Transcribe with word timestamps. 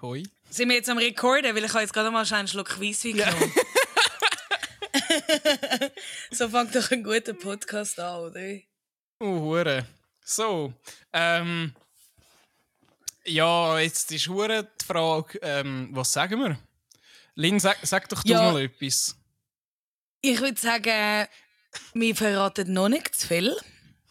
Hoi. 0.00 0.22
Sind 0.50 0.68
wir 0.68 0.76
jetzt 0.76 0.88
am 0.88 0.98
Rekorden? 0.98 1.54
Weil 1.54 1.64
ich 1.64 1.72
habe 1.72 1.82
jetzt 1.82 1.92
gerade 1.92 2.10
mal 2.10 2.24
einen 2.30 2.48
Schluck 2.48 2.80
Weisswein 2.80 3.16
genommen. 3.16 3.52
so 6.30 6.48
fängt 6.48 6.74
doch 6.74 6.90
ein 6.90 7.02
guter 7.02 7.34
Podcast 7.34 7.98
an, 7.98 8.20
oder? 8.20 8.58
Oh, 9.20 9.40
Hure. 9.40 9.86
So, 10.24 10.72
ähm. 11.12 11.74
Ja, 13.24 13.78
jetzt 13.78 14.10
ist 14.12 14.28
Hure 14.28 14.68
die 14.80 14.84
Frage, 14.84 15.38
ähm, 15.42 15.88
was 15.92 16.12
sagen 16.12 16.40
wir? 16.40 16.58
Lin, 17.34 17.60
sag, 17.60 17.78
sag 17.82 18.08
doch 18.08 18.22
du 18.22 18.30
Ja. 18.30 18.52
mal 18.52 18.62
etwas. 18.62 19.16
Ich 20.20 20.40
würde 20.40 20.58
sagen, 20.58 21.28
wir 21.94 22.16
verraten 22.16 22.72
noch 22.72 22.88
nicht 22.88 23.14
zu 23.14 23.26
viel, 23.26 23.56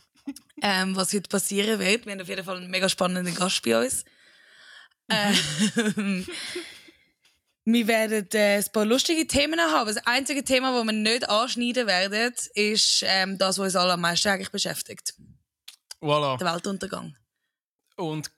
ähm, 0.61 0.95
was 0.95 1.13
heute 1.13 1.29
passieren 1.29 1.79
wird. 1.79 2.05
Wir 2.05 2.13
haben 2.13 2.21
auf 2.21 2.27
jeden 2.27 2.43
Fall 2.43 2.57
einen 2.57 2.69
mega 2.69 2.89
spannenden 2.89 3.33
Gast 3.35 3.63
bei 3.63 3.83
uns. 3.83 4.05
Ähm, 5.09 6.25
wir 7.65 7.87
werden 7.87 8.27
äh, 8.33 8.57
ein 8.57 8.65
paar 8.71 8.85
lustige 8.85 9.27
Themen 9.27 9.59
haben. 9.59 9.87
Das 9.87 10.05
einzige 10.05 10.43
Thema, 10.43 10.73
das 10.73 10.85
wir 10.85 10.93
nicht 10.93 11.29
anschneiden 11.29 11.87
werden, 11.87 12.33
ist 12.53 13.03
ähm, 13.05 13.37
das, 13.37 13.57
was 13.57 13.65
uns 13.65 13.75
alle 13.75 13.93
am 13.93 14.01
meisten 14.01 14.29
eigentlich 14.29 14.51
beschäftigt. 14.51 15.13
Voilà. 16.01 16.37
Der 16.37 16.53
Weltuntergang. 16.53 17.15
Und 17.95 18.31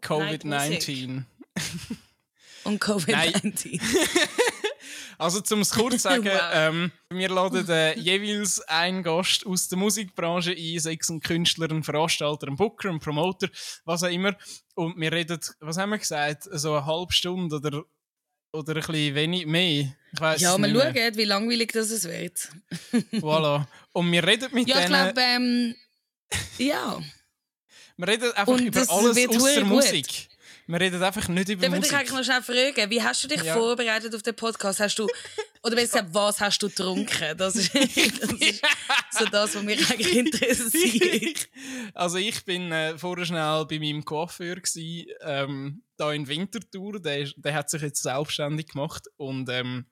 Covid-19. 0.00 1.24
Und 2.64 2.82
Covid-19. 2.82 3.80
Also 5.18 5.40
zum 5.40 5.60
es 5.60 5.70
kurz 5.70 6.02
sagen, 6.02 6.24
Wow. 6.32 6.50
ähm, 6.52 6.92
wir 7.10 7.28
laden 7.28 7.68
äh, 7.68 7.94
jeweils 7.98 8.60
einen 8.62 9.02
Gast 9.02 9.46
aus 9.46 9.68
der 9.68 9.78
Musikbranche 9.78 10.52
ein, 10.52 10.78
sei 10.80 10.96
es 11.00 11.08
ein 11.08 11.20
Künstler, 11.20 11.70
ein 11.70 11.82
Veranstalter, 11.82 12.46
ein 12.48 12.56
Booker, 12.56 12.88
ein 12.90 13.00
Promoter, 13.00 13.48
was 13.84 14.02
auch 14.02 14.08
immer. 14.10 14.34
Und 14.74 14.98
wir 14.98 15.12
reden, 15.12 15.38
was 15.60 15.76
haben 15.78 15.90
wir 15.90 15.98
gesagt, 15.98 16.44
so 16.50 16.74
eine 16.74 16.86
halbe 16.86 17.12
Stunde 17.12 17.56
oder, 17.56 17.82
oder 18.52 18.74
ein 18.74 18.80
bisschen 18.80 19.14
wenig 19.14 19.46
mehr. 19.46 19.94
Ich 20.14 20.20
weiss 20.20 20.40
Ja, 20.40 20.56
mehr. 20.58 20.70
schauen, 20.70 21.16
wie 21.16 21.24
langweilig 21.24 21.72
das 21.72 21.90
es 21.90 22.04
wird. 22.04 22.48
Voilà. 23.12 23.66
Und 23.92 24.10
wir 24.12 24.26
reden 24.26 24.48
mit 24.52 24.68
Ja, 24.68 24.80
ich 24.80 24.86
denen, 24.86 25.14
glaube, 25.14 25.20
ähm, 25.20 25.74
ja. 26.58 27.00
wir 27.96 28.08
reden 28.08 28.32
einfach 28.32 28.58
über 28.58 28.78
alles 28.80 29.28
außer. 29.28 29.64
Musik. 29.64 30.28
Wir 30.72 30.80
reden 30.80 31.02
einfach 31.02 31.28
nicht 31.28 31.50
über 31.50 31.66
Darf 31.68 31.74
ich 31.74 31.80
dich 31.82 31.92
Musik. 31.92 31.98
eigentlich 31.98 32.12
noch 32.12 32.24
schnell 32.24 32.72
fragen, 32.72 32.90
wie 32.90 33.02
hast 33.02 33.22
du 33.24 33.28
dich 33.28 33.42
Ja. 33.42 33.52
vorbereitet 33.52 34.14
auf 34.14 34.22
den 34.22 34.34
Podcast? 34.34 34.80
Hast 34.80 34.98
du, 34.98 35.06
oder 35.62 35.76
besser 35.76 35.98
gesagt, 36.00 36.14
was 36.14 36.40
hast 36.40 36.62
du 36.62 36.68
getrunken? 36.70 37.36
Das 37.36 37.56
ist, 37.56 37.74
das 37.74 38.32
ist 38.32 38.62
so 39.10 39.26
das, 39.26 39.54
was 39.54 39.62
mich 39.62 39.90
eigentlich 39.90 40.16
interessiert. 40.16 41.46
also 41.94 42.16
ich 42.16 42.42
bin 42.46 42.72
äh, 42.72 42.96
vorher 42.96 43.26
schnell 43.26 43.66
bei 43.68 43.78
meinem 43.78 44.02
Coiffeur 44.02 44.56
gsi, 44.56 45.12
ähm, 45.20 45.82
da 45.98 46.10
in 46.10 46.26
Winterthur. 46.26 47.00
Der, 47.02 47.28
der 47.36 47.52
hat 47.52 47.68
sich 47.68 47.82
jetzt 47.82 48.02
selbstständig 48.02 48.68
gemacht 48.68 49.08
und 49.18 49.50
ähm, 49.50 49.84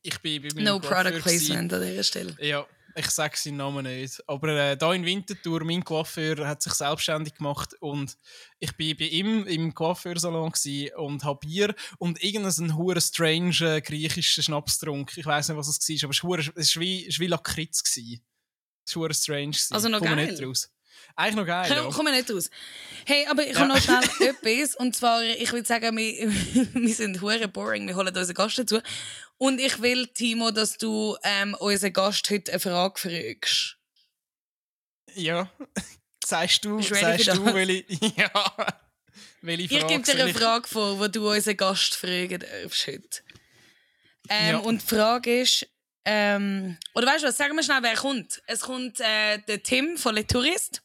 ich 0.00 0.18
bin 0.20 0.40
bei 0.40 0.48
meinem 0.54 0.64
No 0.64 0.80
Coiffeur 0.80 1.02
product 1.02 1.20
placement 1.22 1.70
an 1.74 1.82
dieser 1.82 2.02
Stelle. 2.02 2.34
Ja, 2.40 2.66
ich 2.96 3.10
sage 3.10 3.36
seinen 3.36 3.56
Namen 3.56 3.84
nicht. 3.84 4.22
Aber 4.26 4.48
äh, 4.48 4.76
da 4.76 4.92
in 4.92 5.04
Winterthur, 5.04 5.64
mein 5.64 5.84
Coiffeur 5.84 6.46
hat 6.46 6.62
sich 6.62 6.72
selbstständig 6.74 7.34
gemacht 7.34 7.74
und 7.80 8.16
ich 8.58 8.76
bin 8.76 8.96
bei 8.96 9.06
ihm 9.06 9.46
im 9.46 9.74
Coiffeursalon 9.74 10.52
und 10.96 11.24
habe 11.24 11.38
Bier 11.40 11.74
und 11.98 12.22
irgendeinen 12.22 12.76
hure 12.76 13.00
strange 13.00 13.56
äh, 13.60 13.80
griechischen 13.80 14.42
Schnaps 14.42 14.78
getrunken. 14.78 15.20
Ich 15.20 15.26
weiß 15.26 15.48
nicht, 15.48 15.58
was 15.58 15.68
es 15.68 16.02
war, 16.02 16.04
aber 16.04 16.12
es 16.12 16.24
war, 16.24 16.38
war 16.38 16.80
wie, 16.82 17.06
es 17.06 17.18
war 17.18 17.24
wie 17.24 17.26
Lakritz. 17.28 17.82
Es 18.84 18.96
war 18.96 19.12
strange. 19.12 19.56
Also 19.70 19.88
noch 19.88 19.98
Komme 19.98 20.16
geil. 20.16 20.30
nicht 20.32 20.42
raus. 20.42 20.70
Eigentlich 21.16 21.36
noch 21.36 21.46
geil. 21.46 21.82
Komm, 21.82 21.92
komm 21.92 22.06
nicht 22.12 22.30
raus. 22.30 22.50
Hey, 23.06 23.26
aber 23.28 23.42
ich 23.46 23.52
Ja. 23.54 23.60
habe 23.60 23.68
noch 23.68 23.80
schnell 23.80 24.00
etwas. 24.28 24.74
Und 24.76 24.94
zwar, 24.96 25.22
ich 25.22 25.52
würde 25.52 25.66
sagen, 25.66 25.96
wir, 25.96 26.30
wir 26.74 26.94
sind 26.94 27.20
hure 27.20 27.48
boring. 27.48 27.86
Wir 27.86 27.96
holen 27.96 28.08
unseren 28.16 28.34
Gast 28.34 28.58
dazu. 28.58 28.80
Und 29.38 29.60
ich 29.60 29.80
will, 29.82 30.06
Timo, 30.08 30.50
dass 30.52 30.78
du 30.78 31.16
ähm, 31.24 31.54
unseren 31.58 31.92
Gast 31.92 32.30
heute 32.30 32.52
eine 32.52 32.60
Frage 32.60 32.98
fragst. 33.00 33.76
Ja. 35.14 35.50
Sagst 36.24 36.64
du, 36.64 36.80
sagst 36.80 37.26
du, 37.26 37.42
das? 37.44 37.54
welche, 37.54 37.84
ja, 38.16 38.30
welche 39.42 39.68
Frage 39.68 39.82
Ich 39.82 39.86
gebe 39.88 40.02
dir 40.02 40.22
eine 40.24 40.32
Frage 40.32 40.68
vor, 40.68 41.08
die 41.08 41.12
du 41.12 41.28
unseren 41.28 41.56
Gast 41.56 41.96
fragen 41.96 42.38
darfst 42.38 42.86
heute. 42.86 43.20
Ähm, 44.28 44.50
Ja. 44.52 44.58
Und 44.58 44.82
die 44.82 44.86
Frage 44.86 45.40
ist, 45.40 45.66
ähm, 46.04 46.78
oder 46.94 47.08
weißt 47.08 47.24
du 47.24 47.28
was, 47.28 47.36
sagen 47.36 47.56
wir 47.56 47.62
schnell, 47.64 47.82
wer 47.82 47.96
kommt. 47.96 48.40
Es 48.46 48.60
kommt 48.60 49.00
äh, 49.00 49.38
der 49.48 49.62
Tim 49.64 49.96
von 49.98 50.14
Le 50.14 50.24
Tourist. 50.24 50.80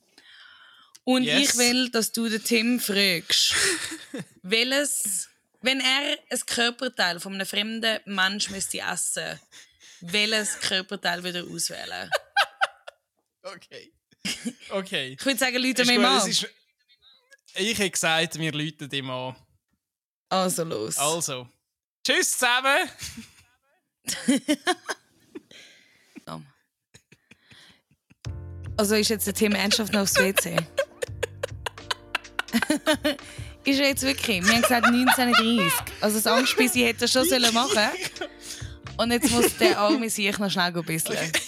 Und 1.07 1.23
Yes. 1.23 1.51
ich 1.51 1.57
will, 1.57 1.89
dass 1.89 2.11
du 2.11 2.27
den 2.27 2.43
Tim 2.43 2.79
fragst, 2.81 3.53
welches, 4.41 5.29
wenn 5.61 5.79
er 5.79 6.17
ein 6.29 6.39
Körperteil 6.45 7.21
von 7.21 7.33
einem 7.33 7.47
fremden 7.47 7.99
Mensch 8.05 8.49
müsste 8.49 8.79
essen, 8.79 9.39
welches 10.01 10.59
Körperteil 10.59 11.23
würde 11.23 11.39
er 11.39 11.45
auswählen? 11.55 12.09
Okay. 13.43 13.93
Okay. 14.71 15.15
Ich 15.17 15.25
würde 15.25 15.39
sagen, 15.39 15.55
Leute 15.55 15.85
mir 15.85 15.99
mal. 15.99 16.27
ist- 16.27 16.45
Ich 17.55 17.77
hätte 17.79 17.91
gesagt, 17.91 18.37
wir 18.37 18.51
läuten 18.51 18.91
ihm 18.91 19.09
an. 19.09 19.37
Also 20.27 20.65
los. 20.65 20.97
Also. 20.97 21.47
Tschüss 22.05 22.33
zusammen! 22.33 22.89
Also 28.77 28.95
ist 28.95 29.09
jetzt 29.09 29.25
der 29.25 29.33
Tim 29.33 29.53
ernsthaft 29.53 29.93
noch 29.93 30.01
aufs 30.01 30.15
WC? 30.15 30.57
ist 33.65 33.79
er 33.79 33.87
jetzt 33.89 34.03
wirklich? 34.03 34.43
Wir 34.45 34.53
haben 34.53 34.61
gesagt 34.61 34.85
1930. 34.85 35.73
Also 36.01 36.17
das 36.17 36.27
Angstbissi 36.27 36.79
hätte 36.81 37.05
er 37.05 37.07
schon 37.07 37.25
sollen 37.25 37.53
machen 37.53 37.79
Und 38.97 39.11
jetzt 39.11 39.29
muss 39.31 39.57
der 39.57 39.77
arme 39.79 40.09
sich 40.09 40.37
noch 40.37 40.49
schnell 40.51 40.71
bisseln. 40.71 41.31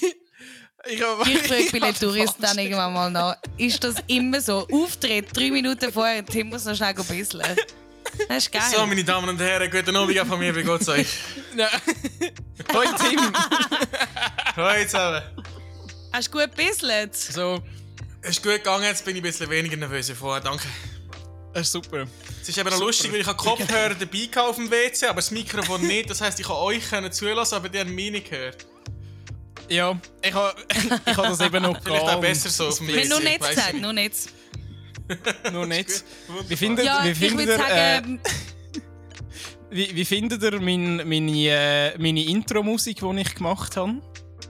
Ich, 0.89 1.03
hab- 1.03 1.27
Ich 1.27 1.39
frage 1.39 1.67
bei 1.73 1.79
den 1.91 1.93
Touristen 1.95 2.41
dann 2.41 2.57
irgendwann 2.57 2.93
mal 2.93 3.11
nach. 3.11 3.35
Ist 3.57 3.83
das 3.83 3.95
immer 4.07 4.39
so? 4.39 4.65
Auftritt, 4.71 5.27
drei 5.35 5.51
Minuten 5.51 5.91
vorher, 5.91 6.25
Tim 6.25 6.47
muss 6.47 6.63
noch 6.63 6.73
schnell 6.75 6.93
bisseln. 6.93 7.43
Das 8.29 8.37
ist 8.45 8.51
geil. 8.51 8.61
So, 8.73 8.85
meine 8.85 9.03
Damen 9.03 9.27
und 9.27 9.39
Herren, 9.39 9.69
guten 9.69 9.93
Abend 9.95 10.17
von 10.25 10.39
mir, 10.39 10.55
wie 10.55 10.63
geht's 10.63 10.87
euch? 10.87 11.07
Hoi 12.73 12.85
Tim! 12.97 13.19
Hallo 14.55 14.83
zusammen. 14.85 15.21
Hast 16.13 16.33
du 16.33 16.39
gut 16.39 16.55
bisselt? 16.55 17.13
So, 17.15 17.61
ist 18.37 18.43
gut 18.43 18.53
gegangen, 18.53 18.83
jetzt 18.83 19.05
bin 19.05 19.15
ich 19.15 19.21
ein 19.21 19.23
bisschen 19.23 19.49
weniger 19.49 19.77
nervös 19.77 20.11
vorher, 20.11 20.41
danke. 20.41 20.67
das 21.53 21.63
ist 21.67 21.71
super. 21.71 22.05
Es 22.41 22.49
ist 22.49 22.57
eben 22.57 22.69
noch 22.69 22.79
lustig, 22.79 23.11
weil 23.11 23.21
ich 23.21 23.27
habe 23.27 23.37
Kopfhörer 23.37 23.95
dabei 23.95 24.25
gehabt 24.25 24.49
auf 24.49 24.55
dem 24.55 24.69
WC, 24.69 25.07
aber 25.07 25.15
das 25.15 25.31
Mikrofon 25.31 25.81
nicht. 25.85 26.09
Das 26.09 26.21
heisst, 26.21 26.39
ich 26.39 26.47
kann 26.47 26.57
euch 26.57 26.89
können 26.89 27.11
zulassen, 27.11 27.55
aber 27.55 27.69
die 27.69 27.79
haben 27.79 27.93
mich 27.93 28.11
nicht 28.11 28.29
gehört. 28.29 28.65
Ja, 29.69 29.99
ich 30.21 30.33
habe 30.33 30.55
ich 31.05 31.17
ha 31.17 31.21
das 31.21 31.39
eben 31.41 31.61
noch 31.61 31.79
Vielleicht 31.83 32.05
auch 32.05 32.21
besser 32.21 32.49
so 32.49 32.67
auf 32.67 32.77
dem 32.77 32.87
WC. 32.87 33.07
nur 33.07 33.19
nichts 33.19 33.47
gesagt, 33.47 33.73
ich 33.73 33.81
nicht. 33.81 33.83
nur 33.83 33.93
nichts. 33.93 34.29
Noch 35.51 35.65
nicht. 35.65 36.03
Wunderbar. 36.27 36.49
Wie 36.49 36.55
findet, 36.55 36.85
Ja, 36.85 37.03
wie 37.03 37.09
ich 37.09 37.17
findet 37.17 37.47
würde 37.47 37.63
ihr, 37.63 37.69
äh, 37.69 37.95
sagen, 37.95 38.21
wie, 39.69 39.95
wie 39.95 40.05
findet 40.05 40.43
ihr 40.43 40.59
mein, 40.59 40.97
meine, 40.97 41.31
äh, 41.31 41.97
meine 41.97 42.23
Intro-Musik, 42.23 42.99
die 42.99 43.21
ich 43.21 43.35
gemacht 43.35 43.77
habe? 43.77 44.01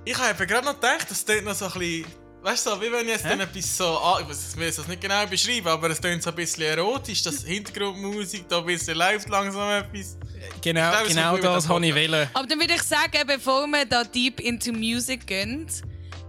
Ich 0.06 0.18
habe 0.18 0.32
eben 0.32 0.48
gerade 0.48 0.66
noch 0.66 0.76
gedacht, 0.76 1.10
das 1.10 1.26
klingt 1.26 1.46
noch 1.46 1.56
so 1.56 1.66
ein 1.66 1.72
bisschen... 1.74 2.06
Weißt 2.42 2.66
du, 2.68 2.82
wie 2.82 2.92
wenn 2.92 3.02
ich 3.06 3.12
jetzt 3.12 3.26
dann 3.26 3.40
etwas 3.42 3.76
so... 3.78 3.86
ah, 3.86 4.20
Ich 4.22 4.28
weiß- 4.28 4.52
ich 4.54 4.58
will 4.58 4.72
das 4.72 4.88
nicht 4.88 5.02
genau 5.02 5.26
beschreiben, 5.28 5.68
aber 5.68 5.90
es 5.90 6.00
klingt 6.00 6.24
so 6.24 6.30
ein 6.30 6.36
bisschen 6.38 6.64
erotisch, 6.64 7.22
das 7.22 7.44
Hintergrundmusik, 7.44 8.48
da 8.48 8.60
ein 8.60 8.66
bisschen 8.66 8.98
läuft 8.98 9.28
langsam 9.28 9.70
etwas. 9.72 10.18
Genau, 10.62 10.94
es 11.04 11.08
genau 11.10 11.38
das 11.38 11.68
habe 11.68 11.86
ich 11.86 11.94
wollen. 11.94 12.30
Aber 12.34 12.48
dann 12.48 12.60
würde 12.60 12.76
ich 12.76 12.84
sagen, 12.84 13.18
bevor 13.28 13.68
wir 13.68 13.86
da 13.86 14.06
deep 14.06 14.40
into 14.40 14.72
music 14.72 15.28
gehen, 15.28 15.68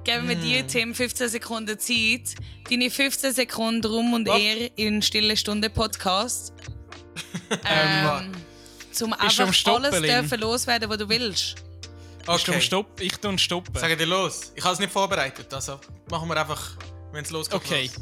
geben 0.03 0.28
wir 0.28 0.34
Hm. 0.34 0.43
dir, 0.43 0.66
Tim, 0.66 0.94
15 0.97 1.28
Sekunden 1.28 1.78
Zeit. 1.78 2.34
Deine 2.69 2.91
15 2.91 3.32
Sekunden 3.32 3.84
rum 3.87 4.12
und 4.12 4.28
Was? 4.28 4.41
er 4.41 4.78
in 4.78 5.03
Stille 5.03 5.37
Stunde 5.37 5.71
Podcast. 5.71 6.53
Ähm, 7.51 8.09
ähm, 8.22 8.33
zum 8.92 9.13
einfach 9.13 9.53
alles 9.66 10.01
dürfen 10.01 10.41
loswerden, 10.41 10.89
was 10.89 10.98
du 10.98 11.09
willst. 11.09 11.56
Okay, 12.27 12.61
Stopp? 12.61 13.01
Ich 13.01 13.17
tue 13.17 13.39
stoppen. 13.39 13.75
sag 13.75 13.97
dir 13.97 14.07
los. 14.07 14.53
Ich 14.55 14.65
habe 14.65 14.75
es 14.75 14.81
nicht 14.81 14.93
vorbereitet, 14.93 15.53
also 15.53 15.81
machen 16.11 16.28
wir 16.28 16.37
einfach, 16.37 16.77
wenn 17.13 17.25
es 17.25 17.31
losgeht. 17.31 17.55
Okay. 17.55 17.87
los. 17.87 18.01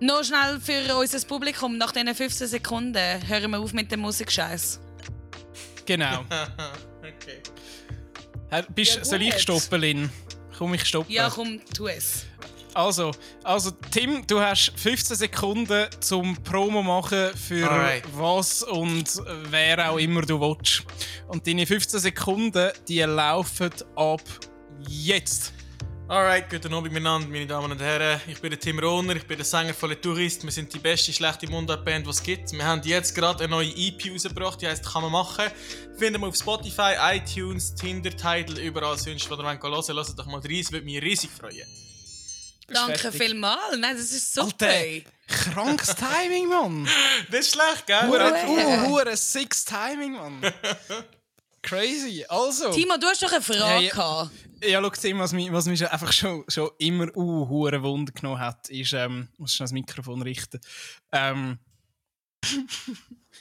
Noch 0.00 0.24
schnell 0.24 0.60
für 0.60 0.96
unser 0.96 1.26
Publikum, 1.26 1.76
nach 1.76 1.92
diesen 1.92 2.14
15 2.14 2.48
Sekunden 2.48 3.28
hören 3.28 3.50
wir 3.50 3.58
auf 3.58 3.72
mit 3.72 3.92
dem 3.92 4.00
Musikscheiß. 4.00 4.80
Genau. 5.84 6.20
okay. 7.00 7.42
Herr, 8.48 8.62
Bist, 8.62 8.96
Ja, 8.96 9.04
soll 9.04 9.22
ich 9.22 9.38
stoppen, 9.38 9.80
Lin? 9.80 10.10
Komm, 10.56 10.74
ich 10.74 10.84
stoppe. 10.84 11.12
Ja, 11.12 11.30
komm, 11.30 11.60
tu 11.74 11.86
es. 11.86 12.26
Also, 12.74 13.10
also, 13.42 13.70
Tim, 13.90 14.26
du 14.26 14.40
hast 14.40 14.72
15 14.76 15.16
Sekunden 15.16 15.88
zum 16.00 16.36
Promo 16.42 16.82
machen 16.82 17.30
für 17.36 17.68
Alright. 17.68 18.04
was 18.14 18.62
und 18.62 19.20
wer 19.50 19.90
auch 19.90 19.98
immer 19.98 20.22
du 20.22 20.40
willst. 20.40 20.84
Und 21.28 21.46
deine 21.46 21.66
15 21.66 22.00
Sekunden, 22.00 22.70
die 22.86 23.00
laufen 23.00 23.70
ab 23.96 24.22
jetzt. 24.88 25.52
Alright, 26.10 26.50
guten 26.50 26.74
Abend 26.74 26.92
miteinander, 26.92 27.28
meine 27.28 27.46
Damen 27.46 27.70
und 27.70 27.80
Herren. 27.80 28.20
Ich 28.26 28.40
bin 28.40 28.50
der 28.50 28.58
Tim 28.58 28.80
Rohner, 28.80 29.14
ich 29.14 29.24
bin 29.24 29.36
der 29.36 29.44
Sänger 29.44 29.72
von 29.72 29.90
Le 29.90 30.00
Tourist. 30.00 30.42
Wir 30.42 30.50
sind 30.50 30.74
die 30.74 30.80
beste 30.80 31.12
schlechte 31.12 31.48
Mundart-Band, 31.48 32.04
die 32.04 32.10
es 32.10 32.20
gibt. 32.20 32.52
Wir 32.52 32.64
haben 32.64 32.82
jetzt 32.84 33.14
gerade 33.14 33.44
eine 33.44 33.50
neue 33.50 33.68
EP 33.68 34.12
rausgebracht, 34.12 34.60
die 34.60 34.66
heisst 34.66 34.84
«Kann 34.84 35.02
man 35.02 35.12
machen». 35.12 35.44
Finden 35.96 36.20
wir 36.20 36.26
auf 36.26 36.34
Spotify, 36.34 36.94
iTunes, 37.14 37.74
Tinder, 37.76 38.10
Tidal, 38.10 38.58
überall 38.58 38.98
sonst, 38.98 39.30
wo 39.30 39.34
ihr 39.34 39.42
hören 39.44 39.62
wollt. 39.62 39.88
Hört 39.88 40.18
doch 40.18 40.26
mal 40.26 40.40
rein, 40.40 40.50
es 40.58 40.72
würde 40.72 40.84
mich 40.84 41.00
riesig 41.00 41.30
freuen. 41.30 41.89
Danke 42.72 43.12
vielmals. 43.12 43.76
Nein, 43.78 43.96
das 43.96 44.10
ist 44.12 44.32
super. 44.32 44.66
Alter, 44.68 45.10
krankes 45.28 45.94
Timing, 45.94 46.48
Mann. 46.48 46.88
Das 47.30 47.40
ist 47.46 47.52
schlecht, 47.54 47.86
gell? 47.86 48.08
Hure, 48.08 48.46
Hure. 48.46 48.66
uh, 48.66 48.88
hure 48.88 49.16
six 49.16 49.64
Timing, 49.64 50.12
Mann. 50.12 50.40
Crazy. 51.62 52.24
Also. 52.28 52.70
Timo, 52.72 52.96
du 52.96 53.06
hast 53.06 53.22
doch 53.22 53.32
eine 53.32 53.42
Frage 53.42 53.60
Ja, 53.60 53.80
ja. 53.80 53.90
gehabt. 53.90 54.30
Ja, 54.62 54.80
schau, 54.82 54.90
Tim, 54.90 55.18
was 55.18 55.32
mich, 55.32 55.52
was 55.52 55.66
mich 55.66 55.78
schon 55.78 55.88
einfach 55.88 56.12
schon, 56.12 56.44
schon 56.48 56.70
immer 56.78 57.14
uh, 57.16 57.48
hure 57.48 57.82
Wunder 57.82 58.12
genommen 58.12 58.38
hat, 58.40 58.68
ist, 58.70 58.92
ähm, 58.92 59.28
ich 59.32 59.38
muss 59.38 59.54
schnell 59.54 59.64
das 59.64 59.72
Mikrofon 59.72 60.22
richten, 60.22 60.60
ähm, 61.12 61.58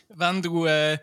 wenn 0.09 0.41
du 0.41 0.65
äh, 0.65 0.97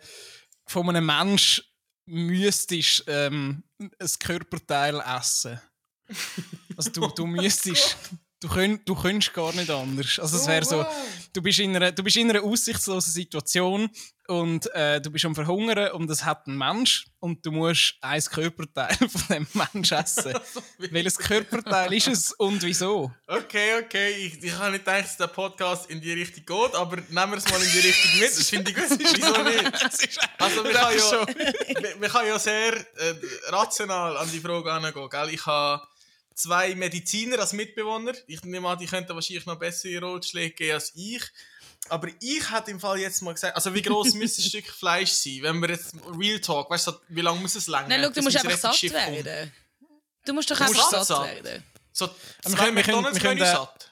von 0.67 0.89
einem 0.89 1.07
Mensch 1.07 1.63
müsstest 2.07 3.05
ähm, 3.09 3.63
ein 3.79 4.11
Körperteil 4.19 5.03
essen. 5.19 5.61
Also 6.77 6.91
du, 6.91 7.09
du 7.09 7.27
müsstest, 7.27 7.97
du, 8.41 8.49
könnt, 8.49 8.89
du 8.89 8.95
könntest 8.95 9.33
gar 9.33 9.53
nicht 9.55 9.71
anders. 9.71 10.19
Also 10.19 10.37
es 10.37 10.47
wäre 10.47 10.65
so, 10.65 10.85
du 11.33 11.43
bist, 11.43 11.59
in 11.59 11.75
einer, 11.75 11.93
du 11.93 12.03
bist 12.03 12.17
in 12.17 12.31
einer 12.31 12.43
aussichtslosen 12.43 13.13
Situation 13.13 13.89
und 14.29 14.73
äh, 14.75 15.01
du 15.01 15.11
bist 15.11 15.25
am 15.25 15.35
Verhungern 15.35 15.93
und 15.93 16.11
es 16.11 16.25
hat 16.25 16.47
ein 16.47 16.59
Mensch 16.59 17.07
und 17.21 17.47
du 17.47 17.53
musst 17.53 17.95
ein 18.03 18.21
Körperteil 18.21 18.95
von 19.09 19.23
dem 19.31 19.47
Mensch 19.55 19.93
essen. 19.93 20.35
Welches 20.79 21.17
Körperteil 21.17 21.93
ist 21.95 22.09
es 22.09 22.33
und 22.33 22.63
wieso? 22.63 23.11
Okay, 23.27 23.81
okay, 23.83 24.11
ich, 24.11 24.43
ich 24.43 24.53
habe 24.53 24.73
nicht 24.73 24.85
gedacht, 24.85 25.05
dass 25.05 25.17
der 25.17 25.29
Podcast 25.29 25.89
in 25.91 26.01
die 26.01 26.13
Richtung 26.13 26.45
geht, 26.45 26.75
aber 26.75 26.97
nehmen 26.97 27.33
wir 27.33 27.39
es 27.39 27.49
mal 27.51 27.63
in 27.63 27.71
die 27.73 27.79
Richtung 27.79 28.21
mit. 28.21 28.31
Das 28.31 28.49
finde 28.51 28.71
ich 28.71 28.77
gut. 28.89 28.99
Wieso 28.99 29.43
nicht? 29.43 30.21
Also, 30.39 30.63
man 30.63 30.73
kann 30.73 30.99
ja, 30.99 31.27
man, 31.81 32.01
man 32.01 32.11
kann 32.11 32.27
ja 32.27 32.39
sehr 32.39 32.77
äh, 32.77 33.15
rational 33.49 34.17
an 34.19 34.31
die 34.31 34.41
Frage 34.41 34.71
herangehen. 34.71 35.09
Gell? 35.09 35.31
Ich 35.31 35.47
habe 35.47 35.87
zwei 36.37 36.75
Mediziner 36.77 37.41
als 37.41 37.53
Mitbewohner. 37.53 38.13
Ich 38.29 38.45
nehme 38.45 38.69
an, 38.69 38.79
die 38.79 38.87
könnten 38.87 39.13
wahrscheinlich 39.15 39.47
noch 39.47 39.59
bessere 39.59 40.01
Ratschläge 40.03 40.55
geben 40.55 40.75
als 40.75 40.93
ich. 40.95 41.23
Aber 41.89 42.09
ich 42.21 42.51
hätte 42.53 42.71
im 42.71 42.79
Fall 42.81 42.99
jetzt 42.99 43.21
mal 43.23 43.33
gesagt, 43.35 43.57
also 43.57 43.75
wie 43.75 43.83
groß 43.83 44.15
müsste 44.15 44.43
ein 44.43 44.49
Stück 44.49 44.67
Fleisch 44.69 45.11
sein, 45.13 45.39
wenn 45.43 45.61
wir 45.61 45.71
jetzt 45.71 45.95
Real 46.19 46.39
Talk, 46.41 46.71
weißt 46.71 46.87
du, 46.89 46.93
wie 47.09 47.21
lange 47.21 47.41
muss 47.41 47.55
es 47.57 47.67
lang? 47.67 47.89
Nein, 47.89 48.01
schau, 48.05 48.11
du 48.11 48.23
musst 48.23 48.37
einfach 48.37 48.73
satt 48.75 48.83
werden. 48.93 49.53
Du 50.25 50.33
musst 50.33 50.51
doch 50.51 50.61
einfach 50.61 50.91
satt 50.91 51.07
satt 51.07 51.27
werden. 51.27 51.63
So 51.93 52.07
wir 52.07 52.13
zwei 52.53 52.57
können- 52.65 52.77
wir 52.77 52.83
können- 52.83 53.05
wir 53.15 53.21
können, 53.21 53.39
satt. 53.41 53.91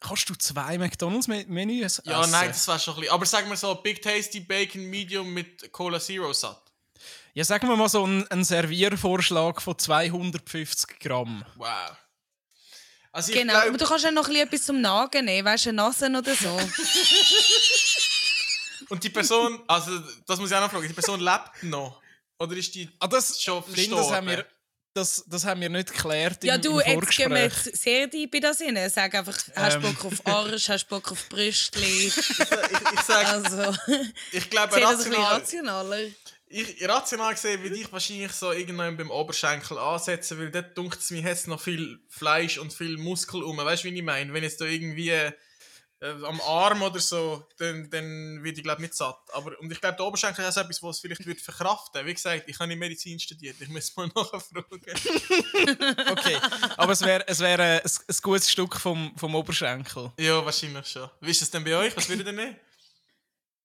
Kannst 0.00 0.28
du 0.28 0.34
zwei 0.34 0.78
McDonalds-Menüs 0.78 1.84
essen? 1.84 2.02
Ja, 2.06 2.26
nein, 2.26 2.48
das 2.48 2.66
wäre 2.66 2.78
schon 2.80 2.94
ein 2.94 3.00
bisschen. 3.00 3.14
Aber 3.14 3.24
sagen 3.26 3.48
wir 3.48 3.56
so, 3.56 3.74
Big 3.76 4.02
Tasty 4.02 4.40
Bacon 4.40 4.82
Medium 4.84 5.32
mit 5.32 5.70
Cola 5.72 6.00
Zero 6.00 6.32
satt. 6.32 6.61
Ja, 7.34 7.44
sagen 7.44 7.68
wir 7.68 7.76
mal 7.76 7.88
so 7.88 8.04
einen, 8.04 8.26
einen 8.28 8.44
Serviervorschlag 8.44 9.62
von 9.62 9.78
250 9.78 10.98
Gramm. 11.00 11.44
Wow. 11.56 11.68
Also 13.10 13.32
ich 13.32 13.38
Genau, 13.38 13.54
glaub- 13.54 13.68
aber 13.68 13.78
du 13.78 13.86
kannst 13.86 14.04
ja 14.04 14.10
noch 14.10 14.26
ein 14.26 14.32
bisschen 14.32 14.46
etwas 14.48 14.66
zum 14.66 14.80
Nagen 14.80 15.24
nehmen, 15.24 15.46
weißt 15.46 15.66
du, 15.66 15.68
eine 15.70 15.76
Nasen 15.76 16.16
oder 16.16 16.34
so. 16.34 16.48
Und 18.88 19.02
die 19.04 19.10
Person, 19.10 19.62
also 19.66 19.98
das 20.26 20.38
muss 20.38 20.50
ich 20.50 20.56
auch 20.56 20.60
noch 20.60 20.70
fragen, 20.70 20.86
die 20.88 20.92
Person 20.94 21.20
lebt 21.20 21.62
noch? 21.62 22.00
Oder 22.38 22.56
ist 22.56 22.74
die 22.74 22.88
Ah, 22.98 23.06
das, 23.06 23.40
schon 23.40 23.62
verstorben? 23.62 23.96
das 23.96 24.10
haben 24.12 24.26
wir, 24.28 24.46
das, 24.94 25.24
das 25.26 25.44
haben 25.44 25.60
wir 25.60 25.68
nicht 25.70 25.92
geklärt 25.92 26.42
Ja, 26.44 26.56
im, 26.56 26.62
du, 26.62 26.78
im 26.80 27.00
jetzt 27.00 27.16
gehen 27.16 27.30
wir 27.30 27.42
jetzt 27.44 27.76
sehr 27.82 28.06
deep 28.08 28.34
in 28.34 28.42
das 28.42 28.60
rein. 28.60 28.90
Sag 28.90 29.14
einfach, 29.14 29.38
hast 29.54 29.76
du 29.76 29.86
Ähm. 29.86 29.94
Bock 29.94 30.04
auf 30.04 30.26
Arsch, 30.26 30.68
hast 30.68 30.84
du 30.84 30.88
Bock 30.88 31.12
auf 31.12 31.28
Brüstli? 31.28 32.08
Ich, 32.08 32.16
ich 32.18 33.00
sage, 33.06 33.28
Also, 33.28 33.74
ich 34.32 34.50
glaube, 34.50 34.74
rational, 34.82 35.34
rationaler. 35.36 35.98
Ich, 36.52 36.88
rational 36.88 37.34
gesehen 37.34 37.62
würde 37.62 37.76
ich 37.76 37.90
wahrscheinlich 37.92 38.32
so 38.32 38.52
irgendwann 38.52 38.96
beim 38.96 39.10
Oberschenkel 39.10 39.78
ansetzen, 39.78 40.38
weil 40.38 40.50
dort 40.50 40.76
dunkt 40.76 41.00
es 41.00 41.10
mir 41.10 41.22
jetzt 41.22 41.48
noch 41.48 41.60
viel 41.60 42.00
Fleisch 42.08 42.58
und 42.58 42.72
viel 42.72 42.98
Muskel 42.98 43.42
um. 43.42 43.56
Weißt 43.56 43.84
du, 43.84 43.88
wie 43.90 43.96
ich 43.96 44.02
meine? 44.02 44.32
Wenn 44.32 44.42
jetzt 44.42 44.60
da 44.60 44.66
irgendwie 44.66 45.10
äh, 45.10 45.32
am 46.00 46.40
Arm 46.40 46.82
oder 46.82 46.98
so, 46.98 47.46
dann, 47.58 47.88
dann 47.88 48.42
würde 48.42 48.58
ich 48.58 48.62
glaube 48.62 48.82
nicht 48.82 48.94
satt. 48.94 49.18
Aber, 49.32 49.58
und 49.60 49.70
ich 49.70 49.80
glaube, 49.80 49.96
der 49.96 50.04
Oberschenkel 50.04 50.44
ist 50.44 50.56
etwas, 50.56 50.82
was 50.82 50.96
es 50.96 51.00
vielleicht 51.00 51.24
würde 51.24 51.40
verkraften 51.40 52.04
Wie 52.04 52.12
gesagt, 52.14 52.44
ich 52.48 52.58
habe 52.58 52.68
nicht 52.68 52.78
Medizin 52.78 53.18
studiert, 53.20 53.56
ich 53.60 53.68
muss 53.68 53.94
mal 53.96 54.08
nachfragen. 54.14 54.82
Okay, 56.10 56.36
aber 56.76 56.92
es 56.92 57.02
wäre 57.02 57.24
es 57.28 57.38
wär, 57.38 57.58
äh, 57.58 57.80
ein, 57.80 57.90
ein 58.08 58.16
gutes 58.20 58.50
Stück 58.50 58.76
vom, 58.76 59.16
vom 59.16 59.34
Oberschenkel. 59.34 60.12
ja, 60.18 60.44
wahrscheinlich 60.44 60.86
schon. 60.86 61.08
Wie 61.20 61.30
ist 61.30 61.40
das 61.40 61.50
denn 61.50 61.64
bei 61.64 61.76
euch? 61.76 61.96
Was 61.96 62.08
würdet 62.08 62.26
ihr 62.26 62.32
nehmen? 62.32 62.56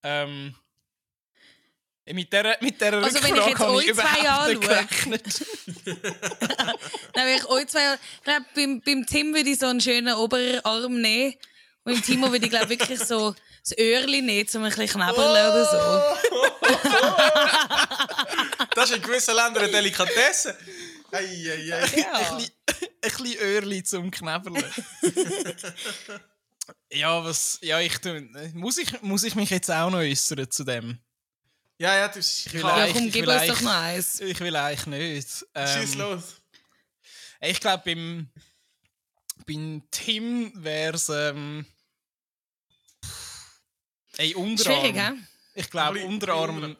Ähm, 0.04 0.54
mit 2.12 2.32
dieser, 2.32 2.56
mit 2.60 2.80
dieser 2.80 3.02
Also, 3.02 3.22
wenn 3.22 3.36
ich 3.36 3.46
jetzt 3.46 3.58
habe 3.58 3.72
euch 3.72 3.84
zwei 3.86 3.90
überhaupt 3.92 4.18
nicht 4.18 4.28
anschaue. 4.28 4.58
gerechnet. 4.58 5.24
Nein, 7.14 7.26
wenn 7.26 7.36
ich 7.36 7.46
euch 7.46 7.66
zwei, 7.68 7.94
ich 7.94 8.22
glaube, 8.24 8.44
beim, 8.54 8.80
beim 8.80 9.06
Tim 9.06 9.34
würde 9.34 9.50
ich 9.50 9.58
so 9.58 9.66
einen 9.66 9.80
schönen 9.80 10.14
Oberarm 10.14 11.00
nehmen. 11.00 11.34
Und 11.84 11.94
beim 11.94 12.02
Timo 12.02 12.30
würde 12.32 12.44
ich, 12.46 12.50
glaube 12.50 12.68
wirklich 12.68 12.98
so 13.00 13.34
das 13.62 13.76
Öhrchen 13.78 14.26
nehmen, 14.26 14.48
um 14.54 14.62
ein 14.62 14.68
bisschen 14.70 14.88
knabberle 14.88 15.50
oder 15.50 15.64
so. 15.64 15.78
Das 18.74 18.90
ist 18.90 18.96
in 18.96 19.02
gewissen 19.02 19.34
Ländern 19.34 19.64
eine 19.64 19.72
Delikatesse. 19.72 20.56
Ei, 21.10 21.18
ei, 21.18 21.74
ei. 21.74 21.98
Ja. 21.98 22.36
ein 22.36 22.44
bisschen 23.02 23.38
Öhrli 23.40 23.82
zum 23.82 24.10
Knäberlen. 24.10 24.62
ja, 26.92 27.24
was. 27.24 27.58
Ja, 27.62 27.80
ich 27.80 27.98
muss, 28.54 28.78
ich, 28.78 29.02
muss 29.02 29.24
ich 29.24 29.34
mich 29.34 29.50
jetzt 29.50 29.68
auch 29.70 29.90
noch 29.90 29.98
äußern 29.98 30.48
zu 30.50 30.62
dem? 30.62 30.98
Ja, 31.78 31.96
ja, 31.96 32.08
du 32.08 32.18
ich 32.18 32.52
will 32.52 32.60
Ja, 32.60 32.86
komm, 32.92 33.06
ich 33.06 33.12
gib 33.12 33.22
will 33.22 33.28
uns 33.30 33.40
eigentlich- 33.42 33.54
doch 33.54 33.60
noch 33.62 33.72
eins. 33.72 34.20
Ich 34.20 34.40
will 34.40 34.56
eigentlich 34.56 34.86
nicht. 34.86 35.28
Schieß 35.28 35.92
Ähm, 35.94 35.98
los. 36.00 36.22
ich 37.40 37.60
glaube, 37.60 37.82
beim, 37.86 38.28
beim 39.46 39.82
Tim 39.90 40.52
wäre 40.56 40.96
es. 40.96 41.08
Ähm, 41.08 41.64
ey, 44.16 44.34
Unterarm. 44.34 44.80
Schwierig, 44.80 44.96
hä? 44.96 45.12
Ich 45.54 45.70
glaube, 45.70 46.04
Unterarm. 46.04 46.56
Unterarm. 46.56 46.76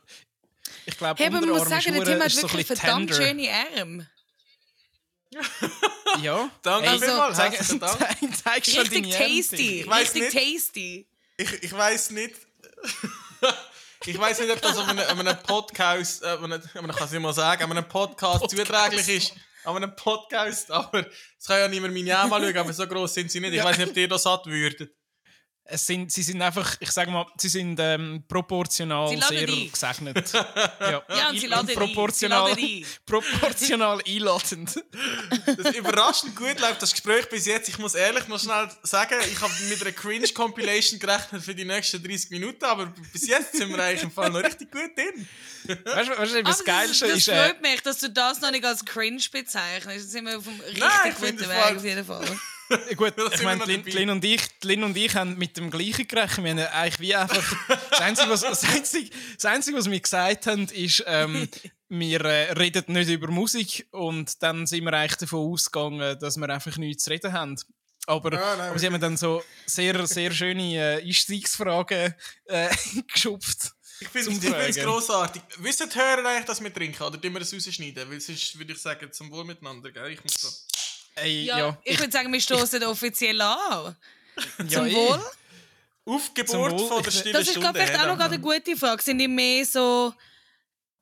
Ich 0.86 0.96
glaube, 0.96 1.18
Hey, 1.20 1.28
aber 1.28 1.40
man 1.40 1.48
muss 1.50 1.60
Unterarm 1.62 1.82
sagen, 1.82 1.94
der 1.94 2.04
Tim 2.04 2.22
hat 2.22 2.30
so 2.32 2.42
wirklich 2.42 2.66
bisschen 2.68 2.76
verdammt 2.76 3.10
tender. 3.12 3.26
schöne 3.26 3.50
Arme. 3.78 4.10
Ja. 6.22 6.50
Danke 6.62 6.88
Ey, 6.88 6.98
vielmals. 6.98 7.36
zeig, 7.36 7.52
herzlichen 7.52 7.80
Dank. 7.80 7.98
zeig, 8.00 8.36
zeig 8.42 8.66
schon 8.66 8.78
Richtig 8.88 9.10
tasty. 9.14 9.82
Richtig 9.82 10.22
nicht. 10.22 10.32
tasty. 10.32 11.08
Ich, 11.36 11.52
ich 11.64 11.72
weiß 11.72 12.10
nicht. 12.10 12.34
ich 14.06 14.18
weiß 14.18 14.40
nicht, 14.40 14.50
ob 14.50 14.60
das 14.60 14.78
an 14.78 14.90
einem, 14.90 15.08
an 15.08 15.26
einem 15.26 15.42
Podcast, 15.42 16.22
äh, 16.22 16.26
an 16.26 16.52
einem, 16.52 16.62
man 16.74 16.90
kann 16.90 17.06
es 17.06 17.12
nicht 17.12 17.20
mal 17.20 17.32
sagen, 17.32 17.64
an 17.64 17.70
einem 17.70 17.88
Podcast, 17.88 18.48
zuträglich 18.48 19.08
ist. 19.08 19.34
An 19.64 19.76
einem 19.76 19.94
Podcast, 19.96 20.70
aber 20.70 21.06
es 21.38 21.46
kann 21.46 21.58
ja 21.58 21.68
niemand 21.68 21.92
meine 21.92 22.16
Arme 22.16 22.36
anschauen, 22.36 22.56
aber 22.56 22.72
so 22.72 22.86
groß 22.86 23.12
sind 23.12 23.30
sie 23.30 23.40
nicht. 23.40 23.54
Ich 23.54 23.62
weiß 23.62 23.76
nicht, 23.76 23.90
ob 23.90 23.96
ihr 23.96 24.08
das 24.08 24.22
satt 24.22 24.46
würdet. 24.46 24.90
Es 25.70 25.86
sind, 25.86 26.10
sie 26.10 26.22
sind 26.22 26.40
einfach, 26.40 26.76
ich 26.80 26.90
sage 26.90 27.10
mal, 27.10 27.26
sie 27.36 27.50
sind 27.50 27.78
ähm, 27.78 28.24
proportional 28.26 29.08
Sie 29.10 29.20
sehr 29.28 29.46
ein. 29.46 29.70
gesegnet. 29.70 30.32
ja, 30.80 31.02
Ja, 31.10 31.28
und 31.28 31.38
sie 31.38 31.46
laden 31.46 31.68
ein. 31.68 31.74
proportional, 31.76 32.54
Sie 32.54 32.80
laden 32.80 32.86
proportional 33.04 34.00
einladend. 34.06 34.82
Das 35.44 35.74
überraschend 35.76 36.34
gut 36.34 36.58
läuft 36.58 36.80
das 36.80 36.92
Gespräch 36.92 37.28
bis 37.28 37.44
jetzt. 37.44 37.68
Ich 37.68 37.78
muss 37.78 37.94
ehrlich 37.94 38.26
noch 38.28 38.40
schnell 38.40 38.66
sagen, 38.82 39.14
ich 39.30 39.38
habe 39.42 39.52
mit 39.68 39.82
einer 39.82 39.92
Cringe-Compilation 39.92 40.98
gerechnet 40.98 41.42
für 41.42 41.54
die 41.54 41.66
nächsten 41.66 42.02
30 42.02 42.30
Minuten, 42.30 42.64
aber 42.64 42.86
bis 43.12 43.26
jetzt 43.26 43.54
sind 43.54 43.68
wir 43.68 43.82
eigentlich 43.82 44.04
im 44.04 44.10
Fall 44.10 44.30
noch 44.30 44.42
richtig 44.42 44.72
gut 44.72 44.96
drin. 44.96 45.28
Weißt 45.84 46.08
du, 46.08 46.34
du, 46.36 46.42
das 46.44 46.64
Geilste 46.64 47.08
das, 47.08 47.18
ist. 47.18 47.28
das 47.28 47.34
Äh, 47.34 47.44
freut 47.48 47.60
mich, 47.60 47.82
dass 47.82 47.98
du 47.98 48.08
das 48.08 48.40
noch 48.40 48.50
nicht 48.52 48.64
als 48.64 48.82
cringe 48.86 49.20
bezeichnest. 49.30 49.98
Jetzt 49.98 50.12
sind 50.12 50.24
wir 50.24 50.38
auf 50.38 50.44
dem 50.44 50.58
richtig 50.60 50.78
Nein, 50.80 50.90
ich 51.10 51.14
finde 51.14 51.32
guten 51.44 51.50
es 51.50 51.66
Weg 51.68 51.76
auf 51.76 51.84
jeden 51.84 52.04
Fall. 52.06 52.40
gut, 52.96 53.14
ich 53.34 53.42
meine, 53.42 53.64
Lin. 53.64 53.82
Lin 53.84 54.10
und 54.10 54.24
ich, 54.24 54.40
Lin 54.62 54.82
und 54.84 54.96
ich 54.96 55.14
haben 55.14 55.36
mit 55.36 55.56
dem 55.56 55.70
gleichen 55.70 56.06
gerechnet. 56.06 56.44
Wir 56.44 56.66
haben 56.66 56.74
eigentlich 56.74 57.00
wie 57.00 57.14
einfach. 57.14 57.56
Das 57.90 58.00
Einzige, 58.00 58.30
was, 58.30 58.40
das 58.42 58.64
Einzige, 58.64 59.10
das 59.34 59.44
Einzige, 59.44 59.76
was 59.76 59.90
wir 59.90 59.98
gesagt 60.00 60.46
haben, 60.46 60.68
ist, 60.68 61.02
ähm, 61.06 61.48
wir 61.88 62.20
äh, 62.24 62.52
reden 62.52 62.84
nicht 62.92 63.08
über 63.08 63.28
Musik 63.28 63.86
und 63.90 64.42
dann 64.42 64.66
sind 64.66 64.84
wir 64.84 64.92
eigentlich 64.92 65.16
davon 65.16 65.52
ausgegangen, 65.52 66.18
dass 66.18 66.36
wir 66.36 66.48
einfach 66.48 66.76
nichts 66.76 67.04
zu 67.04 67.10
reden 67.10 67.32
haben. 67.32 67.56
Aber, 68.06 68.32
Ja, 68.32 68.56
nein, 68.56 68.70
aber 68.70 68.78
sie 68.78 68.86
haben 68.86 69.00
dann 69.00 69.16
so 69.16 69.42
sehr, 69.66 70.06
sehr 70.06 70.30
schöne 70.30 70.76
äh, 70.76 71.02
Einstiegsfragen 71.04 72.14
äh, 72.44 72.68
geschupft. 73.12 73.72
Ich 74.00 74.08
finde 74.08 74.66
es 74.68 74.76
grossartig. 74.76 75.42
Wisst 75.58 75.80
ihr 75.80 75.92
Hörer 75.92 76.24
eigentlich, 76.24 76.46
dass 76.46 76.62
wir 76.62 76.72
trinken? 76.72 77.02
Oder 77.02 77.20
tun 77.20 77.32
wir 77.32 77.40
das 77.40 77.52
rausschneiden? 77.52 78.08
Weil 78.08 78.20
sonst 78.20 78.56
würde 78.56 78.72
ich 78.72 78.78
sagen, 78.78 79.10
zum 79.12 79.30
Wohl 79.32 79.44
miteinander. 79.44 79.90
Gell? 79.90 80.12
Ich 80.12 80.22
muss 80.22 80.34
so. 80.34 80.48
Ey, 81.22 81.44
Ja, 81.44 81.58
ja, 81.58 81.78
ich, 81.84 81.98
würde 81.98 82.12
sagen, 82.12 82.32
wir 82.32 82.40
stoßen 82.40 82.82
offiziell 82.84 83.40
an. 83.40 83.96
ja, 84.58 84.68
Zum 84.68 84.86
eh. 84.86 84.94
Wohl. 84.94 85.20
Auf 86.06 86.32
Geburt 86.32 86.48
Zum 86.50 86.60
Wohl. 86.78 86.88
von 86.88 87.02
der 87.02 87.12
Ich- 87.12 87.18
stillen 87.18 87.32
Das 87.34 87.42
ist, 87.42 87.50
Stunde. 87.50 87.60
glaube 87.68 87.78
ich, 87.80 87.84
vielleicht 87.84 88.02
auch 88.08 88.16
noch 88.16 88.24
eine 88.24 88.38
gute 88.38 88.76
Frage. 88.76 89.02
Sind 89.02 89.20
ihr 89.20 89.28
mehr 89.28 89.64
so. 89.66 90.14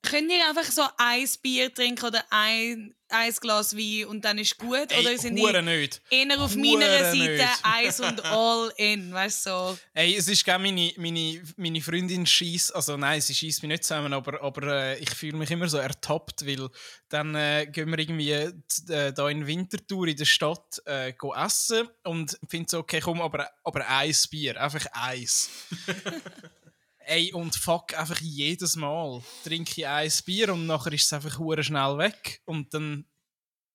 Könnt 0.02 0.30
ihr 0.32 0.48
einfach 0.48 0.64
so 0.70 0.82
ein 0.96 1.28
Bier 1.42 1.72
trinken 1.72 2.04
oder 2.06 2.24
ein 2.30 2.94
ein 3.08 3.32
Glas 3.32 3.76
Wein 3.76 4.06
und 4.06 4.24
dann 4.24 4.38
ist 4.38 4.58
gut? 4.58 4.90
Ey, 4.90 5.00
oder 5.00 5.18
sind 5.18 5.36
die 5.36 5.42
nicht. 5.42 6.00
eher 6.10 6.40
auf 6.40 6.54
Hure 6.54 6.78
meiner 6.78 7.04
Seite 7.04 7.16
nicht. 7.16 7.44
eins 7.62 8.00
und 8.00 8.24
all 8.24 8.72
in? 8.76 9.12
Weißt 9.12 9.46
du, 9.46 9.50
so. 9.50 9.78
Ey, 9.94 10.16
es 10.16 10.28
ist 10.28 10.44
gerne 10.44 10.64
meine, 10.64 10.92
meine, 10.96 11.42
meine 11.56 11.80
Freundin 11.80 12.26
schießt, 12.26 12.74
also 12.74 12.96
nein, 12.96 13.20
sie 13.20 13.34
schießt 13.34 13.62
mich 13.62 13.68
nicht 13.68 13.84
zusammen, 13.84 14.12
aber, 14.12 14.42
aber 14.42 14.62
äh, 14.66 14.98
ich 14.98 15.10
fühle 15.10 15.36
mich 15.36 15.50
immer 15.50 15.68
so 15.68 15.78
ertappt, 15.78 16.46
weil 16.46 16.68
dann 17.08 17.34
äh, 17.34 17.66
gehen 17.66 17.90
wir 17.90 17.98
irgendwie 17.98 18.32
äh, 18.32 19.12
da 19.12 19.28
in 19.28 19.46
Winterthur 19.46 20.08
in 20.08 20.16
der 20.16 20.24
Stadt 20.24 20.82
äh, 20.86 21.12
go 21.12 21.34
essen 21.34 21.88
und 22.04 22.38
finde 22.48 22.68
so, 22.70 22.78
okay, 22.80 23.00
komm, 23.00 23.20
aber, 23.20 23.48
aber 23.64 23.86
eins 23.88 24.26
Bier, 24.26 24.60
einfach 24.60 24.86
eins. 24.92 25.50
Ey, 27.08 27.32
und 27.32 27.54
fuck, 27.54 27.96
einfach 27.96 28.20
jedes 28.20 28.74
Mal 28.74 29.22
trinke 29.44 29.72
ich 29.76 29.86
eins 29.86 30.22
Bier 30.22 30.52
und 30.52 30.66
nachher 30.66 30.92
ist 30.92 31.04
es 31.04 31.12
einfach 31.12 31.38
schnell 31.62 31.98
weg 31.98 32.42
und 32.46 32.74
dann 32.74 33.06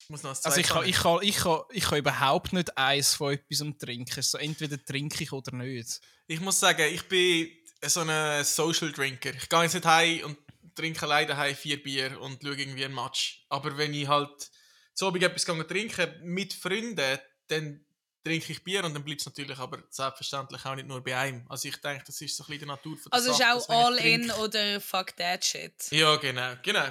Ich 0.01 0.09
muss 0.09 0.21
noch 0.23 0.31
ein 0.31 0.37
Also 0.43 0.59
ich 0.59 0.67
kann, 0.67 0.85
ich, 0.85 0.97
kann, 0.97 1.19
ich, 1.21 1.37
kann, 1.37 1.61
ich 1.71 1.83
kann 1.85 1.99
überhaupt 1.99 2.51
nicht 2.51 2.77
eins 2.77 3.13
von 3.13 3.33
etwas 3.33 3.63
trinken. 3.79 4.21
So, 4.21 4.37
entweder 4.37 4.83
trinke 4.83 5.23
ich 5.23 5.31
oder 5.31 5.55
nicht. 5.55 6.01
Ich 6.27 6.41
muss 6.41 6.59
sagen, 6.59 6.93
ich 6.93 7.07
bin 7.07 7.49
so 7.81 8.01
ein 8.01 8.43
Social 8.43 8.91
Drinker. 8.91 9.33
Ich 9.33 9.47
gehe 9.47 9.63
jetzt 9.63 9.75
nicht 9.75 9.85
heim 9.85 10.25
und 10.25 10.37
trinke 10.75 11.03
alleine 11.03 11.27
daheim 11.27 11.55
vier 11.55 11.81
Bier 11.81 12.19
und 12.19 12.43
schaue 12.43 12.55
irgendwie 12.55 12.83
einen 12.83 12.95
Match. 12.95 13.45
Aber 13.47 13.77
wenn 13.77 13.93
ich 13.93 14.09
halt 14.09 14.51
so 14.93 15.07
Abend 15.07 15.23
etwas 15.23 15.45
gehe 15.45 15.67
trinken 15.67 16.09
mit 16.23 16.53
Freunden, 16.53 17.17
dann 17.47 17.85
trinke 18.23 18.51
ich 18.51 18.63
Bier 18.63 18.83
und 18.83 18.93
dann 18.93 19.03
bleibt 19.03 19.21
es 19.21 19.25
natürlich 19.25 19.57
aber 19.57 19.79
selbstverständlich 19.89 20.65
auch 20.65 20.75
nicht 20.75 20.87
nur 20.87 21.03
bei 21.03 21.17
einem. 21.17 21.45
Also 21.49 21.67
ich 21.67 21.77
denke, 21.77 22.03
das 22.05 22.21
ist 22.21 22.35
so 22.35 22.43
ein 22.43 22.47
bisschen 22.47 22.59
die 22.59 22.65
Natur 22.65 22.97
von 22.97 23.09
der 23.09 23.13
Also 23.13 23.31
ist 23.31 23.37
Sache, 23.37 23.53
auch 23.53 23.69
wenn 23.69 23.97
ich 23.97 24.03
all 24.03 24.05
in 24.05 24.31
oder 24.31 24.81
fuck 24.81 25.15
that 25.17 25.43
shit. 25.43 25.73
Ja, 25.91 26.15
genau, 26.17 26.53
genau. 26.61 26.87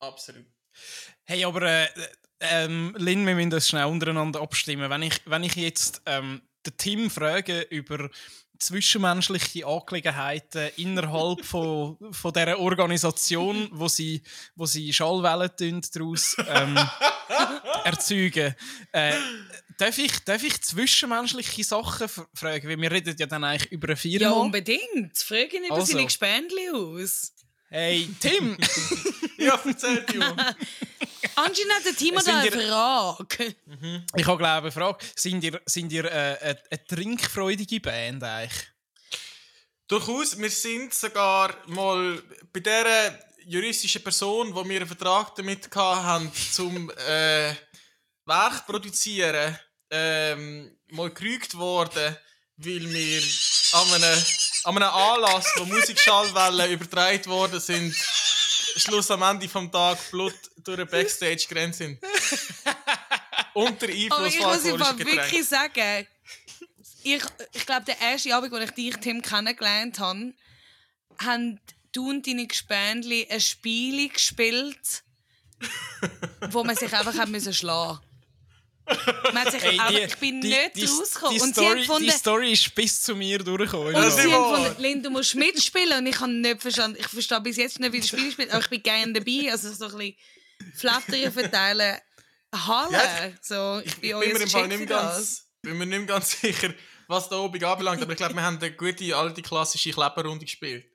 Absolut. 0.00 0.46
Hey, 1.24 1.44
aber 1.44 1.62
äh, 1.62 1.88
ähm, 2.40 2.94
Lynn, 2.98 3.26
wir 3.26 3.34
müssen 3.34 3.50
das 3.50 3.68
schnell 3.68 3.86
untereinander 3.86 4.40
abstimmen. 4.40 4.88
Wenn 4.88 5.02
ich, 5.02 5.20
wenn 5.26 5.42
ich 5.42 5.56
jetzt 5.56 6.02
ähm, 6.06 6.42
den 6.64 6.76
Tim 6.76 7.10
frage 7.10 7.62
über 7.62 8.10
zwischenmenschliche 8.58 9.66
Angelegenheiten 9.66 10.70
innerhalb 10.76 11.44
von, 11.44 11.96
von 12.12 12.32
dieser 12.32 12.58
Organisation, 12.58 13.68
wo 13.72 13.88
sie, 13.88 14.22
wo 14.54 14.66
sie 14.66 14.92
Schallwellen 14.92 15.82
daraus 15.92 16.36
ähm, 16.48 16.78
erzeugen, 17.84 18.54
äh, 18.92 19.14
darf, 19.78 19.98
ich, 19.98 20.18
darf 20.24 20.42
ich 20.42 20.60
zwischenmenschliche 20.62 21.64
Sachen 21.64 22.08
fragen? 22.34 22.68
Weil 22.68 22.80
wir 22.80 22.90
reden 22.90 23.14
ja 23.18 23.26
dann 23.26 23.44
eigentlich 23.44 23.70
über 23.72 23.88
eine 23.88 23.96
Firma. 23.96 24.18
Ja, 24.18 24.30
unbedingt. 24.30 25.16
Frage 25.18 25.56
ihn 25.56 25.64
über 25.64 25.76
Also. 25.76 25.92
seine 25.92 26.04
Gespendli 26.04 26.70
aus. 26.70 27.32
Hey, 27.70 28.08
Tim! 28.20 28.56
Ja, 29.40 29.56
erzähl 29.64 30.02
dir. 30.02 30.34
Anscheinend 31.36 31.72
hat 31.72 31.84
der 31.84 31.94
Timo 31.94 32.18
Sind 32.18 32.34
da 32.34 32.40
eine 32.40 32.50
Frage. 32.50 33.54
Ich 34.16 34.26
habe 34.26 34.36
glaube 34.36 34.62
eine 34.62 34.72
Frage. 34.72 34.98
Sind 35.14 35.44
ihr, 35.44 35.60
sind 35.64 35.92
ihr 35.92 36.06
äh, 36.06 36.08
eine, 36.40 36.58
eine 36.70 36.84
trinkfreudige 36.88 37.78
Band 37.78 38.24
eigentlich? 38.24 38.66
Durchaus, 39.86 40.36
wir 40.36 40.50
sind 40.50 40.92
sogar 40.92 41.54
mal 41.66 42.20
bei 42.52 42.58
dieser 42.58 43.18
juristischen 43.48 44.02
Person, 44.02 44.54
wo 44.54 44.68
wir 44.68 44.76
einen 44.76 44.86
Vertrag 44.86 45.34
damit 45.34 45.74
hatten, 45.74 46.30
zum 46.52 46.90
äh, 46.90 47.54
Werk 48.26 48.66
produzieren, 48.66 49.58
ähm, 49.90 50.78
mal 50.88 51.10
gerügt 51.10 51.56
worden, 51.56 52.16
weil 52.56 52.92
wir 52.92 53.22
an 53.72 53.94
einem, 53.94 54.24
an 54.64 54.76
einem 54.76 54.88
Anlass, 54.88 55.46
wo 55.56 55.64
Musikschallwellen 55.64 56.70
übertragen 56.72 57.26
worden 57.26 57.60
sind, 57.60 57.94
Schluss 58.76 59.10
am 59.10 59.22
Ende 59.22 59.48
vom 59.48 59.72
Tag 59.72 59.98
Blut 60.10 60.34
durch 60.58 60.76
den 60.76 60.86
Backstage 60.86 61.46
gerannt 61.48 61.74
sind. 61.74 61.98
Unter 63.54 63.86
Aber 63.86 63.94
Einfluss 63.94 63.94
ich 63.94 64.08
von 64.08 64.20
muss 64.20 64.36
einfach 64.36 64.88
alkoholischen 64.88 64.98
Getränken. 64.98 65.24
wirklich 65.24 65.48
sagen, 65.48 66.06
ich, 67.02 67.22
ich 67.52 67.66
glaube, 67.66 67.86
der 67.86 68.00
erste 68.00 68.34
Abend, 68.34 68.52
als 68.52 68.64
ich 68.64 68.70
dich, 68.72 68.96
Tim, 68.96 69.22
kennengelernt 69.22 69.98
habe, 69.98 70.34
haben 71.18 71.60
du 71.98 72.10
und 72.10 72.26
deine 72.26 72.46
Gespendli 72.46 73.26
ein 73.30 73.40
Spiel 73.40 74.08
gespielt, 74.08 75.02
wo 76.50 76.64
man 76.64 76.76
sich 76.76 76.92
einfach 76.92 77.16
hat 77.16 77.28
müssen 77.28 77.52
schlagen 77.54 77.98
man 79.34 79.44
hat 79.44 79.52
sich 79.52 79.62
Hey, 79.62 79.78
die- 79.90 79.98
ich 79.98 80.16
bin 80.16 80.40
die- 80.40 80.48
nicht 80.48 80.76
die, 80.76 80.86
rausgekommen. 80.86 81.36
Die 81.36 81.42
und 81.42 81.54
sie 81.54 81.60
haben 81.60 81.66
Story, 81.72 81.80
gefunden, 81.82 82.04
die 82.04 82.10
Story 82.10 82.52
ist 82.52 82.74
bis 82.74 83.02
zu 83.02 83.14
mir 83.14 83.38
durchgekommen. 83.38 83.94
und 83.94 84.10
sie 84.12 84.32
haben 84.32 84.50
gefunden, 84.64 84.82
Lynn, 84.82 85.02
du 85.02 85.10
musst 85.10 85.34
mitspielen. 85.34 85.98
Und 85.98 86.06
ich 86.06 86.18
habe 86.18 86.32
nicht 86.32 86.62
verstanden, 86.62 86.96
ich 86.98 87.06
verstehe 87.06 87.40
bis 87.42 87.58
jetzt 87.58 87.78
nicht, 87.80 87.92
wie 87.92 87.98
das 88.00 88.08
Spiel 88.08 88.32
spielt, 88.32 88.50
aber 88.50 88.60
ich 88.62 88.70
bin 88.70 88.82
gerne 88.82 89.12
dabei. 89.12 89.50
Also 89.52 89.70
so 89.74 89.88
ein 89.88 89.90
bisschen 89.98 90.16
Flattern 90.74 91.32
verteilen, 91.32 91.98
Halle. 92.54 92.92
Ja, 92.92 93.30
so, 93.42 93.80
ich 93.84 93.88
Ich 93.92 93.96
bin 94.00 94.18
bin 94.20 94.32
mir 94.32 94.40
im 94.44 94.48
Fall 94.48 94.68
nicht 94.68 94.86
ganz, 94.86 95.44
bin 95.60 95.76
mir 95.76 95.84
nicht 95.84 96.06
ganz 96.08 96.40
sicher, 96.40 96.72
was 97.08 97.28
da 97.28 97.36
oben 97.40 97.62
anbelangt, 97.62 98.00
aber 98.00 98.12
ich 98.12 98.16
glaube, 98.16 98.36
wir 98.36 98.42
haben 98.42 98.56
eine 98.56 98.72
gute, 98.72 99.14
alte, 99.14 99.42
klassische 99.42 99.90
Kleberrunde 99.90 100.46
gespielt. 100.46 100.86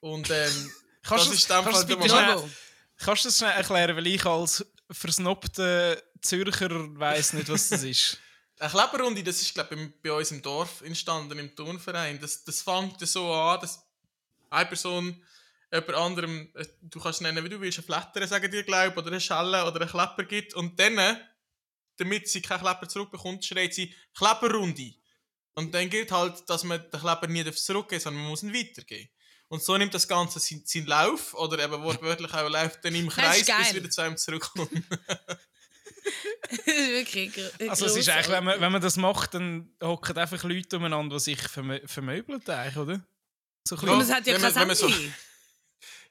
Und 0.00 0.30
ähm, 0.30 0.72
Kannst 1.02 1.24
das 1.26 1.28
du- 1.28 1.34
ist 1.34 1.50
dem 1.50 1.64
kannst 1.64 1.86
Fall 1.86 1.96
Moment. 1.96 2.12
Bravo. 2.12 2.50
Kannst 2.98 3.24
du 3.24 3.28
das 3.28 3.38
schnell 3.38 3.52
erklären, 3.52 3.96
weil 3.96 4.06
ich 4.06 4.24
als 4.26 4.64
versnobter 4.90 5.96
Zürcher 6.20 6.68
weiß 6.98 7.32
nicht, 7.34 7.48
was 7.48 7.68
das 7.70 7.82
ist. 7.82 8.18
Eine 8.58 8.68
Kleberrunde, 8.68 9.22
das 9.22 9.40
ist, 9.40 9.54
glaube 9.54 9.74
ich, 9.74 10.02
bei 10.02 10.12
uns 10.12 10.30
im 10.32 10.42
Dorf 10.42 10.82
entstanden, 10.82 11.38
im 11.38 11.56
Turnverein. 11.56 12.20
Das, 12.20 12.44
das 12.44 12.60
fängt 12.60 13.00
so 13.08 13.32
an, 13.32 13.58
dass 13.58 13.82
eine 14.50 14.66
Person 14.66 15.22
jemand 15.72 15.94
anderem, 15.94 16.50
äh, 16.54 16.66
du 16.82 17.00
kannst 17.00 17.20
es 17.20 17.22
nennen, 17.22 17.42
wie 17.42 17.48
du 17.48 17.58
willst, 17.58 17.78
eine 17.78 17.86
Flatter 17.86 18.26
sagen 18.26 18.50
dir, 18.50 18.62
glaube 18.62 18.98
oder 18.98 19.06
eine 19.06 19.20
Schelle 19.20 19.64
oder 19.64 19.80
einen 19.80 19.88
Klepper 19.88 20.24
gibt. 20.24 20.52
Und 20.52 20.78
dann, 20.78 21.16
damit 21.96 22.28
sie 22.28 22.42
keinen 22.42 22.60
Klepper 22.60 22.86
zurückbekommt, 22.86 23.42
schreit 23.46 23.72
sie 23.72 23.94
Kleberrunde. 24.14 24.92
Und 25.54 25.72
dann 25.74 25.88
gilt 25.88 26.12
halt, 26.12 26.46
dass 26.50 26.62
man 26.64 26.82
den 26.90 27.00
Kleber 27.00 27.26
nie 27.28 27.50
zurückgeben 27.52 27.96
darf, 27.96 28.02
sondern 28.02 28.22
man 28.22 28.30
muss 28.30 28.42
ihn 28.42 28.52
weitergeben. 28.52 29.08
Und 29.50 29.62
so 29.64 29.76
nimmt 29.76 29.92
das 29.92 30.06
Ganze 30.06 30.38
seinen, 30.38 30.62
seinen 30.64 30.86
Lauf, 30.86 31.34
oder 31.34 31.58
eben 31.62 31.82
wortwörtlich 31.82 32.32
auch 32.32 32.48
läuft 32.48 32.84
dann 32.84 32.94
im 32.94 33.08
Kreis, 33.08 33.44
bis 33.44 33.74
wieder 33.74 33.90
zu 33.90 34.00
einem 34.00 34.16
zurückkommt. 34.16 34.70
Das 36.48 36.58
ist 36.66 36.66
wirklich 36.66 37.32
Also 37.68 37.86
es 37.86 37.96
ist 37.96 38.08
eigentlich, 38.08 38.28
wenn 38.28 38.44
man, 38.44 38.60
wenn 38.60 38.70
man 38.72 38.80
das 38.80 38.96
macht, 38.96 39.34
dann 39.34 39.72
hocken 39.82 40.16
einfach 40.16 40.42
Leute 40.44 40.76
umeinander, 40.76 41.16
die 41.16 41.20
sich 41.22 41.40
vermö 41.40 41.80
vermöbeln, 41.84 42.40
eigentlich, 42.46 42.76
oder? 42.76 43.04
So 43.66 43.76
ein 43.76 43.86
Ja. 43.86 43.92
Und 43.92 44.00
es 44.02 44.10
hat 44.12 44.26
ja 44.26 44.34
Wenn 44.34 44.40
kein 44.40 44.52
man- 44.52 44.60
wenn 44.60 44.66
man 44.68 44.76
so- 44.76 44.88
Handy. 44.88 45.12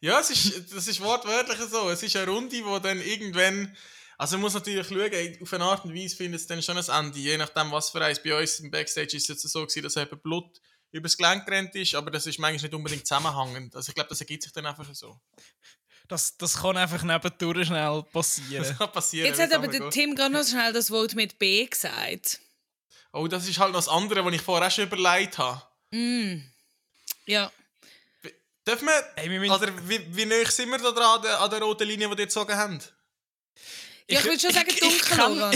Ja, 0.01 0.19
es 0.21 0.29
ist, 0.29 0.73
das 0.73 0.87
ist 0.87 1.01
wortwörtlich 1.01 1.59
so. 1.69 1.89
Es 1.89 2.01
ist 2.03 2.15
eine 2.15 2.31
Runde, 2.31 2.63
wo 2.63 2.79
dann 2.79 3.01
irgendwann. 3.01 3.75
Also 4.17 4.35
man 4.37 4.43
muss 4.43 4.53
natürlich 4.53 4.87
schauen, 4.87 5.37
auf 5.41 5.53
eine 5.53 5.63
Art 5.65 5.83
und 5.85 5.93
Weise 5.93 6.15
findet 6.15 6.39
es 6.39 6.47
dann 6.47 6.61
schon 6.63 6.77
ein 6.77 7.05
Ende, 7.05 7.19
je 7.19 7.37
nachdem 7.37 7.69
was 7.71 7.89
für 7.89 8.01
eins. 8.03 8.21
Bei 8.23 8.37
uns 8.39 8.59
im 8.61 8.71
Backstage 8.71 9.17
ist 9.17 9.23
es 9.23 9.27
jetzt 9.27 9.41
so 9.49 9.61
gewesen, 9.65 9.83
dass 9.83 9.97
eben 9.97 10.17
Blut 10.19 10.61
übers 10.91 11.17
Gelenk 11.17 11.45
gerannt 11.45 11.75
ist, 11.75 11.95
aber 11.95 12.11
das 12.11 12.25
ist 12.25 12.39
manchmal 12.39 12.63
nicht 12.69 12.73
unbedingt 12.73 13.05
zusammenhängend. 13.07 13.75
Also 13.75 13.89
ich 13.89 13.95
glaube, 13.95 14.09
das 14.09 14.19
ergibt 14.21 14.43
sich 14.43 14.51
dann 14.51 14.65
einfach 14.65 14.85
so. 14.93 15.19
Das, 16.07 16.35
das 16.37 16.57
kann 16.61 16.75
einfach 16.77 17.03
nebendurch 17.03 17.67
schnell 17.67 18.03
passieren. 18.11 18.63
Das 18.63 18.77
kann 18.77 18.91
passieren. 18.91 19.27
Jetzt 19.27 19.39
hat 19.39 19.53
aber 19.53 19.67
der 19.67 19.81
geht. 19.81 19.91
Tim 19.91 20.15
gerade 20.15 20.33
noch 20.33 20.43
schnell 20.47 20.73
das 20.73 20.89
Wort 20.89 21.13
mit 21.13 21.37
B 21.37 21.65
gesagt. 21.67 22.39
Oh, 23.13 23.27
das 23.27 23.47
ist 23.47 23.59
halt 23.59 23.71
noch 23.73 23.79
das 23.79 23.87
andere, 23.87 24.25
was 24.25 24.33
ich 24.33 24.41
vorher 24.41 24.67
auch 24.67 24.71
schon 24.71 24.85
überlegt 24.85 25.37
habe. 25.37 25.61
Mm. 25.91 26.41
Ja. 27.25 27.51
Dürfen 28.67 28.87
wir, 28.87 29.03
Hey, 29.15 29.29
wir 29.29 29.39
müssen- 29.39 29.53
oder 29.53 29.71
wie, 29.87 30.15
wie 30.15 30.25
nah 30.25 30.45
sind 30.49 30.69
wir 30.69 30.77
da 30.79 30.91
dran 30.91 31.17
an 31.17 31.21
der, 31.21 31.39
an 31.41 31.49
der 31.49 31.59
roten 31.61 31.87
Linie, 31.87 32.07
die 32.07 32.13
ihr 32.21 32.25
gezogen 32.25 32.55
habt? 32.55 32.93
Ja, 34.07 34.19
ich 34.19 34.25
würde 34.25 34.39
schon 34.39 34.51
sagen 34.51 34.75
dunkelorange. 34.79 35.55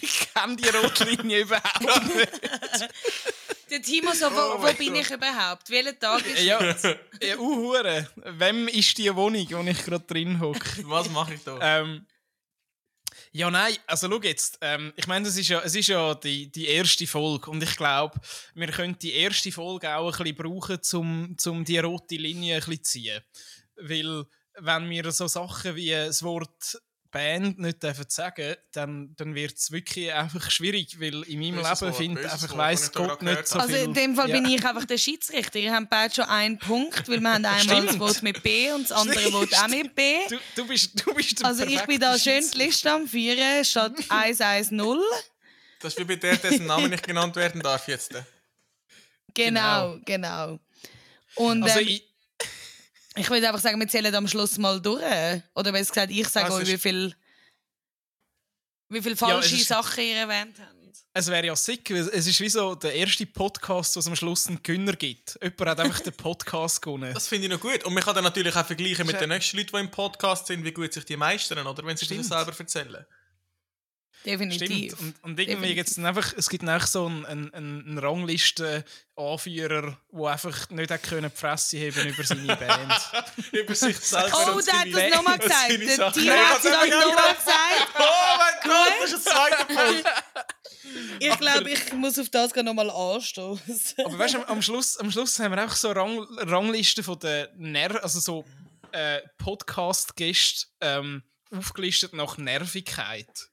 Ich 0.00 0.28
kenne 0.34 0.56
die 0.60 0.68
rote 0.68 1.04
Linie 1.04 1.40
überhaupt 1.40 1.80
nicht. 2.16 2.30
Der 3.72 3.80
Timo 3.80 4.12
so, 4.12 4.26
wo, 4.26 4.36
Oh 4.36 4.62
wo 4.62 4.72
bin 4.74 4.92
Gott. 4.92 5.00
ich 5.00 5.10
überhaupt? 5.10 5.70
Welcher 5.70 5.98
Tag 5.98 6.26
ist 6.26 6.42
Ja, 6.44 6.62
ja 7.22 7.38
uh, 7.38 7.56
hure. 7.56 8.06
Wem 8.16 8.68
ist 8.68 8.98
die 8.98 9.14
Wohnung, 9.16 9.46
wo 9.50 9.62
ich 9.62 9.82
gerade 9.82 10.04
drin 10.04 10.38
hocke? 10.38 10.84
Was 10.90 11.08
mache 11.08 11.32
ich 11.32 11.42
da? 11.42 11.58
Ähm, 11.80 12.06
ja, 13.32 13.50
nein, 13.50 13.74
also 13.86 14.10
schau 14.10 14.20
jetzt. 14.20 14.58
Ähm, 14.60 14.92
ich 14.94 15.06
meine, 15.06 15.26
es 15.26 15.38
ist 15.38 15.48
ja, 15.48 15.60
es 15.60 15.74
ist 15.74 15.86
ja 15.88 16.14
die, 16.16 16.52
die 16.52 16.66
erste 16.66 17.06
Folge 17.06 17.50
und 17.50 17.62
ich 17.62 17.74
glaube, 17.74 18.20
wir 18.54 18.68
können 18.68 18.98
die 18.98 19.14
erste 19.14 19.50
Folge 19.50 19.96
auch 19.96 20.18
ein 20.18 20.22
bisschen 20.22 20.36
brauchen, 20.36 20.78
um 20.92 21.38
zum 21.38 21.64
die 21.64 21.78
rote 21.78 22.16
Linie 22.16 22.56
ein 22.56 22.60
bisschen 22.60 22.84
zu 22.84 22.90
ziehen. 22.90 23.22
Weil, 23.76 24.26
wenn 24.58 24.90
wir 24.90 25.10
so 25.12 25.26
Sachen 25.28 25.76
wie 25.76 25.92
das 25.92 26.22
Wort 26.22 26.76
Band 27.12 27.58
nicht 27.60 27.80
dürfen 27.82 28.06
sagen, 28.08 28.56
dann, 28.72 29.14
dann 29.16 29.34
wird 29.36 29.56
es 29.56 29.70
wirklich 29.70 30.12
einfach 30.12 30.50
schwierig, 30.50 30.98
weil 30.98 31.22
in 31.24 31.38
meinem 31.38 31.62
Böses 31.62 31.80
Leben 31.82 31.94
findet 31.94 32.24
einfach 32.24 32.56
weiss 32.56 32.90
Gott 32.90 33.22
nicht 33.22 33.46
so 33.46 33.54
habe. 33.60 33.64
Also 33.64 33.76
viel. 33.76 33.84
in 33.84 33.94
dem 33.94 34.16
Fall 34.16 34.28
Ja. 34.30 34.34
bin 34.40 34.46
ich 34.46 34.66
einfach 34.66 34.84
der 34.86 34.98
Schiedsrichter. 34.98 35.58
Ihr 35.60 35.72
habt 35.72 35.90
beide 35.90 36.12
schon 36.14 36.24
einen 36.24 36.58
Punkt, 36.58 37.08
weil 37.08 37.20
wir 37.20 37.32
haben 37.32 37.44
einmal 37.44 37.86
das. 37.86 37.98
Wort 38.00 38.22
mit 38.24 38.42
B 38.42 38.72
und 38.72 38.90
das 38.90 38.92
andere 38.92 39.32
Wort 39.32 39.54
auch 39.54 39.68
mit 39.68 39.94
B. 39.94 40.16
Du, 40.28 40.38
du, 40.56 40.66
bist, 40.66 41.06
du 41.06 41.14
bist 41.14 41.38
der 41.38 41.46
Also 41.46 41.64
ich 41.64 41.82
bin 41.82 42.00
da 42.00 42.18
schön 42.18 42.42
die. 42.52 42.58
Liste 42.58 42.90
am 42.90 43.06
Führen, 43.06 43.64
statt 43.64 43.92
110. 44.08 44.98
Das 45.80 45.92
ist 45.94 46.00
wie 46.00 46.04
bei 46.04 46.16
der, 46.16 46.36
dessen 46.36 46.66
Name 46.66 46.88
nicht 46.88 47.02
genannt 47.06 47.36
werden 47.36 47.60
darf 47.60 47.86
jetzt. 47.88 48.14
Genau, 49.34 49.98
genau. 50.04 50.58
Und 51.34 51.62
Also 51.62 51.80
ähm, 51.80 51.88
ich, 51.88 52.11
ich 53.16 53.28
würde 53.30 53.46
einfach 53.48 53.60
sagen, 53.60 53.78
wir 53.80 53.88
zählen 53.88 54.14
am 54.14 54.26
Schluss 54.28 54.58
mal 54.58 54.80
durch. 54.80 55.02
Oder 55.54 55.72
besser 55.72 55.92
gesagt, 55.92 56.10
ich 56.12 56.28
sage 56.28 56.52
euch, 56.52 56.66
wie 56.66 56.72
ist- 56.72 56.82
viel... 56.82 57.14
Wie 58.88 59.00
viele 59.00 59.16
falsche 59.16 59.56
ist- 59.56 59.68
Sachen 59.68 60.04
ihr 60.04 60.16
erwähnt 60.16 60.56
habt. 60.60 60.76
Es 61.14 61.26
wäre 61.28 61.46
ja 61.46 61.56
sick, 61.56 61.90
es 61.90 62.08
ist 62.26 62.40
wie 62.40 62.48
so 62.48 62.74
der 62.74 62.94
erste 62.94 63.26
Podcast, 63.26 63.96
wo 63.96 64.00
es 64.00 64.06
am 64.06 64.16
Schluss 64.16 64.46
einen 64.46 64.62
Gewinner 64.62 64.94
gibt. 64.94 65.38
Jemand 65.42 65.60
hat 65.70 65.80
einfach 65.80 66.00
den 66.00 66.12
Podcast 66.14 66.80
gewonnen. 66.80 67.12
Das 67.12 67.28
finde 67.28 67.46
ich 67.46 67.52
noch 67.52 67.60
gut. 67.60 67.84
Und 67.84 67.92
man 67.92 68.02
kann 68.02 68.14
dann 68.14 68.24
natürlich 68.24 68.54
auch 68.56 68.64
vergleichen 68.64 69.06
mit 69.06 69.20
den 69.20 69.28
nächsten 69.28 69.58
Leuten, 69.58 69.72
die 69.76 69.80
im 69.80 69.90
Podcast 69.90 70.46
sind, 70.46 70.64
wie 70.64 70.72
gut 70.72 70.92
sich 70.92 71.04
die 71.04 71.16
meistern, 71.18 71.66
oder? 71.66 71.84
Wenn 71.84 71.96
sie 71.98 72.06
Stimmt. 72.06 72.24
selber 72.24 72.52
erzählen. 72.58 73.04
Definitiv. 74.24 74.68
Stimmt. 74.68 74.92
Und, 75.00 75.14
und 75.24 75.30
irgendwie 75.30 75.46
Definitiv. 75.46 75.74
gibt's 75.76 75.94
dann 75.96 76.06
einfach, 76.06 76.32
es 76.36 76.48
gibt 76.48 76.68
einfach 76.68 76.86
so 76.86 77.06
einen, 77.06 77.26
einen, 77.26 77.52
einen 77.54 77.98
Ranglisten-Anführer, 77.98 79.98
der 80.12 80.28
einfach 80.28 80.70
nicht 80.70 80.90
hat 80.90 81.02
können 81.02 81.30
die 81.30 81.36
Fresse 81.38 81.76
heben 81.78 82.08
über 82.08 82.22
seine 82.22 82.46
Band. 82.56 82.92
Über 83.52 83.74
sich 83.74 83.98
selber 83.98 84.30
Oh, 84.32 84.60
der 84.60 84.80
hat 84.80 84.88
das 84.92 85.10
nochmal 85.14 85.38
gesagt. 85.38 85.70
Der 85.70 86.06
hat 86.48 86.56
das 86.64 86.64
nochmal 86.64 87.34
gesagt. 87.34 87.88
Oh 87.98 88.36
mein 88.38 88.54
Gott, 88.62 88.92
das 89.02 89.12
ist 89.12 89.26
ein 89.28 89.32
zweiter 89.32 89.64
Punkt. 89.86 90.04
Ich 91.20 91.38
glaube, 91.38 91.70
ich 91.70 91.92
muss 91.94 92.18
auf 92.18 92.28
das 92.28 92.54
nochmal 92.54 92.90
anstoßen. 92.90 94.04
Aber 94.04 94.18
weißt 94.18 94.34
du, 94.34 94.38
am, 94.38 94.44
am, 94.44 94.62
Schluss, 94.62 94.98
am 94.98 95.10
Schluss 95.10 95.38
haben 95.38 95.54
wir 95.54 95.64
auch 95.64 95.74
so 95.74 95.90
Rang, 95.90 96.18
Ranglisten 96.38 97.02
von 97.02 97.18
den 97.18 97.46
Ner 97.56 98.02
also 98.02 98.20
so 98.20 98.44
äh, 98.92 99.20
Podcast-Gäste 99.38 100.66
ähm, 100.80 101.22
aufgelistet 101.50 102.12
nach 102.12 102.36
Nervigkeit. 102.38 103.48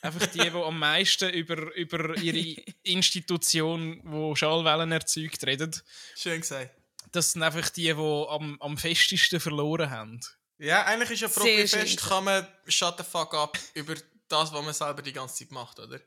Einfach 0.00 0.26
die, 0.26 0.38
die 0.38 0.50
am 0.50 0.78
meisten 0.78 1.30
über, 1.30 1.74
über 1.74 2.16
ihre 2.18 2.60
Institution, 2.84 4.00
wo 4.04 4.34
Schallwellen 4.34 4.92
erzeugt, 4.92 5.44
reden. 5.44 5.74
Schön 6.16 6.40
gesagt. 6.40 6.70
Das 7.10 7.32
sind 7.32 7.42
einfach 7.42 7.68
die, 7.70 7.84
die 7.84 7.92
am, 7.92 8.56
am 8.60 8.78
festesten 8.78 9.40
verloren 9.40 9.90
haben. 9.90 10.20
Ja, 10.58 10.84
eigentlich 10.84 11.10
ist 11.10 11.20
ja 11.20 11.28
Sehr 11.28 11.40
Profi 11.40 11.68
schön 11.68 11.80
fest, 11.80 12.08
kann 12.08 12.24
man 12.24 12.46
shut 12.66 12.98
the 12.98 13.04
fuck 13.04 13.34
up 13.34 13.58
über 13.74 13.94
das, 14.28 14.52
was 14.52 14.64
man 14.64 14.74
selber 14.74 15.02
die 15.02 15.12
ganze 15.12 15.36
Zeit 15.36 15.50
macht, 15.52 15.78
oder? 15.78 16.00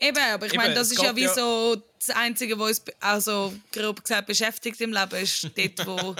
Eben, 0.00 0.18
aber 0.18 0.46
ich 0.46 0.54
meine, 0.54 0.74
das 0.74 0.92
ist 0.92 1.02
ja 1.02 1.14
wie 1.14 1.22
ja- 1.22 1.34
so 1.34 1.76
das 1.98 2.10
Einzige, 2.10 2.56
was 2.58 2.78
uns 2.78 2.82
also, 3.00 3.52
grob 3.72 4.02
gesagt 4.02 4.28
beschäftigt 4.28 4.80
im 4.80 4.92
Leben, 4.92 5.16
ist 5.16 5.50
dort, 5.56 5.86
wo 5.86 6.14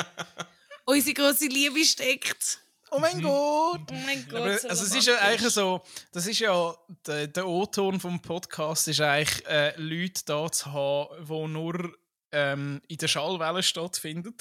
unsere 0.85 1.15
grosse 1.15 1.47
Liebe 1.47 1.85
steckt. 1.85 2.59
Oh 2.91 2.99
mein 2.99 3.21
Gott! 3.21 3.81
Oh 3.91 3.95
mein 4.07 4.27
Gott. 4.29 4.41
Aber, 4.41 4.59
so 4.59 4.69
also 4.69 4.85
es 4.85 4.95
ist 4.95 5.07
ja 5.07 5.19
eigentlich 5.19 5.53
so, 5.53 5.83
das 6.13 6.27
ist 6.27 6.39
ja, 6.39 6.75
der, 7.07 7.27
der 7.27 7.47
O-Ton 7.47 8.01
vom 8.01 8.21
Podcast 8.21 8.89
ist 8.89 9.01
eigentlich, 9.01 9.47
äh, 9.47 9.75
Leute 9.77 10.23
da 10.25 10.51
zu 10.51 10.73
haben, 10.73 11.27
die 11.27 11.53
nur 11.53 11.95
ähm, 12.33 12.81
in 12.89 12.99
der 12.99 13.09
Schallwelle 13.09 13.63
stattfinden. 13.63 14.35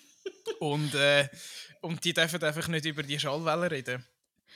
und, 0.60 0.94
äh, 0.94 1.28
und 1.80 2.04
die 2.04 2.14
dürfen 2.14 2.42
einfach 2.42 2.68
nicht 2.68 2.84
über 2.84 3.02
die 3.02 3.18
Schallwelle 3.18 3.70
reden. 3.70 4.06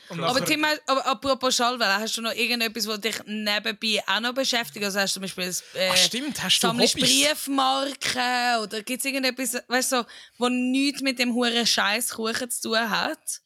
Aber 0.09 0.41
aber 0.87 1.07
apropos 1.07 1.57
Schallwelle, 1.57 1.95
hast 1.95 2.17
du 2.17 2.23
noch 2.23 2.33
irgendetwas, 2.33 2.87
was 2.87 3.01
dich 3.01 3.17
nebenbei 3.27 4.03
auch 4.07 4.21
noch 4.21 4.35
beschäftigt? 4.35 4.85
Also 4.85 5.01
hast 5.01 5.17
du 5.17 5.21
zum 5.21 5.23
Beispiel 5.23 5.55
äh, 5.81 5.91
Ach, 5.91 5.97
stimmt, 5.97 6.43
hast 6.43 6.59
du 6.59 6.69
sammelst 6.69 6.95
Hobbys? 6.95 7.09
Briefmarken 7.09 8.63
oder 8.63 8.83
gibt 8.83 9.01
es 9.01 9.05
irgendetwas, 9.05 9.63
weißt 9.69 9.93
du, 9.93 9.97
so, 9.97 10.07
wo 10.39 10.49
nichts 10.49 11.03
mit 11.03 11.19
dem 11.19 11.35
huren 11.35 11.67
Scheiß 11.67 12.11
Kuchen 12.11 12.51
zu 12.51 12.69
tun 12.69 12.91
hat? 12.91 13.41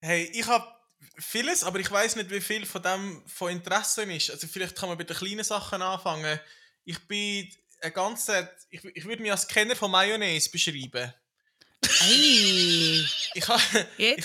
Hey, 0.00 0.30
ich 0.32 0.46
habe 0.46 0.66
vieles, 1.18 1.64
aber 1.64 1.78
ich 1.80 1.90
weiß 1.90 2.16
nicht, 2.16 2.30
wie 2.30 2.40
viel 2.40 2.66
von 2.66 2.82
dem 2.82 3.22
von 3.26 3.50
Interesse 3.52 4.02
ist. 4.02 4.30
Also 4.30 4.46
vielleicht 4.46 4.76
kann 4.76 4.88
man 4.88 4.98
bei 4.98 5.04
den 5.04 5.16
kleinen 5.16 5.44
Sachen 5.44 5.82
anfangen. 5.82 6.40
Ich 6.84 6.98
bin 7.06 7.48
ein 7.80 7.92
ganzer, 7.92 8.50
ich, 8.70 8.84
ich 8.84 9.04
würde 9.04 9.22
mich 9.22 9.30
als 9.30 9.46
Kenner 9.46 9.76
von 9.76 9.90
Mayonnaise 9.90 10.50
beschreiben. 10.50 11.12
Ei. 11.84 13.04
Ich 13.34 13.48
habe 13.48 13.62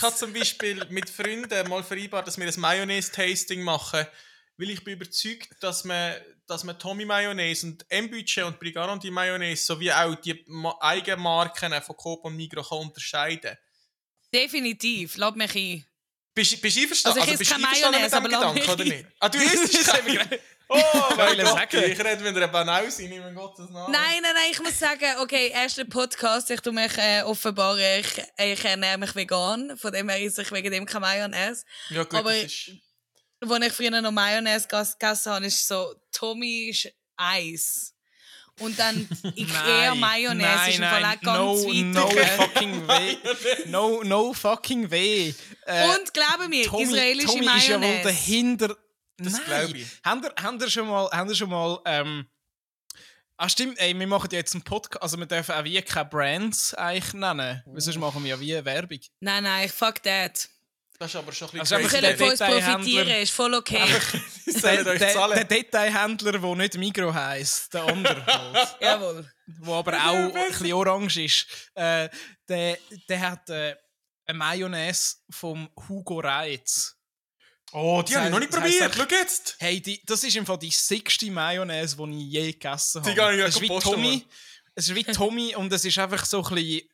hab 0.02 0.18
zum 0.18 0.34
Beispiel 0.34 0.86
mit 0.90 1.10
Freunden 1.10 1.68
mal 1.70 1.84
vereinbart, 1.84 2.28
dass 2.28 2.38
wir 2.38 2.48
ein 2.48 2.60
Mayonnaise-Tasting 2.60 3.62
machen, 3.62 4.06
weil 4.58 4.70
ich 4.70 4.84
bin 4.84 4.96
überzeugt, 4.96 5.50
dass 5.62 5.84
man, 5.84 6.16
dass 6.48 6.64
man 6.64 6.78
Tommy 6.78 7.06
Mayonnaise 7.06 7.66
und 7.66 7.86
M-Budget 7.90 8.44
und 8.44 8.60
Brigarondi 8.60 9.12
Mayonnaise 9.12 9.66
sowie 9.66 9.92
auch 9.92 10.16
die 10.16 10.44
Ma 10.48 10.76
Eigenmarken 10.82 11.74
von 11.82 11.96
Coop 11.96 12.26
und 12.26 12.36
Migros 12.36 12.70
kann 12.70 12.80
unterscheiden 12.80 13.58
Definitiv, 14.34 15.16
lass 15.18 15.36
mich 15.36 15.56
ein. 15.56 15.86
Bist, 16.36 16.62
bist 16.62 16.78
du 16.78 16.82
einverstanden? 16.82 17.20
Also 17.20 17.32
ich 17.32 17.40
bist 17.40 17.52
esse 17.52 17.60
du 17.60 17.66
keine 17.66 17.80
Mayonnaise, 17.80 18.10
dem 18.10 18.18
aber 18.18 18.30
Gedanken, 18.30 18.70
oder 18.70 18.84
nicht? 18.84 19.06
Ah, 19.20 19.30
du 19.30 19.38
isst 19.40 19.88
keine? 19.88 20.40
Oh, 20.70 20.78
mein 21.16 21.38
Gott, 21.38 21.74
ich 21.74 21.98
rede 22.00 22.20
wieder 22.20 22.36
eine 22.36 22.48
Banause, 22.50 23.04
in 23.04 23.22
meinem 23.22 23.36
Gottes 23.36 23.70
Namen. 23.70 23.92
Nein, 23.92 24.20
nein, 24.22 24.34
nein, 24.34 24.52
ich 24.52 24.60
muss 24.62 24.78
sagen, 24.78 25.06
okay, 25.22 25.50
erster 25.54 25.86
Podcast, 25.86 26.50
ich 26.50 26.60
tu 26.60 26.72
mich 26.74 26.98
äh, 26.98 27.22
offenbaren, 27.22 27.80
ich, 28.02 28.22
ich 28.38 28.66
ernähre 28.66 28.98
mich 28.98 29.16
vegan, 29.16 29.78
von 29.78 29.92
dem 29.94 30.10
her 30.10 30.22
esse 30.22 30.42
ich 30.42 30.52
wegen 30.52 30.72
dem 30.72 30.86
kein 30.86 31.02
Mayonnaise. 31.02 31.64
Ja 31.90 32.04
gut, 32.04 32.14
aber- 32.20 32.34
das 32.34 32.44
ist... 32.44 32.72
Als 33.40 33.66
ich 33.68 33.74
früher 33.74 34.02
noch 34.02 34.12
Mayonnaise 34.12 34.68
gegessen 34.68 35.32
habe, 35.32 35.46
ist 35.46 35.68
so, 35.68 35.94
Tommy 36.12 36.70
ist 36.70 36.92
Eis. 37.16 37.94
Und 38.60 38.78
dann 38.80 39.08
Ikea 39.36 39.94
Mayonnaise 39.94 40.70
ist 40.72 40.78
im 40.80 40.84
Fall 40.84 41.06
auch 41.06 41.22
ganz 41.22 41.64
no, 41.64 41.68
weit 41.68 41.86
no 41.86 42.10
fucking 42.44 42.88
way. 42.88 43.18
No, 43.68 44.04
no 44.04 44.34
fucking 44.34 44.90
way. 44.90 45.36
Äh, 45.68 45.84
Und 45.90 46.12
glaube 46.14 46.50
mir, 46.50 46.66
Tommy, 46.66 46.84
israelische 46.84 47.28
Tommy 47.28 47.46
ist 47.58 47.68
ja 47.68 47.76
wohl 47.76 47.80
Mayonnaise. 47.82 48.04
dahinter. 48.04 48.78
Das 49.18 49.34
Nein. 49.34 49.42
glaub 49.46 49.76
ich. 49.76 49.88
Habt 50.04 50.26
ihr, 50.26 50.44
habt 50.44 50.62
ihr 50.62 50.70
schon 50.70 50.88
mal, 50.88 51.10
habt 51.12 51.30
ihr 51.30 51.36
schon 51.36 51.50
mal 51.50 51.80
ähm, 51.86 52.28
Ah, 53.40 53.50
stimmt, 53.50 53.78
ey, 53.78 53.98
wir 53.98 54.08
machen 54.08 54.30
ja 54.32 54.40
jetzt 54.40 54.56
einen 54.56 54.64
Podcast, 54.64 55.04
also 55.04 55.16
wir 55.20 55.28
dürfen 55.28 55.54
auch 55.54 55.64
wie 55.64 55.80
keine 55.84 56.10
Brands 56.10 56.74
eigentlich 56.74 57.14
nennen, 57.14 57.62
weil 57.68 57.82
sonst 57.82 57.98
machen 57.98 58.24
wir 58.24 58.32
ja 58.32 58.40
wie 58.40 58.66
Werbung. 58.66 59.00
Nein, 59.20 59.44
nein, 59.44 59.70
fuck 59.70 60.02
that. 60.02 60.50
Das 60.98 61.12
ist 61.12 61.16
aber 61.18 61.32
schon 61.32 61.50
ein 61.52 61.60
Also 61.60 61.78
bisschen 61.78 62.04
einfach 62.04 62.20
Wir 62.20 62.36
können 62.36 62.40
von 62.40 62.58
uns 62.58 62.66
profitieren, 62.66 63.22
ist 63.22 63.32
voll 63.32 63.54
okay. 63.54 63.84
Der, 64.48 64.84
der, 64.84 64.96
der. 64.98 65.44
Detailhändler, 65.44 66.32
der 66.40 66.56
nicht 66.56 66.78
Migro 66.78 67.14
heisst, 67.14 67.74
der 67.74 67.84
andere 67.84 68.26
halt, 68.26 68.78
Jawohl. 68.82 69.30
der 69.46 69.74
aber 69.74 69.94
auch 69.94 70.14
ein 70.16 70.34
bisschen 70.34 70.74
orange 70.74 71.18
ist, 71.26 71.46
äh, 71.76 72.10
der, 72.48 72.78
der 73.10 73.20
hat 73.30 73.50
äh, 73.50 73.76
eine 74.26 74.38
Mayonnaise 74.38 75.18
vom 75.30 75.70
Hugo 75.88 76.22
Reitz. 76.22 76.97
Oh, 77.80 78.02
die 78.02 78.14
Das 78.14 78.22
habe 78.22 78.28
ich 78.28 78.32
noch 78.34 78.40
nicht 78.40 78.52
probiert. 78.52 78.96
Schau 78.96 79.16
jetzt. 79.16 79.56
Hey, 79.60 79.80
die, 79.82 80.02
das 80.06 80.24
ist 80.24 80.36
im 80.36 80.46
Fall 80.46 80.58
die 80.58 80.72
sechste 80.72 81.30
Mayonnaise, 81.30 81.96
die 81.96 82.18
ich 82.26 82.32
je 82.34 82.52
gegessen 82.54 83.02
habe. 83.02 83.10
Die 83.12 83.16
kann 83.16 83.36
ich 83.38 83.46
es 83.46 83.56
ist 83.56 83.62
wie 83.62 83.68
posten, 83.68 83.92
Tommy. 83.92 84.10
Mann. 84.10 84.24
Es 84.76 84.90
ist 84.90 84.96
wie 84.96 85.04
Tommy 85.14 85.56
und 85.56 85.72
es 85.72 85.86
ist 85.86 85.98
einfach 86.00 86.26
so 86.26 86.44
ein 86.44 86.56
bisschen 86.56 86.90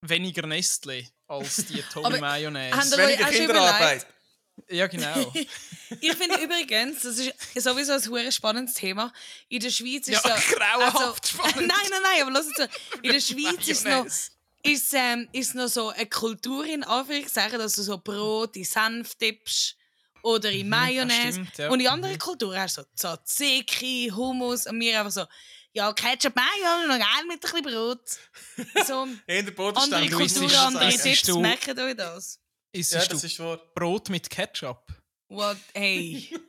weniger 0.00 0.46
Nestle 0.46 1.06
als 1.28 1.56
die 1.66 1.82
Tommy 1.92 2.18
Mayonnaise. 2.18 2.76
haben 2.76 2.90
Weniger 2.92 3.24
Kinderarbeit. 3.26 4.06
Ja, 4.68 4.86
genau. 4.86 5.32
Ich 6.00 6.14
finde 6.14 6.40
übrigens, 6.42 7.02
das 7.02 7.18
ist 7.18 7.34
sowieso 7.54 7.92
ein 7.92 8.06
hure 8.08 8.32
spannendes 8.32 8.74
Thema. 8.74 9.12
In 9.50 9.60
der 9.60 9.68
Schweiz 9.70 10.08
ist 10.08 10.24
Ja, 10.24 10.36
so. 10.40 10.54
grauenhaft 10.56 11.28
spannend. 11.28 11.56
Nein, 11.56 11.68
nein, 11.90 12.00
nein, 12.02 12.22
aber 12.22 12.30
lass 12.30 12.46
es 12.46 12.54
zu. 12.54 12.68
In 13.02 13.12
der 13.12 13.20
Schweiz 13.20 13.68
ist 13.68 13.84
noch, 13.84 14.06
ist, 14.62 14.94
ähm, 14.94 15.28
ist 15.32 15.54
noch 15.54 15.68
so 15.68 15.90
eine 15.90 16.06
Kultur 16.06 16.64
in 16.64 16.82
Anführungszeichen, 16.82 17.58
dass 17.58 17.74
du 17.74 17.82
so 17.82 17.98
Brot 17.98 18.56
in 18.56 18.64
Senf 18.64 19.14
tippst 19.16 19.76
oder 20.22 20.50
in 20.50 20.68
Mayonnaise. 20.68 21.24
das 21.26 21.34
stimmt, 21.34 21.58
ja. 21.58 21.68
Und 21.70 21.80
in 21.80 21.88
anderen 21.88 22.18
Kulturen 22.18 22.58
hast 22.58 22.78
du 22.78 22.82
so 22.82 22.88
Tzatziki, 22.96 24.10
Hummus 24.14 24.66
und 24.66 24.78
wir 24.80 24.98
einfach 24.98 25.12
so, 25.12 25.24
ja, 25.72 25.92
Ketchup, 25.92 26.34
Mayo, 26.36 26.86
noch 26.86 26.98
geil 26.98 27.24
mit 27.28 27.44
ein 27.44 27.62
bisschen 27.62 27.62
Brot. 27.62 28.00
So 28.86 29.04
In 29.04 29.20
der 29.26 29.38
andere 29.38 29.54
Bodenstand. 29.54 30.10
Kulturen, 30.12 30.44
ist- 30.46 30.56
andere 30.58 30.84
das 30.86 30.94
ist 30.96 31.02
Tipps, 31.02 31.22
du- 31.22 31.40
merkt 31.40 31.78
euch 31.78 31.96
das? 31.96 32.38
Isst 32.72 32.92
Ja, 32.92 33.00
du 33.02 33.08
das 33.08 33.24
ist 33.24 33.38
wahr. 33.38 33.58
Brot 33.74 34.08
mit 34.08 34.28
Ketchup? 34.30 34.86
What, 35.28 35.56
hey. 35.74 36.28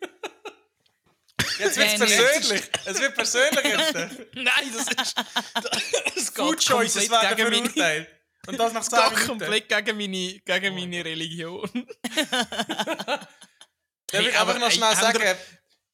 Jetzt 1.60 1.78
wird 1.78 1.88
es 1.88 2.00
persönlich. 2.00 2.64
Es 2.86 3.00
wird 3.00 3.16
persönlich 3.16 3.64
jetzt. 3.64 3.94
Nein, 4.34 4.74
das 4.76 4.88
ist. 4.88 5.16
Das 6.16 6.30
Food 6.32 6.60
Choices 6.66 7.10
werden 7.10 7.36
gegen 7.38 7.50
meine, 7.50 7.70
verurteilt. 7.70 8.08
Und 8.48 8.58
das 8.60 8.74
nach 8.74 8.88
das 8.88 8.90
10 8.90 9.00
geht 9.00 9.10
Minuten. 9.12 9.28
komplett 9.40 9.70
gegen 9.70 9.98
meine, 9.98 10.40
gegen 10.40 10.76
meine 10.76 11.06
Religion. 11.06 11.70
Hey, 14.20 14.22
ich 14.30 14.34
einfach 14.34 14.40
aber, 14.50 14.60
noch 14.60 14.68
ey, 14.70 14.74
schnell 14.76 14.96
sagen, 14.96 15.22
ihr- 15.22 15.38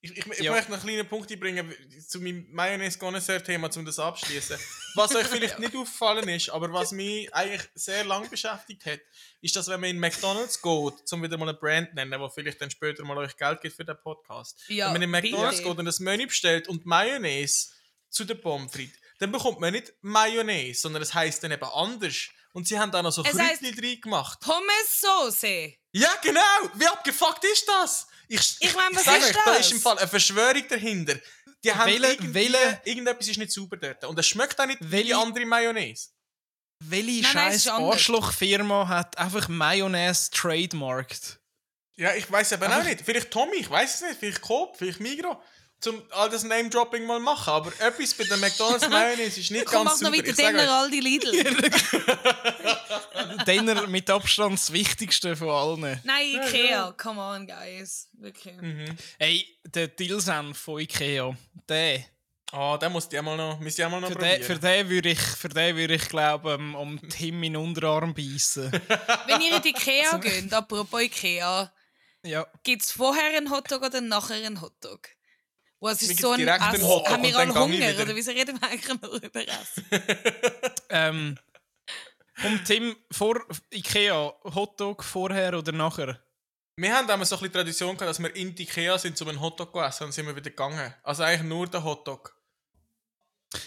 ich, 0.01 0.11
ich, 0.11 0.25
ich 0.39 0.49
möchte 0.49 0.71
noch 0.71 0.77
einen 0.77 0.87
kleinen 0.87 1.07
Punkt 1.09 1.29
einbringen 1.29 1.73
zu 2.07 2.21
meinem 2.21 2.47
Mayonnaise-Connoisseur-Thema, 2.51 3.69
um 3.75 3.85
das 3.85 3.99
abschließen. 3.99 4.57
Was 4.95 5.13
euch 5.13 5.27
vielleicht 5.27 5.59
nicht 5.59 5.75
aufgefallen 5.75 6.29
ist, 6.29 6.49
aber 6.51 6.71
was 6.71 6.91
mich 6.93 7.33
eigentlich 7.33 7.67
sehr 7.75 8.05
lange 8.05 8.29
beschäftigt 8.29 8.85
hat, 8.85 8.99
ist, 9.41 9.55
dass 9.57 9.67
wenn 9.67 9.81
man 9.81 9.89
in 9.89 9.99
McDonalds 9.99 10.61
geht, 10.61 11.11
um 11.11 11.21
wieder 11.23 11.37
mal 11.37 11.49
eine 11.49 11.57
Brand 11.57 11.89
zu 11.89 11.95
nennen, 11.95 12.17
wo 12.19 12.29
vielleicht 12.29 12.61
dann 12.61 12.71
später 12.71 13.03
mal 13.03 13.17
euch 13.17 13.35
Geld 13.35 13.59
gibt 13.59 13.75
für 13.75 13.83
den 13.83 13.97
Podcast, 14.01 14.61
Ja, 14.69 14.85
wenn 14.85 14.93
man 14.93 15.01
in 15.01 15.09
McDonalds 15.09 15.57
bitte. 15.57 15.69
geht 15.69 15.79
und 15.79 15.87
ein 15.87 16.03
Menü 16.03 16.27
bestellt 16.27 16.67
und 16.69 16.85
Mayonnaise 16.85 17.67
zu 18.09 18.23
der 18.23 18.35
Pommes 18.35 18.71
frites, 18.71 18.97
dann 19.19 19.33
bekommt 19.33 19.59
man 19.59 19.73
nicht 19.73 19.91
Mayonnaise, 20.01 20.79
sondern 20.79 21.01
es 21.01 21.13
heisst 21.13 21.43
dann 21.43 21.51
eben 21.51 21.63
anders. 21.63 22.29
Und 22.53 22.67
sie 22.67 22.79
haben 22.79 22.91
da 22.91 23.01
noch 23.03 23.11
so 23.11 23.23
Es 23.23 23.31
Kräutchen 23.31 23.75
drin 23.75 24.01
gemacht. 24.01 24.39
Pommes-Sauce. 24.41 25.43
Ja, 25.91 26.13
genau! 26.21 26.41
Wie 26.75 26.87
abgefuckt 26.87 27.43
ist 27.45 27.67
das? 27.67 28.07
Ich, 28.27 28.57
Ich 28.59 28.75
meine, 28.75 28.95
was 28.95 29.01
ist 29.05 29.09
euch, 29.27 29.31
Da 29.33 29.39
das? 29.45 29.59
ist 29.61 29.71
im 29.71 29.79
Fall 29.81 29.97
eine 29.97 30.07
Verschwörung 30.07 30.63
dahinter. 30.67 31.15
Die 31.63 31.73
haben 31.73 31.91
Welche- 32.01 32.33
welche- 32.33 32.81
irgendetwas 32.85 33.27
ist 33.27 33.37
nicht 33.37 33.51
sauber 33.51 33.77
dort. 33.77 34.03
Und 34.05 34.17
es 34.17 34.27
schmeckt 34.27 34.59
auch 34.59 34.65
nicht 34.65 34.79
wie 34.81 34.91
Welche- 34.91 35.05
die 35.07 35.13
andere 35.13 35.45
Mayonnaise. 35.45 36.09
Welche 36.81 37.23
scheiß. 37.25 37.67
Arschlochfirma 37.67 38.87
hat 38.87 39.17
einfach 39.17 39.47
Mayonnaise 39.49 40.29
trademarked? 40.31 41.39
Ja, 41.97 42.13
ich 42.15 42.31
weiß 42.31 42.53
aber 42.53 42.77
auch 42.77 42.83
nicht. 42.83 43.01
Vielleicht 43.01 43.29
Tommy, 43.29 43.57
ich 43.57 43.69
weiß 43.69 43.95
es 43.95 44.01
nicht. 44.01 44.19
Vielleicht 44.19 44.41
Coop, 44.41 44.77
vielleicht 44.77 45.01
Migro. 45.01 45.41
Zum 45.81 46.01
all 46.11 46.29
das 46.29 46.43
Name-Dropping 46.43 47.05
mal 47.05 47.19
machen. 47.19 47.49
Aber 47.51 47.71
etwas 47.79 48.13
bei 48.13 48.25
der 48.25 48.37
McDonalds 48.37 48.87
Mayonnaise 48.89 49.39
ist 49.39 49.51
nicht 49.51 49.65
Komm, 49.65 49.85
mach 49.85 49.91
ganz 49.91 50.01
noch 50.01 50.11
weiter, 50.11 50.27
Ich 50.27 50.35
sage 50.35 50.57
Denner, 50.57 50.89
die 50.89 50.99
Lidl. 50.99 51.31
Denner 53.47 53.87
mit 53.87 54.09
Abstand 54.09 54.53
das 54.53 54.73
Wichtigste 54.73 55.35
von 55.37 55.49
allen. 55.49 56.01
Nein, 56.03 56.25
Ikea, 56.35 56.93
come 56.97 57.21
on, 57.21 57.47
guys. 57.47 58.09
Wirklich. 58.13 58.55
Mhm. 58.55 58.97
Ey, 59.19 59.45
der 59.63 59.87
Dillsenf 59.87 60.57
von 60.57 60.81
Ikea, 60.81 61.33
der. 61.69 62.03
Ah, 62.51 62.77
den 62.77 62.91
muss 62.91 63.07
ich 63.09 63.17
einmal 63.17 63.37
noch, 63.37 63.59
muss 63.59 63.77
ich 63.77 63.85
einmal 63.85 64.01
noch 64.01 64.09
Für 64.09 64.15
probieren. 64.15 64.39
den, 64.39 64.43
für 64.43 64.59
den 64.59 64.89
würde 64.89 65.09
ich, 65.09 65.19
für 65.19 65.49
den 65.49 65.75
würde 65.75 65.93
ich 65.93 66.09
glaube 66.09 66.55
um, 66.55 66.75
um 66.75 67.09
Tim 67.09 67.43
in 67.43 67.53
den 67.53 67.61
Unterarm 67.61 68.13
beißen. 68.13 68.71
Wenn 69.27 69.41
ihr 69.41 69.55
in 69.55 69.61
die 69.61 69.69
Ikea 69.69 70.17
geht, 70.17 70.51
apropos 70.51 70.99
Ikea, 70.99 71.71
ja. 72.23 72.47
gibt 72.63 72.81
es 72.81 72.91
vorher 72.91 73.37
einen 73.37 73.51
Hotdog 73.51 73.83
oder 73.83 74.01
nachher 74.01 74.43
einen 74.43 74.61
Hotdog? 74.61 75.09
Was 75.79 76.01
ist 76.01 76.19
so 76.19 76.31
ein 76.31 76.39
direkt 76.39 76.61
und 76.61 76.81
dann 76.81 77.21
gang 77.21 77.23
ich 77.23 77.55
Hunger 77.55 78.01
oder 78.01 78.15
wieso 78.15 78.31
reden 78.31 78.59
wir 78.59 78.69
eigentlich 78.69 79.01
nur 79.01 79.23
über 79.23 79.47
Essen? 79.47 79.85
Ähm, 80.91 81.37
komm, 82.41 82.65
Tim, 82.65 82.95
vor 83.11 83.45
Ikea, 83.71 84.33
Hotdog 84.43 85.03
vorher 85.03 85.55
oder 85.55 85.71
nachher? 85.71 86.19
Wir 86.75 86.95
haben 86.95 87.07
immer 87.07 87.25
so 87.25 87.35
ein 87.35 87.41
bisschen 87.41 87.53
Tradition 87.53 87.95
gehabt, 87.95 88.09
dass 88.09 88.19
wir 88.19 88.35
in 88.35 88.55
die 88.55 88.63
Ikea 88.63 88.97
sind, 88.97 89.21
um 89.21 89.29
einen 89.29 89.39
Hotdog 89.39 89.71
zu 89.71 89.79
essen 89.81 90.05
und 90.05 90.13
sind 90.13 90.25
wir 90.25 90.35
wieder 90.35 90.49
gegangen. 90.49 90.93
Also 91.03 91.23
eigentlich 91.23 91.47
nur 91.47 91.67
der 91.67 91.83
Hotdog. 91.83 92.35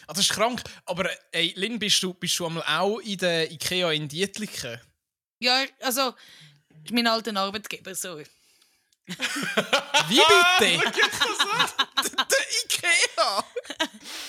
Ah, 0.06 0.12
das 0.14 0.20
ist 0.20 0.32
krank. 0.32 0.62
Aber 0.84 1.08
ey, 1.32 1.52
Lynn, 1.56 1.78
bist 1.78 2.02
du, 2.02 2.14
bist 2.14 2.38
du 2.38 2.46
einmal 2.46 2.64
auch 2.66 2.98
in 2.98 3.18
der 3.18 3.50
Ikea 3.50 3.92
in 3.92 4.08
Dietliken? 4.08 4.80
Ja, 5.38 5.64
also, 5.80 6.14
mein 6.90 7.06
alter 7.06 7.36
Arbeitgeber, 7.36 7.94
so. 7.94 8.20
Wie 10.08 10.20
bitte? 10.58 10.90
der 12.30 12.44
Ikea! 12.64 13.44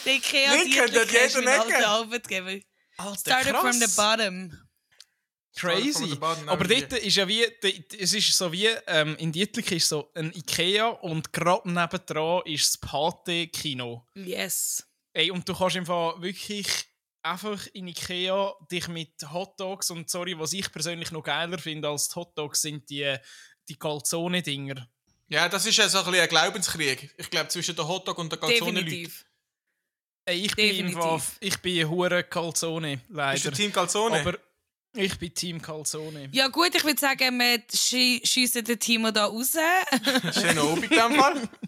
Der 0.05 0.13
Ikea 0.15 0.53
Ecke. 0.55 1.61
alter 1.61 1.87
Arbeitgeber. 1.87 2.59
Alter, 2.97 3.19
Started 3.19 3.55
from 3.55 3.73
the 3.73 3.95
bottom. 3.95 4.59
Crazy. 5.55 6.15
bottom, 6.15 6.49
Aber 6.49 6.65
dort 6.65 6.93
ist 6.93 7.15
ja 7.15 7.27
wie, 7.27 7.45
es 7.99 8.13
ist 8.13 8.35
so 8.35 8.51
wie, 8.51 8.67
ähm, 8.87 9.15
in 9.17 9.31
Dietliken 9.31 9.77
ist 9.77 9.87
so 9.87 10.09
ein 10.15 10.33
Ikea 10.33 10.87
und 10.87 11.31
gerade 11.31 11.71
nebendran 11.71 12.41
ist 12.45 12.73
das 12.73 12.77
Pate-Kino. 12.89 14.05
Yes. 14.15 14.83
Ey, 15.13 15.29
und 15.29 15.47
du 15.47 15.53
kannst 15.53 15.75
einfach 15.77 16.19
wirklich 16.19 16.67
einfach 17.21 17.67
in 17.73 17.87
Ikea 17.87 18.53
dich 18.71 18.87
mit 18.87 19.13
Hotdogs 19.31 19.91
und 19.91 20.09
sorry, 20.09 20.37
was 20.37 20.53
ich 20.53 20.71
persönlich 20.71 21.11
noch 21.11 21.23
geiler 21.23 21.57
finde 21.59 21.87
als 21.87 22.09
die 22.09 22.15
Hotdogs 22.15 22.61
sind 22.61 22.89
die, 22.89 23.15
die 23.69 23.75
Calzone-Dinger. 23.75 24.87
Ja, 25.29 25.49
das 25.49 25.65
ist 25.65 25.77
ja 25.77 25.89
so 25.89 25.99
ein 25.99 26.05
bisschen 26.05 26.21
ein 26.21 26.29
Glaubenskrieg. 26.29 27.09
Ich 27.17 27.29
glaube, 27.29 27.47
zwischen 27.49 27.75
der 27.75 27.87
Hotdog 27.87 28.17
und 28.17 28.31
der 28.31 28.39
Calzone-Leuten. 28.39 29.11
Ich 30.25 30.55
bin 30.55 30.67
im 30.69 30.75
Definitiv. 30.87 31.01
Fall, 31.03 31.21
ich 31.41 31.59
bin 31.59 31.89
hure 31.89 32.23
Calzone, 32.23 32.97
Bist 32.97 33.09
du 33.09 33.13
leider. 33.15 33.51
Team 33.51 33.73
Calzone? 33.73 34.19
Aber 34.21 34.37
ich 34.95 35.17
bin 35.17 35.33
Team 35.33 35.61
Calzone. 35.61 36.29
Ja 36.31 36.47
gut, 36.47 36.73
ich 36.75 36.83
würde 36.83 36.99
sagen, 36.99 37.37
wir 37.37 37.61
schiessen 37.73 38.63
den 38.63 38.79
Timo 38.79 39.11
da 39.11 39.25
raus. 39.25 39.53
Schön 40.33 40.59
oben 40.59 40.83
in 40.83 40.89
dem 40.89 41.15
Fall. 41.15 41.49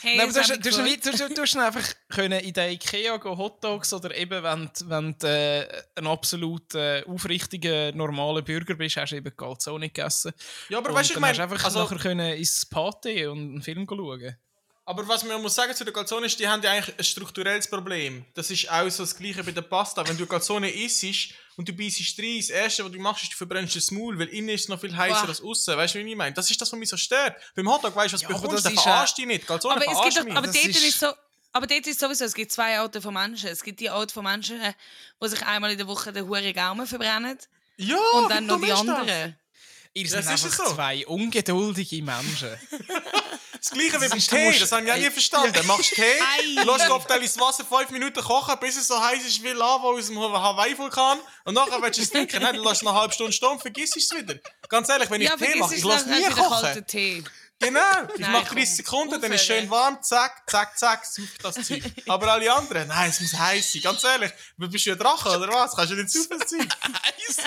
Hey, 0.00 0.16
Nein, 0.16 0.28
aber 0.28 0.40
du, 0.42 0.70
du, 0.70 0.82
nicht- 0.82 1.04
du, 1.04 1.10
hast- 1.12 1.36
du 1.36 1.42
hast 1.42 1.56
einfach 1.56 1.94
können 2.08 2.40
in 2.40 2.52
der 2.52 2.70
Ikea 2.70 3.16
gehen 3.16 3.36
Hotdogs 3.38 3.92
oder 3.92 4.14
eben, 4.16 4.42
wenn, 4.42 4.70
du- 4.78 4.88
wenn 4.88 5.16
du 5.18 5.26
äh, 5.26 5.82
ein 5.96 6.06
absolut 6.06 6.74
äh, 6.74 7.02
aufrichtiger, 7.06 7.92
normaler 7.92 8.42
Bürger 8.42 8.74
bist, 8.74 8.96
hast 8.96 9.10
du 9.12 9.16
eben 9.16 9.36
Calzone 9.36 9.88
gegessen. 9.88 10.32
Ja, 10.68 10.78
aber 10.78 10.90
Und 10.90 10.94
weißt 10.96 11.10
du, 11.10 11.14
ich 11.14 11.20
meine, 11.20 11.32
hast 11.32 11.40
einfach 11.40 11.64
also, 11.64 11.82
nachher 11.82 11.98
können 11.98 12.36
ins 12.36 12.64
Pate 12.66 13.30
und 13.30 13.38
einen 13.38 13.62
Film 13.62 13.86
schauen. 13.88 14.36
Aber 14.88 15.06
was 15.06 15.22
man 15.24 15.40
muss 15.42 15.54
sagen 15.54 15.74
zu 15.76 15.84
den 15.84 15.92
Calzone 15.92 16.26
ist, 16.26 16.38
die 16.40 16.48
haben 16.48 16.62
ja 16.62 16.72
eigentlich 16.72 16.96
ein 16.98 17.04
strukturelles 17.04 17.68
Problem. 17.68 18.24
Das 18.34 18.50
ist 18.50 18.70
auch 18.70 18.88
so 18.88 19.02
das 19.02 19.14
Gleiche 19.16 19.44
bei 19.44 19.52
der 19.52 19.60
Pasta. 19.62 20.06
Wenn 20.08 20.16
du 20.16 20.26
Calzone 20.26 20.70
isst 20.70 21.04
und 21.56 21.68
du 21.68 21.72
beißt 21.74 22.18
rein, 22.18 22.38
das 22.38 22.48
Erste, 22.50 22.84
was 22.84 22.92
du 22.92 22.98
machst, 22.98 23.22
ist, 23.24 23.32
du 23.32 23.36
verbrennst 23.36 23.76
das 23.76 23.90
Maul, 23.90 24.18
weil 24.18 24.28
innen 24.28 24.48
ist 24.48 24.62
es 24.62 24.68
noch 24.68 24.80
viel 24.80 24.96
heißer 24.96 25.20
Boah. 25.20 25.28
als 25.28 25.42
außen. 25.42 25.76
Weißt 25.76 25.94
du, 25.94 26.04
wie 26.04 26.10
ich 26.10 26.16
meine? 26.16 26.32
Das 26.34 26.50
ist 26.50 26.58
das, 26.60 26.72
was 26.72 26.78
mich 26.78 26.88
so 26.88 26.96
stört. 26.96 27.36
Beim 27.54 27.68
Hotdog 27.70 27.94
weißt 27.94 28.12
du, 28.12 28.14
was 28.14 28.22
Ja, 28.22 28.28
du 28.28 28.34
aber 28.34 28.42
bekommst, 28.42 28.64
das 28.64 28.72
dann 28.72 28.74
ist, 28.78 28.82
verarsch 28.82 29.12
äh, 29.12 29.14
dich 29.16 29.26
nicht. 29.26 29.46
Calzone 29.46 29.74
Aber 29.76 29.84
es 29.84 30.14
gibt 30.14 30.24
mich. 30.26 30.36
aber 30.36 30.46
Das 30.46 30.56
dort 30.56 30.66
ist- 30.66 31.00
so, 31.00 31.06
aber 31.52 31.66
dort 31.66 31.86
ist 31.86 32.00
sowieso, 32.00 32.24
es 32.24 32.34
gibt 32.34 32.50
zwei 32.52 32.78
Arten 32.78 33.02
von 33.02 33.12
Menschen. 33.14 33.48
Es 33.50 33.62
gibt 33.62 33.80
die 33.80 33.90
Art 33.90 34.10
von 34.10 34.24
Menschen, 34.24 34.58
die 35.22 35.28
sich 35.28 35.42
einmal 35.44 35.70
in 35.72 35.78
der 35.78 35.86
Woche 35.86 36.12
den 36.12 36.26
huren 36.26 36.52
Gaumen 36.54 36.86
verbrennen 36.86 37.38
ja, 37.76 37.96
und 38.14 38.30
dann 38.30 38.46
noch 38.46 38.56
die 38.58 38.64
ist 38.64 38.70
das? 38.70 38.80
anderen. 38.80 39.36
Ihr 39.94 40.04
Das 40.04 40.12
seid 40.12 40.34
ist 40.34 40.44
einfach 40.44 40.66
so. 40.66 40.74
zwei 40.74 41.06
ungeduldige 41.06 42.02
Menschen. 42.02 42.48
Das 43.60 43.70
gleiche 43.70 44.00
wie 44.00 44.08
beim 44.08 44.18
Tee, 44.18 44.58
das 44.58 44.72
habe 44.72 44.84
ich 44.86 44.92
auch 44.92 44.96
nie 44.96 45.10
verstanden. 45.10 45.52
Du 45.52 45.62
machst 45.64 45.94
Tee, 45.94 46.02
lässt 46.54 46.88
du 46.88 46.92
auf 46.92 47.06
das 47.06 47.38
Wasser 47.40 47.64
5 47.64 47.90
Minuten 47.90 48.22
kochen, 48.22 48.54
bis 48.60 48.76
es 48.76 48.86
so 48.88 49.00
heiß 49.00 49.24
ist 49.24 49.42
wie 49.42 49.48
Lava 49.48 49.88
aus 49.88 50.06
dem 50.06 50.18
Hawaii-Vulkan. 50.18 51.18
Und 51.44 51.54
nachher 51.54 51.82
willst 51.82 51.98
du 51.98 52.02
es 52.02 52.10
trinken. 52.10 52.42
Nein, 52.42 52.54
dann 52.56 52.64
lässt 52.64 52.82
du 52.82 52.88
eine 52.88 52.98
halbe 52.98 53.12
Stunde 53.14 53.32
stehen 53.32 53.48
und 53.50 53.60
vergisst 53.60 53.96
es 53.96 54.10
wieder. 54.14 54.34
Ganz 54.68 54.88
ehrlich, 54.88 55.10
wenn 55.10 55.20
ich 55.20 55.28
Ja, 55.28 55.36
Tee 55.36 55.44
vergiss 55.44 55.60
mache, 55.60 55.74
es 55.74 55.78
ich 55.78 55.84
lasse 55.84 56.08
nie 56.08 56.24
kochen. 56.30 56.86
Tee. 56.86 57.24
Genau, 57.60 57.80
ich 58.14 58.20
Nein, 58.20 58.32
mache 58.32 58.46
komm, 58.46 58.56
30 58.58 58.76
Sekunden, 58.76 59.20
dann 59.20 59.32
ist 59.32 59.42
es 59.42 59.48
aufhören. 59.50 59.60
schön 59.62 59.70
warm, 59.70 60.02
zack, 60.02 60.42
zack, 60.48 60.78
zack, 60.78 61.04
sauft 61.04 61.42
das 61.44 61.54
Zeug. 61.66 61.82
Aber 62.06 62.32
alle 62.32 62.52
anderen, 62.52 62.86
nein, 62.88 63.10
es 63.10 63.20
muss 63.20 63.34
heiß 63.34 63.72
sein. 63.72 63.82
Ganz 63.82 64.04
ehrlich, 64.04 64.30
bist 64.56 64.86
du 64.86 64.92
ein 64.92 64.98
Drache 64.98 65.28
oder 65.36 65.48
was? 65.48 65.74
Kannst 65.74 65.92
du 65.92 65.96
nicht 65.96 66.10
saufen 66.10 66.40
sein? 66.46 66.68
Eins, 67.02 67.38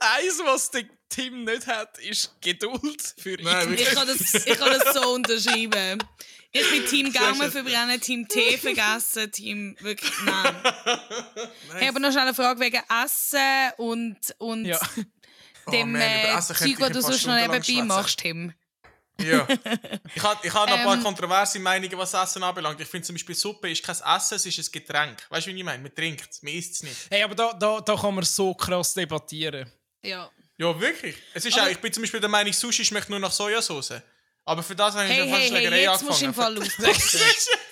eins, 0.00 0.40
was 0.44 0.70
der 0.70 0.84
Tim 1.08 1.44
nicht 1.44 1.66
hat, 1.66 1.98
ist 1.98 2.34
Geduld 2.40 3.14
für 3.18 3.38
ihn. 3.38 3.44
Nein, 3.44 3.68
wirklich. 3.70 3.88
Ich 3.88 3.94
kann 3.94 4.08
das, 4.08 4.34
ich 4.34 4.58
kann 4.58 4.78
das 4.78 4.94
so 4.94 5.10
unterschreiben. 5.12 6.02
Ich 6.54 6.68
bin 6.70 6.84
Team 6.86 7.12
Gaumen 7.12 7.50
verbrennen, 7.50 7.98
Team 8.00 8.28
Tee 8.28 8.58
vergessen, 8.58 9.30
Team 9.32 9.74
wirklich, 9.80 10.12
nein. 10.24 10.54
Ich 11.80 11.88
habe 11.88 11.98
noch 11.98 12.10
schnell 12.10 12.24
eine 12.24 12.34
Frage 12.34 12.60
wegen 12.60 12.82
Essen 13.02 13.72
und, 13.78 14.18
und 14.38 14.66
Ja. 14.66 14.78
Dem 15.70 15.94
Oh 15.94 15.98
man, 15.98 16.00
über 16.00 16.38
äh, 16.38 16.40
Zeug, 16.40 16.82
ein 16.82 16.92
du 16.92 17.00
sonst 17.02 17.26
noch 17.26 17.34
nebenbei 17.34 17.82
machst, 17.84 18.18
Tim. 18.18 18.52
Ja. 19.20 19.46
Ich 20.14 20.22
habe 20.22 20.46
ich 20.46 20.52
hab 20.52 20.68
noch 20.68 20.76
ein 20.76 20.84
paar 20.84 20.94
Ähm. 20.96 21.02
kontroverse 21.02 21.58
Meinungen, 21.60 21.96
was 21.98 22.14
Essen 22.14 22.42
anbelangt. 22.42 22.80
Ich 22.80 22.88
finde 22.88 23.06
zum 23.06 23.14
Beispiel, 23.14 23.34
Suppe 23.34 23.70
ist 23.70 23.82
kein 23.82 23.94
Essen, 23.94 24.34
es 24.36 24.46
ist 24.46 24.58
ein 24.58 24.72
Getränk. 24.72 25.26
Weißt 25.30 25.46
du, 25.46 25.52
wie 25.54 25.58
ich 25.58 25.64
meine? 25.64 25.82
Man 25.82 25.94
trinkt 25.94 26.28
es, 26.30 26.42
man 26.42 26.52
isst 26.54 26.74
es 26.74 26.82
nicht. 26.82 26.96
Hey, 27.10 27.22
aber 27.22 27.34
da, 27.34 27.52
da, 27.52 27.80
da 27.80 27.94
kann 27.96 28.14
man 28.14 28.24
so 28.24 28.54
krass 28.54 28.94
debattieren. 28.94 29.70
Ja. 30.02 30.30
Ja, 30.58 30.78
wirklich. 30.80 31.16
Es 31.34 31.44
ist 31.44 31.56
Aber- 31.58 31.66
auch, 31.66 31.70
ich 31.70 31.78
bin 31.78 31.92
zum 31.92 32.02
Beispiel 32.02 32.20
der 32.20 32.28
Meinung, 32.28 32.52
Sushi 32.52 32.84
schmeckt 32.84 33.10
nur 33.10 33.18
nach 33.18 33.32
Sojasauce. 33.32 34.00
Aber 34.44 34.62
für 34.64 34.74
das 34.74 34.94
habe 34.94 35.04
ich 35.04 35.10
Hey, 35.10 35.18
schon 35.20 35.28
hey, 35.28 35.30
fast 35.30 35.42
hey, 35.42 35.48
Schlägerei 35.50 35.82
jetzt 35.82 36.02
musst 36.02 36.20
du 36.20 36.24
im. 36.24 36.34
Fall 36.34 36.58
aufpassen. 36.62 37.20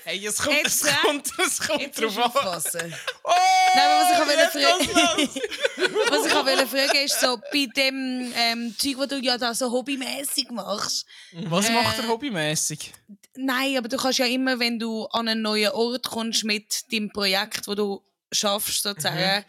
Hey, 0.05 0.27
es 0.27 0.39
kommt, 0.39 0.57
Jetzt, 0.57 0.83
es 0.85 0.89
äh, 0.89 0.93
kommt, 1.05 1.29
es 1.39 1.61
kommt 1.61 1.81
Jetzt 1.81 2.01
drauf 2.01 2.17
an. 2.19 2.23
aufpassen. 2.27 2.95
Oh, 3.25 3.33
Nein, 3.75 3.85
aber 3.87 4.27
was 4.27 4.55
ich 4.55 4.61
wollte 4.61 5.23
los. 5.23 5.29
Was 6.11 6.27
ich 6.27 6.35
wollte 6.35 6.67
fragen 6.67 7.05
ist 7.05 7.21
so, 7.21 7.37
bei 7.53 7.67
dem 7.77 8.33
ähm, 8.37 8.75
Zeug, 8.79 8.99
was 8.99 9.09
du 9.09 9.17
ja 9.21 9.39
da 9.39 9.55
so 9.55 9.71
hobbymäßig 9.71 10.51
machst. 10.51 11.07
Was 11.33 11.69
Äh, 11.69 11.73
macht 11.73 11.99
er 11.99 12.09
hobbymäßig? 12.09 12.93
Nein, 13.37 13.77
aber 13.79 13.89
du 13.89 13.97
kannst 13.97 14.19
ja 14.19 14.27
immer, 14.27 14.59
wenn 14.59 14.79
du 14.79 15.07
an 15.07 15.29
einen 15.29 15.43
neuen 15.43 15.71
Ort 15.73 16.09
kommst 16.09 16.43
mit 16.45 16.91
dem 16.91 17.11
Projekt, 17.13 17.69
wo 17.69 17.75
du 17.77 18.03
schaffst, 18.33 18.83
sozusagen, 18.83 19.45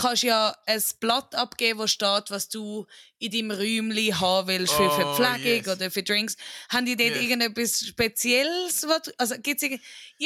kannst 0.00 0.22
ja 0.22 0.56
ein 0.66 0.82
Blatt 1.00 1.34
abgeben, 1.34 1.78
wo 1.80 1.86
steht, 1.86 2.30
was 2.30 2.48
du 2.48 2.86
in 3.18 3.30
deinem 3.32 3.50
Räumchen 3.50 4.20
haben 4.20 4.48
willst 4.48 4.72
für 4.74 4.82
Oh, 4.90 4.90
Verpflegung 5.16 5.64
yes. 5.64 5.68
oder 5.68 5.90
für 5.90 6.02
Drinks. 6.02 6.36
Haben 6.68 6.86
die 6.86 6.96
dort 6.96 7.10
Yes. 7.10 7.22
irgendetwas 7.22 7.86
Spezielles? 7.86 8.86
Was, 8.88 9.08
also 9.18 9.34
gibt's 9.38 9.62
ich 9.62 9.80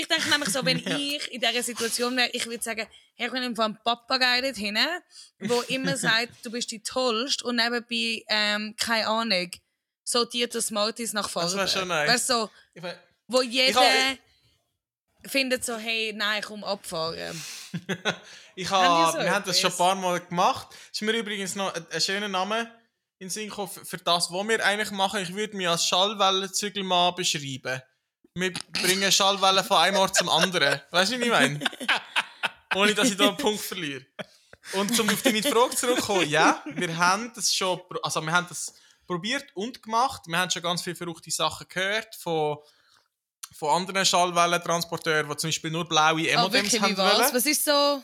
denke 0.09 0.28
nämlich 0.30 0.48
so, 0.50 0.64
wenn 0.64 0.78
ich 1.00 1.30
in 1.33 1.40
dieser 1.40 1.62
Situation 1.62 2.16
wäre, 2.16 2.30
ich 2.33 2.46
würde 2.46 2.62
sagen, 2.62 2.87
hey, 3.14 3.26
ich 3.26 3.33
bin 3.33 3.42
einfach 3.42 3.64
ein 3.64 3.78
Papagei 3.85 4.40
dort 4.40 4.56
hinten, 4.56 4.87
der 5.40 5.70
immer 5.70 5.96
sagt, 5.96 6.33
du 6.44 6.50
bist 6.50 6.70
die 6.70 6.83
Tollste 6.83 7.44
und 7.44 7.56
nebenbei, 7.56 8.24
ähm, 8.28 8.74
keine 8.78 9.06
Ahnung, 9.09 9.50
sortiert 10.04 10.54
das 10.54 10.66
Smarties 10.68 11.12
nach 11.12 11.28
Farbe. 11.28 11.54
wär 11.54 11.68
schon 11.68 11.88
nice. 11.88 12.09
Weißt 12.11 12.30
du, 12.30 12.35
so, 12.35 12.50
Ich 12.74 12.83
mein- 12.83 12.96
wo 13.28 13.42
Ich 13.42 13.50
jeder 13.52 13.80
hab- 13.80 14.18
findet 15.26 15.64
so, 15.64 15.76
hey, 15.76 16.12
nein, 16.14 16.42
komm 16.42 16.64
abfahren. 16.64 17.42
Ich 18.56 18.66
die 18.66 18.74
so 18.74 18.74
wir 18.74 19.30
haben 19.33 19.44
das 19.46 19.59
schon 19.59 19.70
ein 19.70 19.76
paar 19.76 19.94
Mal 19.94 20.20
gemacht. 20.20 20.68
Das 20.70 21.00
ist 21.00 21.02
mir 21.02 21.12
übrigens 21.12 21.54
noch 21.54 21.72
ein, 21.72 21.87
ein 21.90 22.00
schöner 22.00 22.28
Name 22.28 22.70
in 23.18 23.30
Sinn 23.30 23.48
gekommen 23.48 23.70
für 23.70 23.96
das, 23.96 24.30
was 24.30 24.48
wir 24.48 24.64
eigentlich 24.64 24.90
machen. 24.90 25.22
Ich 25.22 25.35
würde 25.35 25.56
mich 25.56 25.66
als 25.66 25.87
Schallwellenzügelmann 25.87 27.14
beschreiben. 27.14 27.80
Wir 28.35 28.52
bringen 28.52 29.11
Schallwellen 29.11 29.64
von 29.64 29.78
einem 29.78 29.96
Ort 29.96 30.16
zum 30.16 30.28
anderen. 30.28 30.80
Weißt 30.90 31.12
du, 31.12 31.20
wie 31.20 31.24
ich 31.24 31.30
meine? 31.30 31.61
Ohne 32.74 32.94
dass 32.94 33.09
ich 33.09 33.16
da 33.16 33.28
einen 33.28 33.37
Punkt 33.37 33.61
verliere. 33.61 34.04
Und 34.72 34.98
um 35.00 35.09
auf 35.09 35.22
deine 35.22 35.42
Frage 35.42 35.74
zurückzukommen, 35.74 36.28
ja, 36.28 36.62
wir 36.66 36.96
haben 36.96 37.33
das 37.35 37.54
schon, 37.54 37.80
also 38.02 38.20
wir 38.20 38.33
haben 38.33 38.46
das 38.48 38.74
probiert 39.06 39.46
und 39.54 39.83
gemacht. 39.83 40.22
Wir 40.26 40.38
haben 40.38 40.50
schon 40.50 40.62
ganz 40.62 40.83
viele 40.83 40.96
verrückte 40.96 41.30
Sachen 41.30 41.66
gehört 41.68 42.14
von, 42.14 42.59
von 43.52 43.68
anderen 43.82 44.04
Schallwellentransporteuren, 44.06 45.28
die 45.28 45.36
zum 45.36 45.48
Beispiel 45.48 45.70
nur 45.70 45.88
blaue 45.88 46.22
Aber 46.36 46.46
M&M's 46.46 46.52
wirklich, 46.52 46.80
haben 46.80 46.92
wie 46.92 46.96
was? 46.96 47.18
wollen. 47.18 47.34
Was 47.34 47.46
ist 47.46 47.64
so 47.64 48.02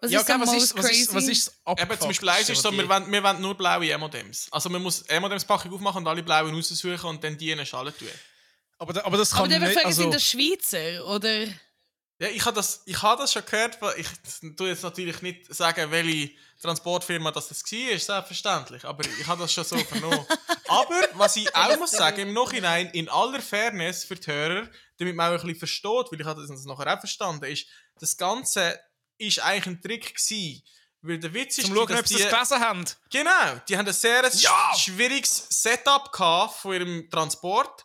Was 0.00 0.10
ja, 0.10 0.20
ist 0.20 0.26
gell, 0.26 0.36
so 0.36 0.40
was, 0.46 0.52
ist, 0.62 0.76
was, 0.76 0.90
ist, 0.90 1.08
was 1.08 1.14
crazy? 1.24 1.32
ist 1.32 1.52
das 1.64 1.78
Eben, 1.82 1.98
zum 1.98 2.08
Beispiel 2.08 2.28
eins 2.28 2.48
ist 2.48 2.62
so, 2.62 2.72
wir 2.72 2.88
wollen, 2.88 3.10
wir 3.10 3.22
wollen 3.22 3.40
nur 3.40 3.54
blaue 3.54 3.90
M&M's. 3.90 4.48
Also 4.50 4.68
man 4.68 4.82
muss 4.82 5.02
M&M's-Packung 5.02 5.72
aufmachen 5.72 5.98
und 6.02 6.08
alle 6.08 6.22
blauen 6.22 6.54
raussuchen 6.54 7.08
und 7.10 7.22
dann 7.24 7.38
die 7.38 7.50
in 7.50 7.58
eine 7.58 7.66
Schale 7.66 7.96
tun. 7.96 8.08
aber, 8.78 9.04
aber 9.06 9.16
das 9.16 9.30
kann 9.30 9.44
Aber 9.52 9.58
nicht... 9.58 9.72
fragen, 9.72 9.86
Also, 9.86 10.02
sind 10.02 10.14
das 10.14 10.24
Schweizer? 10.24 11.06
Oder? 11.06 11.46
Ja, 12.20 12.28
ich 12.28 12.44
habe 12.44 12.54
das, 12.54 12.82
ich 12.86 13.02
hab 13.02 13.18
das 13.18 13.32
schon 13.32 13.44
gehört, 13.44 13.80
weil 13.82 13.98
ich 13.98 14.06
tue 14.56 14.68
jetzt 14.68 14.82
natürlich 14.84 15.20
nicht 15.20 15.52
sagen, 15.52 15.90
welche 15.90 16.30
Transportfirma 16.62 17.32
das, 17.32 17.48
das 17.48 17.62
war, 17.64 17.98
selbstverständlich, 17.98 18.84
aber 18.84 19.04
ich 19.20 19.26
habe 19.26 19.42
das 19.42 19.52
schon 19.52 19.64
so 19.64 19.76
vernommen. 19.78 20.24
aber, 20.68 21.00
was 21.14 21.34
ich 21.36 21.52
auch 21.54 21.76
muss 21.76 21.90
sagen, 21.90 22.20
im 22.20 22.32
Nachhinein, 22.32 22.88
in 22.90 23.08
aller 23.08 23.40
Fairness 23.42 24.04
für 24.04 24.14
die 24.14 24.30
Hörer, 24.30 24.68
damit 24.98 25.16
man 25.16 25.26
auch 25.28 25.40
ein 25.40 25.40
bisschen 25.40 25.58
versteht, 25.58 26.12
weil 26.12 26.20
ich 26.20 26.26
habe 26.26 26.46
das 26.46 26.64
nachher 26.64 26.94
auch 26.94 27.00
verstanden, 27.00 27.44
ist, 27.46 27.66
das 27.98 28.16
Ganze 28.16 28.78
ist 29.18 29.40
eigentlich 29.40 29.66
ein 29.66 29.82
Trick 29.82 30.14
gewesen, 30.14 30.62
weil 31.02 31.18
der 31.18 31.34
Witz 31.34 31.58
ist, 31.58 31.66
zum 31.66 31.74
schauen, 31.74 31.98
ob 31.98 32.06
sie 32.06 32.14
die- 32.16 32.22
gelesen 32.22 32.60
haben. 32.60 32.84
Genau, 33.10 33.60
die 33.68 33.76
haben 33.76 33.86
ein 33.86 33.92
sehr 33.92 34.22
Ja! 34.22 34.30
sch- 34.72 34.84
schwieriges 34.84 35.46
Setup 35.50 36.10
gehabt 36.12 36.54
von 36.60 36.72
ihrem 36.74 37.10
Transport. 37.10 37.84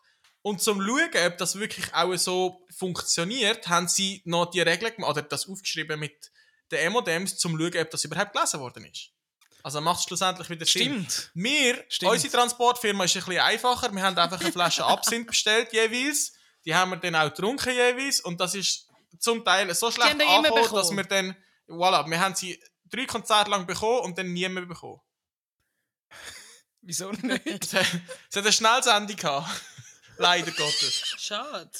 Und 0.50 0.64
zum 0.64 0.82
Schauen, 0.82 1.28
ob 1.28 1.38
das 1.38 1.60
wirklich 1.60 1.94
auch 1.94 2.16
so 2.16 2.66
funktioniert, 2.76 3.68
haben 3.68 3.88
sie 3.88 4.24
noch 4.26 4.48
die 4.48 4.62
Regeln 4.62 4.96
gemacht, 4.96 5.12
oder 5.12 5.22
das 5.22 5.48
aufgeschrieben 5.48 6.00
mit 6.00 6.32
den 6.72 6.92
M&M's, 6.92 7.38
zum 7.38 7.52
schauen, 7.52 7.78
ob 7.78 7.92
das 7.92 8.04
überhaupt 8.04 8.34
gelesen 8.34 8.60
worden 8.60 8.86
ist. 8.86 9.12
Also 9.62 9.80
macht 9.80 10.00
es 10.00 10.06
schlussendlich 10.06 10.50
wieder 10.50 10.66
Sinn. 10.66 11.06
Stimmt. 11.08 11.32
Wir, 11.36 11.86
Stimmt. 11.88 12.14
unsere 12.14 12.34
Transportfirma 12.34 13.04
ist 13.04 13.16
ein 13.16 13.26
bisschen 13.26 13.42
einfacher. 13.42 13.94
Wir 13.94 14.02
haben 14.02 14.18
einfach 14.18 14.42
eine 14.42 14.52
Flasche 14.52 14.84
Absinth 14.88 15.28
bestellt 15.28 15.72
jeweils. 15.72 16.34
Die 16.66 16.74
haben 16.74 16.90
wir 16.90 16.98
dann 16.98 17.16
auch 17.16 17.30
getrunken 17.30 17.72
jeweils. 17.72 18.20
Und 18.20 18.42
das 18.42 18.56
ist 18.56 18.88
zum 19.20 19.46
Teil 19.46 19.72
so 19.76 19.92
schlecht 19.92 20.20
angekommen, 20.20 20.74
dass 20.74 20.90
wir 20.90 21.04
dann, 21.04 21.36
voilà, 21.68 22.10
wir 22.10 22.20
haben 22.20 22.34
sie 22.34 22.60
drei 22.86 23.06
Konzerte 23.06 23.52
lang 23.52 23.68
bekommen 23.68 24.00
und 24.00 24.18
dann 24.18 24.34
nie 24.34 24.50
mehr 24.50 24.66
bekommen. 24.66 25.00
Wieso 26.82 27.12
nicht? 27.12 27.46
Es 27.74 28.36
hat 28.36 28.44
eine 28.44 28.52
Schnellsendung 28.52 29.16
gehabt. 29.16 29.48
Leider 30.20 30.52
Gottes. 30.52 31.16
Schade. 31.18 31.72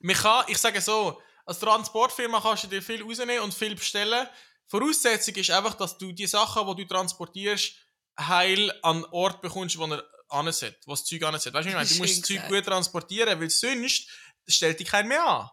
Man 0.00 0.16
kann, 0.16 0.44
ich 0.48 0.58
sage 0.58 0.80
so, 0.80 1.20
als 1.46 1.58
Transportfirma 1.58 2.40
kannst 2.40 2.64
du 2.64 2.68
dir 2.68 2.82
viel 2.82 3.02
rausnehmen 3.02 3.40
und 3.40 3.54
viel 3.54 3.74
bestellen. 3.74 4.26
Voraussetzung 4.66 5.34
ist 5.34 5.50
einfach, 5.50 5.74
dass 5.74 5.96
du 5.96 6.12
die 6.12 6.26
Sachen, 6.26 6.66
die 6.66 6.82
du 6.82 6.88
transportierst, 6.88 7.74
heil 8.18 8.72
an 8.82 9.02
den 9.02 9.04
Ort 9.12 9.40
bekommst, 9.40 9.78
wo 9.78 9.86
er 9.86 10.04
ansetzt, 10.28 10.86
wo 10.86 10.92
das 10.92 11.04
Zeug 11.04 11.22
ansetzt. 11.22 11.52
Weißt 11.52 11.64
du, 11.64 11.70
ich 11.70 11.74
meine? 11.74 11.88
Du 11.88 11.96
musst 11.96 12.18
das 12.18 12.28
Zeug 12.28 12.48
gut 12.48 12.64
transportieren, 12.64 13.40
weil 13.40 13.50
sonst 13.50 14.08
stellt 14.46 14.80
dich 14.80 14.88
keiner 14.88 15.08
mehr 15.08 15.24
an. 15.24 15.50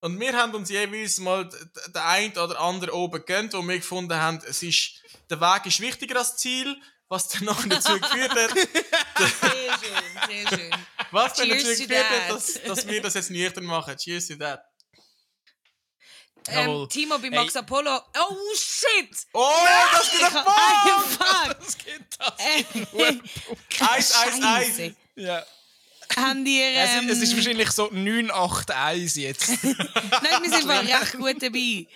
Und 0.00 0.20
wir 0.20 0.34
haben 0.34 0.54
uns 0.54 0.70
jeweils 0.70 1.18
mal 1.18 1.48
den 1.48 1.96
einen 1.96 2.36
oder 2.36 2.60
anderen 2.60 2.94
oben 2.94 3.20
gegönnt, 3.24 3.54
wo 3.54 3.62
wir 3.62 3.76
gefunden 3.76 4.14
haben, 4.14 4.40
es 4.46 4.62
ist, 4.62 5.02
der 5.30 5.40
Weg 5.40 5.66
ist 5.66 5.80
wichtiger 5.80 6.18
als 6.18 6.32
das 6.32 6.38
Ziel, 6.38 6.76
was 7.08 7.28
dann 7.28 7.44
noch 7.44 7.66
dazu 7.66 7.98
geführt 7.98 8.30
hat, 8.30 8.50
Sehr 9.16 9.78
schön, 9.78 10.28
sehr 10.28 10.48
schön. 10.48 10.85
Was 11.10 11.34
Cheers 11.34 11.64
dazu 11.64 11.82
geführt 11.82 12.10
hat, 12.10 12.30
dass, 12.30 12.62
dass 12.62 12.86
wir 12.86 13.02
das 13.02 13.14
jetzt 13.14 13.30
nüchtern 13.30 13.64
machen. 13.64 13.96
Cheers 13.96 14.28
to 14.28 14.36
that. 14.36 14.62
Ähm. 16.48 16.86
Timo 16.88 17.18
bei 17.18 17.30
Max 17.30 17.54
Hey. 17.54 17.60
Apollo. 17.60 18.00
Oh 18.18 18.36
shit! 18.54 19.10
Oh, 19.32 19.52
das 19.92 20.06
Ich 20.06 20.12
geht 20.12 20.22
ein 20.22 20.30
fuck! 20.30 21.56
Was 21.58 21.78
geht 21.78 22.00
das? 22.18 22.34
Eis, 23.90 24.14
Eis, 24.14 24.42
Eis. 24.42 24.92
Ja. 25.16 25.44
Habt 26.14 26.46
ihr. 26.46 26.68
Es, 26.76 26.90
Ähm, 26.94 27.08
es 27.08 27.20
ist 27.20 27.34
wahrscheinlich 27.34 27.70
so 27.72 27.88
981 27.90 29.22
jetzt. 29.24 29.48
Nein, 29.64 30.42
wir 30.42 30.50
sind 30.50 30.66
mal 30.66 30.86
recht 30.86 31.12
gut 31.14 31.42
dabei. 31.42 31.88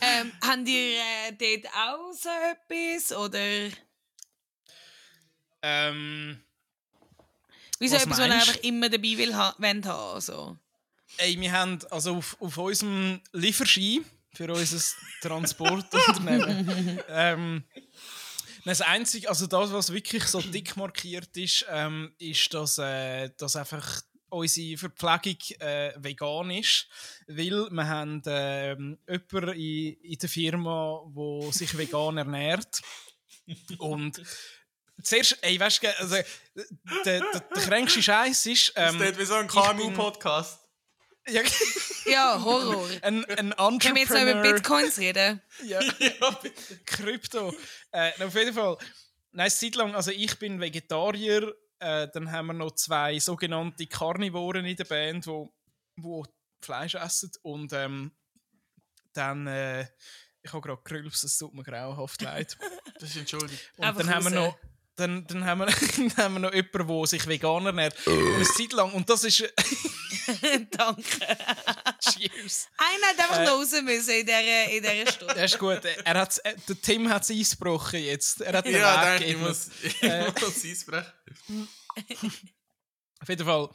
Ähm, 0.00 0.32
habt 0.42 0.68
ihr 0.68 1.00
äh, 1.00 1.32
dort 1.38 1.74
auch 1.74 2.12
so 2.12 2.28
etwas? 2.30 3.12
Oder 3.12 3.70
ähm, 5.62 6.42
wieso 7.78 7.96
Was 7.96 8.02
etwas, 8.02 8.18
was 8.18 8.28
meinst? 8.28 8.48
einfach 8.48 8.62
immer 8.62 8.88
dabei 8.88 9.18
will, 9.18 9.34
ha 9.34 9.54
wollt 9.58 9.86
haben? 9.86 10.14
Also. 10.14 10.56
ey, 11.18 11.40
wir 11.40 11.52
haben 11.52 11.78
also 11.90 12.16
auf, 12.16 12.36
auf 12.40 12.56
unserem 12.58 13.20
Lieferschein 13.32 14.04
für 14.34 14.52
unser 14.52 14.96
Transportunternehmen. 15.22 17.00
ähm, 17.08 17.64
das 18.64 18.80
Einzige, 18.82 19.28
also 19.28 19.46
das, 19.46 19.72
was 19.72 19.92
wirklich 19.92 20.24
so 20.24 20.40
dick 20.40 20.76
markiert 20.76 21.34
ist, 21.36 21.64
ähm, 21.70 22.12
ist, 22.18 22.52
dass, 22.52 22.78
äh, 22.78 23.30
dass 23.38 23.56
einfach 23.56 24.02
unsere 24.28 24.76
Verpflegung 24.76 25.38
äh, 25.60 25.92
vegan 25.96 26.50
ist, 26.50 26.86
weil 27.26 27.70
wir 27.70 27.86
haben 27.88 28.22
ähm, 28.26 28.98
jemanden 29.08 29.58
in, 29.58 29.94
in 29.94 30.18
der 30.18 30.28
Firma, 30.28 31.02
der 31.16 31.52
sich 31.52 31.76
vegan 31.78 32.18
ernährt 32.18 32.82
und 33.78 34.20
zuerst, 35.02 35.38
ey, 35.42 35.58
weißt 35.58 35.82
du, 35.82 35.98
also, 35.98 36.16
der, 36.16 36.24
der, 37.04 37.20
der 37.30 37.62
kränkste 37.62 38.02
Scheiß 38.02 38.46
ist, 38.46 38.72
Das 38.76 38.94
ähm, 38.94 39.02
ist 39.02 39.18
wie 39.18 39.24
so 39.24 39.34
ein 39.34 39.46
KMU-Podcast. 39.48 40.60
ja, 41.28 41.42
Ja, 42.06 42.42
Horror. 42.42 42.88
ein, 43.02 43.24
ein 43.26 43.54
Können 43.78 43.94
wir 43.94 44.02
jetzt 44.02 44.10
noch 44.10 44.20
über 44.22 44.30
Entrepreneur, 44.30 44.54
Bitcoins 44.54 44.98
reden? 44.98 45.42
ja, 45.64 45.80
ja, 45.98 46.30
bitte. 46.30 46.78
Krypto. 46.84 47.54
Äh, 47.90 48.12
auf 48.24 48.34
jeden 48.34 48.54
Fall. 48.54 48.76
Nein, 49.32 49.44
eine 49.44 49.50
Zeit 49.50 49.74
lang, 49.74 49.94
also 49.94 50.10
ich 50.10 50.38
bin 50.38 50.58
Vegetarier, 50.60 51.54
äh, 51.80 52.08
dann 52.12 52.32
haben 52.32 52.46
wir 52.46 52.54
noch 52.54 52.72
zwei 52.72 53.18
sogenannte 53.18 53.86
Karnivoren 53.86 54.64
in 54.64 54.76
der 54.76 54.84
Band, 54.84 55.26
wo, 55.26 55.54
wo 55.96 56.24
Fleisch 56.62 56.94
essen 56.94 57.30
und 57.42 57.72
ähm, 57.72 58.10
dann, 59.12 59.46
äh, 59.46 59.86
ich 60.42 60.52
habe 60.52 60.66
gerade 60.66 60.82
gerülpst, 60.82 61.24
es 61.24 61.36
tut 61.38 61.52
mir 61.54 61.62
grauenhaft 61.62 62.22
leid. 62.22 62.56
Das 62.98 63.10
ist 63.10 63.16
entschuldigt. 63.16 63.70
Und 63.76 63.84
Einfach 63.84 64.00
dann 64.00 64.14
haben 64.14 64.24
wir 64.24 64.30
noch 64.30 64.58
dann, 64.98 65.26
dann, 65.26 65.44
haben 65.44 65.60
wir, 65.60 65.66
dann 65.96 66.16
haben 66.16 66.34
wir 66.34 66.40
noch 66.40 66.52
jemanden, 66.54 66.86
der 66.88 67.06
sich 67.06 67.26
vegan 67.26 67.64
ernährt. 67.66 68.06
Und 68.06 68.34
eine 68.34 68.44
Zeit 68.44 68.72
lang, 68.72 68.92
und 68.92 69.08
das 69.08 69.24
ist... 69.24 69.42
Danke. 70.70 71.04
Cheers. 72.00 72.68
Einer 72.76 73.06
hat 73.08 73.18
einfach 73.18 73.38
Äh. 73.38 73.44
noch 73.46 73.52
raus 73.52 73.72
müssen 73.82 74.10
in 74.10 74.26
dieser, 74.26 74.64
in 74.70 74.82
dieser 74.82 75.12
Stunde. 75.12 75.34
Das 75.34 75.52
ist 75.52 75.58
gut. 75.58 75.80
Er 76.04 76.14
hat's, 76.18 76.38
äh, 76.38 76.54
der 76.68 76.80
Tim 76.82 77.08
hat 77.08 77.22
es 77.22 77.30
eingebrochen 77.30 78.02
jetzt. 78.02 78.40
Er 78.42 78.58
hat 78.58 78.66
den 78.66 78.74
Ja, 78.74 79.00
Weg 79.00 79.20
danke, 79.20 79.24
ich 79.24 79.36
muss, 79.38 79.68
ich 79.82 80.02
Äh. 80.02 80.30
muss 80.40 80.64
einsprechen. 80.64 81.68
Auf 83.20 83.28
jeden 83.28 83.44
Fall, 83.46 83.70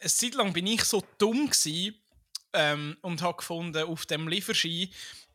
eine 0.00 0.10
Zeit 0.10 0.34
lang 0.34 0.52
bin 0.52 0.66
ich 0.66 0.84
so 0.84 1.02
dumm 1.18 1.50
gsi 1.50 2.00
ähm, 2.52 2.96
und 3.02 3.20
habe 3.22 3.36
gefunden 3.38 3.82
auf 3.84 4.06
dem 4.06 4.28
Lieferschein, 4.28 4.88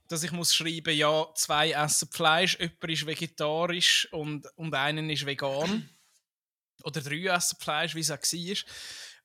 dass 0.09 0.23
ich 0.23 0.31
muss 0.31 0.53
schreiben, 0.53 0.95
ja, 0.95 1.27
zwei 1.35 1.71
essen 1.71 2.09
Fleisch, 2.11 2.59
jemand 2.59 2.83
ist 2.83 3.05
vegetarisch 3.05 4.07
und, 4.11 4.47
und 4.55 4.73
einen 4.73 5.09
ist 5.09 5.25
vegan. 5.25 5.89
Oder 6.83 7.01
drei 7.01 7.25
essen 7.25 7.57
Fleisch, 7.59 7.95
wie 7.95 7.99
es 8.01 8.11
auch 8.11 8.17
war. 8.17 8.55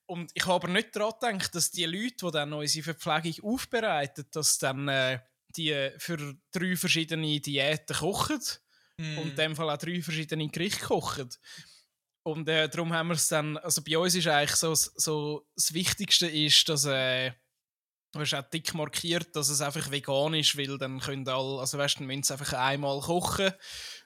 Und 0.07 0.31
ich 0.35 0.45
habe 0.47 0.55
aber 0.55 0.69
nicht 0.69 0.95
daran 0.95 1.39
gedacht, 1.39 1.55
dass 1.55 1.71
die 1.71 1.85
Leute, 1.87 2.27
die 2.27 2.31
dann 2.31 2.53
unsere 2.53 2.95
Verpflegung 2.95 3.53
aufbereiten, 3.53 4.27
dass 4.31 4.59
dann 4.59 4.89
äh, 4.89 5.21
die 5.57 5.91
für 5.99 6.37
drei 6.53 6.77
verschiedene 6.77 7.41
Diäten 7.41 7.97
kochen 7.97 8.41
Hm. 9.01 9.19
und 9.19 9.31
in 9.31 9.37
dem 9.37 9.57
Fall 9.57 9.71
auch 9.71 9.79
drei 9.79 10.01
verschiedene 10.01 10.49
Gerichte 10.49 10.85
kochen. 10.85 11.29
Und 12.23 12.49
äh, 12.49 12.69
darum 12.69 12.93
haben 12.93 13.09
wir 13.09 13.15
es 13.15 13.29
dann, 13.29 13.59
also 13.59 13.83
bei 13.83 13.99
uns 13.99 14.15
ist 14.15 14.29
eigentlich 14.29 14.57
so, 14.57 14.75
so 14.75 15.47
das 15.55 15.75
Wichtigste 15.75 16.27
ist, 16.27 16.69
dass 16.69 16.87
äh, 16.87 17.33
du 18.15 18.21
hast 18.21 18.35
auch 18.35 18.49
dick 18.51 18.73
markiert, 18.75 19.35
dass 19.37 19.49
es 19.49 19.61
einfach 19.61 19.91
vegan 19.91 20.35
ist, 20.35 20.57
weil 20.57 20.79
dann 20.79 21.01
können 21.01 21.29
alle, 21.29 21.61
also 21.61 21.79
weißt 21.79 21.97
du, 21.97 21.99
dann 22.01 22.07
müssen 22.09 22.23
sie 22.23 22.33
einfach 22.33 22.53
einmal 22.55 23.01
kochen 23.01 23.53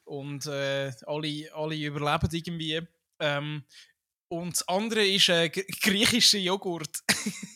und 0.05 0.47
äh, 0.47 0.93
alle, 1.07 1.49
alle 1.55 1.77
überleben 1.77 2.29
irgendwie. 2.33 2.81
Ähm, 3.21 3.65
und 4.31 4.53
das 4.55 4.67
andere 4.69 5.07
ist 5.07 5.29
äh, 5.29 5.49
gr- 5.49 5.63
griechischer 5.83 6.39
Joghurt. 6.39 6.99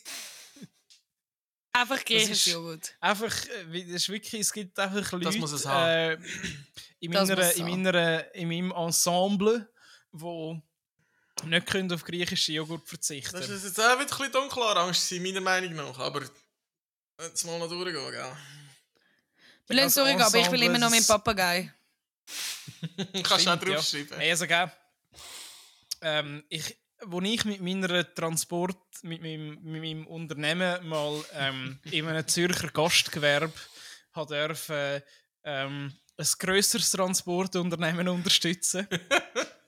Einfach 1.74 2.04
griechisches 2.04 2.46
ist- 2.46 2.52
Joghurt. 2.52 2.94
einfach, 3.00 3.34
äh, 3.46 3.72
wie- 3.72 3.84
das 3.84 4.02
ist 4.02 4.08
wirklich, 4.10 4.42
es 4.42 4.52
gibt 4.52 4.78
einfach 4.78 5.10
Leute 5.12 5.24
Das 5.24 5.36
muss 5.38 5.52
es 5.52 5.64
äh, 5.64 5.68
haben. 5.68 6.24
in, 7.00 7.10
Das 7.12 7.28
meiner, 7.28 7.52
in, 7.56 7.64
meiner, 7.82 8.34
in 8.34 8.48
meinem 8.48 8.72
Ensemble, 8.72 9.70
wo 10.10 10.60
nicht 11.44 11.66
können 11.66 11.92
auf 11.92 12.04
griechischen 12.04 12.54
Joghurt 12.54 12.88
verzichten 12.88 13.32
Das 13.32 13.48
ist 13.48 13.64
jetzt 13.64 13.80
auch 13.80 13.98
wieder 13.98 14.02
ein 14.02 14.06
bisschen 14.06 14.32
dunkelorange 14.32 14.94
sein, 14.94 15.22
meiner 15.22 15.40
Meinung 15.40 15.74
nach. 15.74 15.98
Aber 15.98 16.22
jetzt 17.20 17.44
mal 17.44 17.58
noch 17.58 17.68
durchgehen, 17.68 18.10
gell? 18.10 18.36
Wir 19.66 19.76
lassen 19.76 19.88
es 19.88 19.94
durchgehen, 19.94 20.22
aber 20.22 20.38
ich 20.38 20.50
will 20.50 20.62
immer 20.62 20.78
noch 20.78 20.90
meinen 20.90 21.06
Papagei. 21.06 21.72
Kannst 23.22 23.46
du 23.46 23.50
auch 23.50 23.56
Stimmt, 23.56 23.62
ja. 23.68 23.74
draufschreiben. 23.74 24.18
Hey, 24.18 24.30
also, 24.30 24.46
gell, 24.46 24.72
ähm, 26.02 26.44
ich, 26.48 26.76
wo 27.04 27.20
ich 27.20 27.44
mit 27.44 27.60
meiner 27.60 28.14
Transport, 28.14 28.76
mit 29.02 29.22
meinem, 29.22 29.58
mit 29.62 29.82
meinem 29.82 30.06
Unternehmen 30.06 30.86
mal 30.86 31.24
ähm, 31.34 31.78
in 31.90 32.06
einem 32.06 32.26
Zürcher 32.26 32.68
Gastgewerbe 32.68 33.52
hat 34.12 34.30
dürfen, 34.30 35.02
ähm, 35.44 35.92
ein 36.16 36.26
grösseres 36.38 36.90
Transportunternehmen 36.90 38.08
unterstützen. 38.08 38.86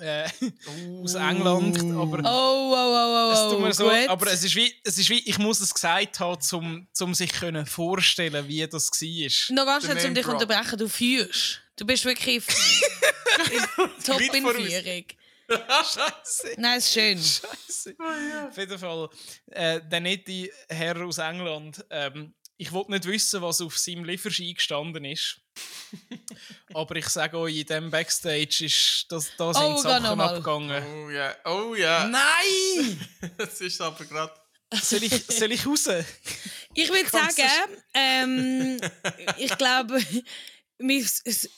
äh, 0.00 0.28
aus 1.02 1.14
England. 1.14 1.78
Aber 1.96 2.18
Oh, 2.24 2.72
oh, 2.72 2.74
oh, 2.74 3.28
oh, 3.28 3.32
es 3.32 3.38
oh, 3.38 3.50
tut 3.50 3.60
mir 3.60 3.72
so, 3.72 3.84
gut. 3.84 4.08
aber 4.08 4.32
es 4.32 4.44
ist, 4.44 4.54
wie, 4.54 4.72
es 4.84 4.98
ist 4.98 5.08
wie, 5.10 5.20
ich 5.20 5.38
muss 5.38 5.60
es 5.60 5.72
gesagt 5.72 6.20
haben, 6.20 6.38
um 6.52 6.88
zum 6.92 7.14
sich 7.14 7.32
können 7.32 7.66
vorstellen, 7.66 8.48
wie 8.48 8.66
das 8.66 8.90
war. 8.90 9.54
Noch 9.56 9.66
ganz 9.66 9.84
schnell, 9.84 10.06
um 10.08 10.14
dich 10.14 10.26
unterbrechen, 10.26 10.78
du 10.78 10.88
führst. 10.88 11.60
Du 11.76 11.84
bist 11.84 12.04
wirklich 12.04 12.44
top 14.04 14.20
in. 14.34 14.44
Führung. 14.46 15.04
Scheiße. 15.48 16.54
Nein, 16.56 16.78
ist 16.78 16.92
schön. 16.92 17.18
Scheiße. 17.18 17.94
Auf 18.48 18.56
jeden 18.56 18.78
Fall, 18.78 19.08
äh, 19.50 19.80
der 19.82 20.00
nette 20.00 20.50
Herr 20.68 21.04
aus 21.04 21.18
England. 21.18 21.84
Ähm, 21.90 22.34
ich 22.56 22.72
wollte 22.72 22.92
nicht 22.92 23.06
wissen, 23.06 23.42
was 23.42 23.60
auf 23.60 23.76
seinem 23.78 24.04
Lieferschein 24.04 24.54
gestanden 24.54 25.04
ist. 25.04 25.40
Aber 26.74 26.96
ich 26.96 27.08
sage 27.08 27.38
euch, 27.38 27.56
in 27.58 27.66
diesem 27.66 27.90
Backstage 27.90 28.64
ist 28.64 29.06
das, 29.08 29.30
da 29.36 29.52
sind 29.52 29.62
Oh, 29.64 29.76
Sachen 29.78 30.20
abgegangen. 30.20 30.84
Oh 30.86 31.10
ja, 31.10 31.34
oh 31.44 31.74
ja. 31.74 32.06
Nein! 32.06 33.08
Das 33.38 33.60
ist 33.60 33.80
aber 33.80 34.04
gerade. 34.04 34.32
soll, 34.82 35.02
ich, 35.02 35.26
soll 35.26 35.52
ich 35.52 35.66
raus? 35.66 35.88
Ich 36.74 36.88
würde 36.90 37.08
sagen, 37.08 37.48
ähm, 37.94 38.80
ich 39.38 39.56
glaube, 39.56 40.00
wir 40.78 41.06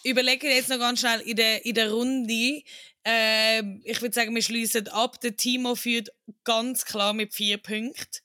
überlegen 0.05 0.47
jetzt 0.47 0.69
noch 0.69 0.79
ganz 0.79 1.01
schnell 1.01 1.21
in 1.21 1.37
der, 1.37 1.65
in 1.65 1.75
der 1.75 1.91
Runde. 1.91 2.63
Äh, 3.07 3.63
ich 3.85 4.01
würde 4.01 4.15
sagen, 4.15 4.35
wir 4.35 4.43
schließen 4.43 4.89
ab. 4.89 5.21
Der 5.21 5.37
Timo 5.37 5.75
führt 5.75 6.11
ganz 6.45 6.85
klar 6.85 7.13
mit 7.13 7.35
vier 7.35 7.59
Punkten. 7.59 8.21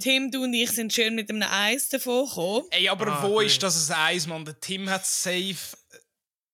Tim, 0.00 0.30
du 0.30 0.44
und 0.44 0.54
ich 0.54 0.70
sind 0.70 0.92
schön 0.92 1.14
mit 1.14 1.28
einem 1.30 1.42
Eis 1.42 1.88
davon 1.88 2.26
gekommen. 2.26 2.64
Ey, 2.70 2.88
aber 2.88 3.06
Ah, 3.08 3.22
wo 3.22 3.36
okay. 3.36 3.46
ist 3.46 3.62
das 3.62 3.90
ein 3.90 3.96
Eis, 3.96 4.26
Mann? 4.26 4.44
Der 4.44 4.58
Tim 4.58 4.88
hat 4.88 5.06
safe 5.06 5.76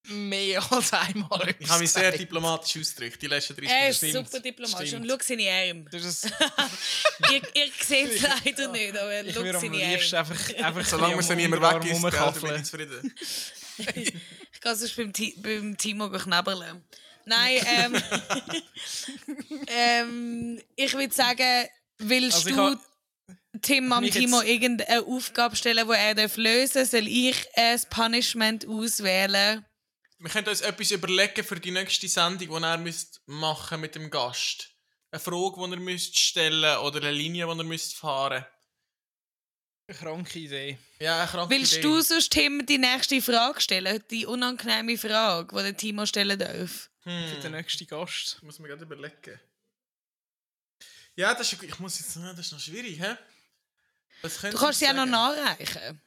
mehr 0.09 0.63
als 0.73 0.93
einmal 0.93 1.55
Ich 1.59 1.69
habe 1.69 1.81
mich 1.81 1.91
sehr 1.91 2.13
diplomatisch 2.13 2.81
ausgedrückt, 2.81 3.21
die 3.23 3.27
letzten 3.27 3.57
30 3.57 3.71
Er 3.71 3.89
ist 3.89 4.03
Minuten. 4.03 4.25
super 4.27 4.41
diplomatisch. 4.41 4.89
Stimmt. 4.89 5.11
Und 5.11 5.11
schau 5.21 5.27
seine 5.27 5.51
Arme. 5.51 5.85
Das 5.91 6.05
ist, 6.05 6.25
ihr, 7.33 7.43
ihr 7.55 7.71
seht 7.81 8.11
es 8.13 8.23
leider 8.23 8.71
nicht, 8.73 8.97
aber 8.97 9.25
ich 9.25 9.35
schau 9.35 9.43
seine 9.43 9.83
Arme. 9.83 9.95
einfach, 9.97 10.55
einfach 10.65 10.85
Solange 10.85 11.15
am 11.29 11.37
niemand 11.37 11.63
weg 11.63 11.93
ist, 11.93 12.03
gell, 12.03 12.33
bin 12.43 12.57
ich 12.57 12.65
zufrieden. 12.65 13.15
Ich 14.53 14.61
kann 14.63 14.75
sonst 14.77 14.97
beim, 14.97 15.13
Ti 15.13 15.35
beim 15.39 15.77
Timo 15.77 16.09
knabberlen. 16.09 16.83
Nein, 17.27 17.59
ähm, 17.67 18.03
ähm, 19.69 20.63
ich 20.77 20.95
würde 20.95 21.13
sagen, 21.15 21.69
willst 21.99 22.47
Also 22.47 22.51
du 22.51 22.79
Tim 23.63 23.93
am 23.93 24.05
Timo 24.11 24.41
irgendeine 24.43 25.05
Aufgabe 25.07 25.57
stellen, 25.57 25.87
die 25.89 25.95
er 25.95 26.15
darf 26.15 26.37
lösen 26.37 26.75
darf? 26.83 26.91
Soll 26.91 27.07
ich 27.09 27.37
ein 27.55 27.81
Punishment 27.91 28.67
auswählen? 28.67 29.65
Wir 30.19 30.31
können 30.31 30.49
uns 30.49 30.63
etwas 30.63 30.91
überlegen 30.93 31.45
für 31.45 31.61
die 31.61 31.71
nächste 31.71 32.09
Sendung, 32.09 32.49
die 32.49 32.65
er 32.65 32.79
müsst 32.79 33.21
machen 33.27 33.81
mit 33.81 33.95
dem 33.95 34.11
Gast. 34.11 34.71
Eine 35.11 35.21
Frage, 35.21 35.55
die 35.67 35.73
er 35.75 35.81
müsst 35.81 36.19
stellen 36.19 36.79
oder 36.79 37.01
eine 37.01 37.13
Linie, 37.13 37.45
die 37.47 37.51
er 37.59 37.65
müsst 37.65 37.95
fahren 37.97 38.45
Kranke 39.89 40.39
Idee. 40.41 40.79
Ja, 40.99 41.21
eine 41.21 41.31
kranke 41.31 41.51
Willst 41.55 41.75
Idee. 41.75 41.83
du 41.83 42.01
sonst 42.01 42.31
Tim 42.33 42.67
die 42.67 42.79
nächste 42.79 43.23
Frage 43.23 43.61
stellen? 43.61 44.03
Die 44.11 44.27
unangenehme 44.27 44.99
Frage, 44.99 45.55
die 45.57 45.63
der 45.63 45.77
Timo 45.77 46.07
stellen 46.07 46.39
darf? 46.39 46.91
Für 47.05 47.11
den 47.11 47.43
Hm, 47.45 47.53
nächsten 47.53 47.87
Gast. 47.87 48.43
muss 48.43 48.59
mir 48.59 48.67
gerade 48.69 48.83
überlegen. 48.83 49.39
Ja, 51.15 51.35
das 51.35 51.53
ist, 51.53 51.63
ich 51.63 51.79
muss 51.79 51.99
jetzt, 52.01 52.17
das 52.17 52.39
ist 52.41 52.53
noch 52.53 52.59
schwierig, 52.61 52.99
hä? 53.01 53.17
Was 54.23 54.41
Du 54.41 54.57
kannst 54.57 54.79
sie 54.81 54.85
ja 54.87 54.93
noch 54.93 55.07
nachreichen. 55.07 56.01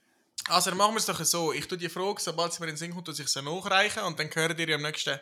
Also, 0.48 0.72
dann 0.72 0.78
machen 0.78 0.94
wir 0.94 1.00
es 1.00 1.06
doch 1.06 1.24
so. 1.24 1.54
Ich 1.54 1.68
tue 1.68 1.78
die 1.78 1.90
Frage, 1.90 2.20
sobald 2.22 2.54
sie 2.54 2.60
mir 2.60 2.68
in 2.68 2.74
den 2.74 2.78
Sinn 2.78 2.92
kommt, 2.94 3.08
dass 3.08 3.20
ich 3.20 3.28
sie 3.28 3.42
nachreichen 3.42 4.04
und 4.04 4.18
dann 4.20 4.34
hören 4.34 4.58
ihr 4.58 4.76
am 4.76 4.82
nächsten, 4.82 5.20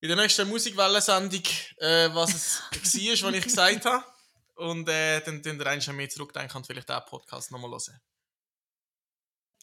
in 0.00 0.08
der 0.08 0.16
nächsten 0.16 0.48
Musikwellensendung, 0.48 1.42
äh, 1.78 2.08
was 2.14 2.34
es 2.34 2.62
war, 2.72 3.28
was 3.28 3.34
ich 3.34 3.44
gesagt 3.44 3.84
habe. 3.84 4.04
Und 4.56 4.88
äh, 4.88 5.20
dann 5.20 5.42
tun 5.42 5.58
ihr 5.60 5.66
eigentlich 5.66 5.92
mehr 5.92 6.08
zurückdenken 6.08 6.56
und 6.56 6.66
vielleicht 6.66 6.90
auch 6.90 7.04
Podcast 7.06 7.50
nochmal 7.50 7.70
hören. 7.70 8.00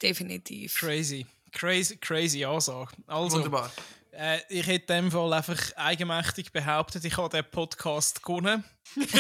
Definitiv. 0.01 0.75
Crazy. 0.75 1.25
Crazy, 1.51 1.97
crazy 1.97 2.45
Ansage. 2.45 2.91
Also, 3.07 3.37
Wunderbar. 3.37 3.71
äh, 4.11 4.39
ich 4.49 4.65
hätte 4.67 4.93
in 4.93 5.03
dem 5.05 5.11
Fall 5.11 5.33
einfach 5.33 5.59
eigenmächtig 5.75 6.51
behauptet, 6.51 7.05
ich 7.05 7.17
habe 7.17 7.29
den 7.29 7.49
Podcast 7.49 8.21
gewonnen. 8.23 8.63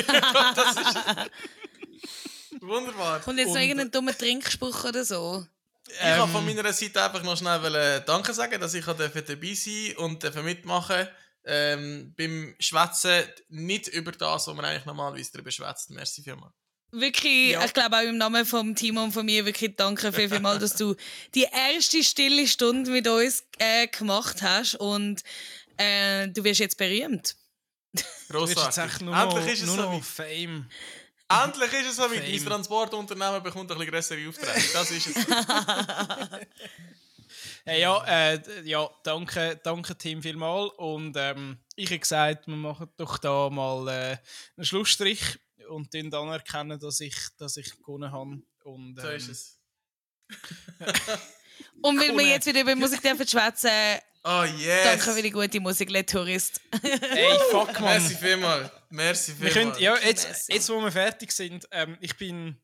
Wunderbar. 2.59 3.19
Kommt 3.21 3.39
jetzt 3.39 3.49
noch 3.53 3.61
irgendein 3.61 3.91
dummer 3.91 4.17
Trinkspruch 4.17 4.83
oder 4.85 5.05
so? 5.05 5.45
Ich 5.87 5.97
kann 5.99 6.21
Ähm, 6.21 6.29
von 6.29 6.45
meiner 6.45 6.71
Seite 6.73 7.03
einfach 7.03 7.23
noch 7.23 7.37
schnell 7.37 7.61
wollen 7.61 8.03
Danke 8.05 8.33
sagen, 8.33 8.59
dass 8.59 8.73
ich 8.73 8.85
dabei 8.85 9.53
sein 9.53 9.95
und 9.97 10.35
mitmachen 10.43 11.07
ähm, 11.43 12.13
beim 12.15 12.55
Schwätzen 12.59 13.23
nicht 13.49 13.87
über 13.87 14.11
das, 14.11 14.47
was 14.47 14.55
man 14.55 14.63
eigentlich 14.65 14.85
normalerweise 14.85 15.31
darüber 15.33 15.51
schwätzt. 15.51 15.89
Merci 15.89 16.21
vielmals. 16.23 16.53
Wirklich, 16.91 17.51
Ja. 17.51 17.63
ich 17.65 17.73
glaube 17.73 17.97
auch 17.97 18.01
im 18.01 18.17
Namen 18.17 18.45
vom 18.45 18.75
Timo 18.75 19.01
und 19.03 19.13
von 19.13 19.25
mir 19.25 19.45
wirklich 19.45 19.75
danke 19.75 20.11
viel, 20.11 20.29
viel 20.29 20.41
mal, 20.41 20.59
dass 20.59 20.75
du 20.75 20.95
die 21.33 21.47
erste 21.51 22.03
stille 22.03 22.45
Stunde 22.47 22.91
mit 22.91 23.07
uns 23.07 23.45
äh, 23.59 23.87
gemacht 23.87 24.41
hast 24.41 24.75
und 24.75 25.23
äh, 25.77 26.27
du 26.27 26.43
wirst 26.43 26.59
jetzt 26.59 26.77
berühmt. 26.77 27.35
Grossartig. 28.29 29.01
nur 29.01 29.15
Endlich 29.17 29.53
ist 29.53 29.61
es 29.61 29.65
nur 29.67 29.75
so 29.77 29.81
noch. 29.93 30.03
Fame. 30.03 30.69
Endlich 31.43 31.73
ist 31.73 31.89
es 31.89 31.95
so 31.95 32.03
weit. 32.03 32.19
Fame. 32.23 32.31
Mein 32.31 32.45
Transportunternehmen 32.45 33.43
bekommt 33.43 33.71
ein 33.71 33.77
bisschen 33.77 33.91
größere 33.91 34.29
Aufträge. 34.29 34.67
Das 34.73 34.91
ist 34.91 35.07
es. 35.07 35.15
Hey, 37.63 37.81
ja, 37.81 38.03
äh, 38.05 38.41
ja, 38.63 38.89
danke, 39.03 39.59
danke 39.63 39.95
Tim 39.95 40.23
vielmal. 40.23 40.67
Und 40.77 41.15
ähm, 41.15 41.59
ich 41.75 41.89
habe 41.91 41.99
gesagt, 41.99 42.47
wir 42.47 42.55
machen 42.55 42.89
doch 42.97 43.19
da 43.19 43.51
mal 43.51 43.87
äh, 43.87 44.17
einen 44.57 44.65
Schlussstrich 44.65 45.39
und 45.69 45.93
dann 45.93 46.11
anerkennen, 46.11 46.79
dass 46.79 46.99
ich, 47.01 47.15
dass 47.37 47.57
ich 47.57 47.71
gewonnen 47.77 48.11
habe. 48.11 48.41
Und, 48.63 48.99
So 48.99 49.07
ähm, 49.07 49.15
ist 49.15 49.29
es. 49.29 49.59
Und 51.83 51.99
weil 51.99 52.17
wir 52.17 52.25
jetzt 52.25 52.47
wieder 52.47 52.61
über 52.61 52.75
Musik 52.75 53.01
dürfen 53.01 53.27
schwätzen, 53.27 53.69
Oh 54.23 54.43
yes. 54.43 54.83
danke 54.83 55.11
für 55.13 55.21
die 55.21 55.31
gute 55.31 55.59
Musik, 55.59 55.89
Le 55.89 56.05
Tourist. 56.05 56.61
Ey, 56.83 57.39
fuck, 57.49 57.73
man. 57.79 58.01
Merci 58.01 58.15
vielmals. 58.15 58.69
Merci 58.91 59.39
Wir 59.39 59.51
vielmals. 59.51 59.77
können, 59.77 59.83
ja, 59.83 59.97
jetzt, 59.97 60.25
Merci. 60.25 60.53
jetzt, 60.53 60.69
wo 60.69 60.81
wir 60.81 60.91
fertig 60.91 61.31
sind, 61.31 61.67
ähm, 61.71 61.97
ich 62.01 62.15
bin. 62.17 62.61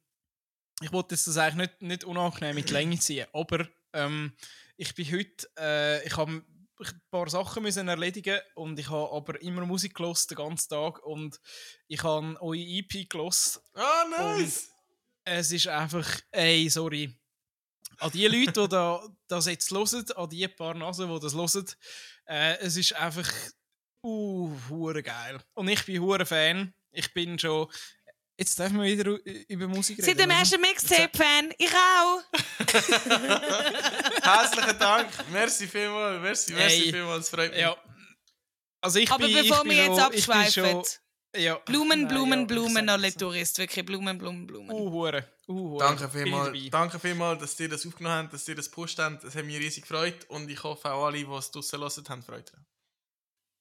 Ich 0.81 0.91
wollte 0.91 1.15
jetzt 1.15 1.25
das 1.25 1.37
eigentlich 1.37 1.69
nicht, 1.69 1.81
nicht 1.81 2.03
unangenehm 2.03 2.53
mit 2.53 2.69
Länge 2.69 2.99
ziehen, 2.99 3.25
aber 3.33 3.67
ähm, 3.93 4.33
ich 4.75 4.93
bin 4.93 5.11
heute. 5.11 5.49
Äh, 5.57 6.05
ich 6.05 6.15
habe 6.15 6.43
ein 6.79 7.01
paar 7.09 7.27
Sachen 7.29 7.63
müssen 7.63 7.87
erledigen 7.87 8.39
und 8.53 8.77
ich 8.77 8.89
habe 8.89 9.11
aber 9.11 9.41
immer 9.41 9.65
Musik 9.65 9.95
gelost 9.95 10.29
den 10.29 10.35
ganzen 10.37 10.69
Tag 10.69 11.03
und 11.03 11.39
ich 11.87 12.03
habe 12.03 12.39
eure 12.39 12.57
EP 12.57 13.09
gelost. 13.09 13.61
Ah, 13.73 14.03
nice. 14.11 14.69
Es 15.23 15.51
ist 15.51 15.67
einfach, 15.67 16.07
ey, 16.31 16.69
sorry. 16.69 17.11
An 17.97 18.11
die 18.11 18.27
Leute, 18.27 18.61
die 18.61 18.69
da, 18.69 19.01
das 19.27 19.47
jetzt 19.47 19.71
hören, 19.71 20.05
an 20.15 20.29
die 20.29 20.47
paar 20.47 20.75
Nasen, 20.75 21.11
die 21.11 21.19
das 21.19 21.33
hören, 21.33 21.65
äh, 22.27 22.57
es 22.59 22.77
ist 22.77 22.93
einfach 22.93 23.27
uh, 24.03 24.51
hure 24.69 25.03
geil. 25.03 25.39
Und 25.53 25.67
ich 25.67 25.85
bin 25.85 26.01
hure 26.01 26.25
Fan. 26.25 26.73
Ich 26.91 27.13
bin 27.13 27.37
schon. 27.37 27.67
Jetzt 28.39 28.59
dürfen 28.59 28.79
wir 28.81 28.85
wieder 28.85 29.17
über 29.47 29.67
Musik 29.67 29.97
reden. 29.97 30.05
Seit 30.05 30.19
dem 30.19 30.29
ersten 30.29 30.61
Mixtape-Fan, 30.61 31.53
ich 31.57 31.73
auch. 31.73 32.21
Herzlichen 34.21 34.79
Dank. 34.79 35.09
Merci 35.31 35.67
vielmals. 35.67 36.21
Merci, 36.21 36.53
merci 36.53 36.83
Ey, 36.83 36.91
vielmals. 36.91 37.25
Es 37.25 37.29
freut 37.31 37.51
mich. 37.51 37.61
Ja. 37.61 37.75
Also 38.79 38.99
ich 38.99 39.11
Aber 39.11 39.25
bin, 39.25 39.35
bevor 39.35 39.65
ich 39.65 39.71
wir 39.71 39.85
jetzt 39.85 39.99
abschweifen, 39.99 40.83
ja, 41.35 41.55
Blumen, 41.55 42.07
Blumen, 42.07 42.41
ja, 42.41 42.45
Blumen 42.45 42.85
sag 42.85 42.93
an 42.93 43.01
Le 43.01 43.07
es. 43.07 43.15
Tourist. 43.15 43.57
Wirklich 43.57 43.85
Blumen, 43.85 44.17
Blumen, 44.17 44.47
Blumen. 44.47 44.71
Uh, 44.71 44.91
hure. 44.91 45.27
Uh, 45.47 45.71
hure. 45.71 45.79
Danke 45.79 46.09
vielmals, 46.09 46.57
danke 46.71 46.99
vielmals, 46.99 47.41
dass 47.41 47.59
ihr 47.59 47.69
das 47.69 47.85
aufgenommen 47.85 48.15
habt, 48.15 48.33
dass 48.33 48.47
ihr 48.47 48.55
das 48.55 48.69
gepusht 48.69 48.97
habt. 48.99 49.23
Das 49.23 49.35
hat 49.35 49.45
mich 49.45 49.57
riesig 49.57 49.83
gefreut 49.83 50.25
und 50.29 50.49
ich 50.49 50.63
hoffe 50.63 50.91
auch 50.91 51.05
alle, 51.05 51.17
die 51.17 51.31
es 51.31 51.51
draussen 51.51 51.79
hören, 51.79 52.09
haben 52.09 52.23
Freude 52.23 52.43
daran. 52.43 52.65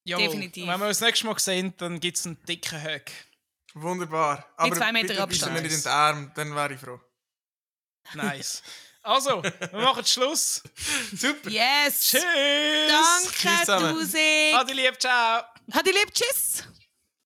Jawohl. 0.06 0.26
Definitiv. 0.26 0.62
Und 0.62 0.68
wenn 0.70 0.80
wir 0.80 0.86
uns 0.86 0.98
das 0.98 1.06
nächste 1.08 1.26
Mal 1.26 1.38
sehen, 1.38 1.74
dann 1.78 1.98
gibt 1.98 2.16
es 2.16 2.26
einen 2.26 2.40
dicken 2.44 2.82
Hug. 2.82 3.02
Wunderbar. 3.74 4.46
Aber 4.56 4.74
zwei 4.76 4.92
Meter 4.92 5.08
bitte 5.08 5.22
Abstand. 5.22 5.52
bitte 5.52 5.62
mir 5.62 5.68
nicht 5.68 5.76
in 5.76 5.82
den 5.82 5.92
Arm, 5.92 6.32
dann 6.34 6.54
wäre 6.54 6.74
ich 6.74 6.80
froh. 6.80 7.00
Nice. 8.14 8.62
Also, 9.02 9.42
wir 9.42 9.70
machen 9.72 10.04
Schluss. 10.04 10.62
Super. 11.12 11.50
Yes! 11.50 12.00
Tschüss. 12.02 12.22
Danke, 12.22 13.34
Tschüss 13.34 13.60
zusammen. 13.60 13.94
Dusig! 13.94 14.54
Adi 14.54 14.72
lieb, 14.72 15.00
ciao. 15.00 15.42
Hat 15.72 15.86
die 15.86 15.90
lieb, 15.90 16.12
tschüss! 16.14 16.64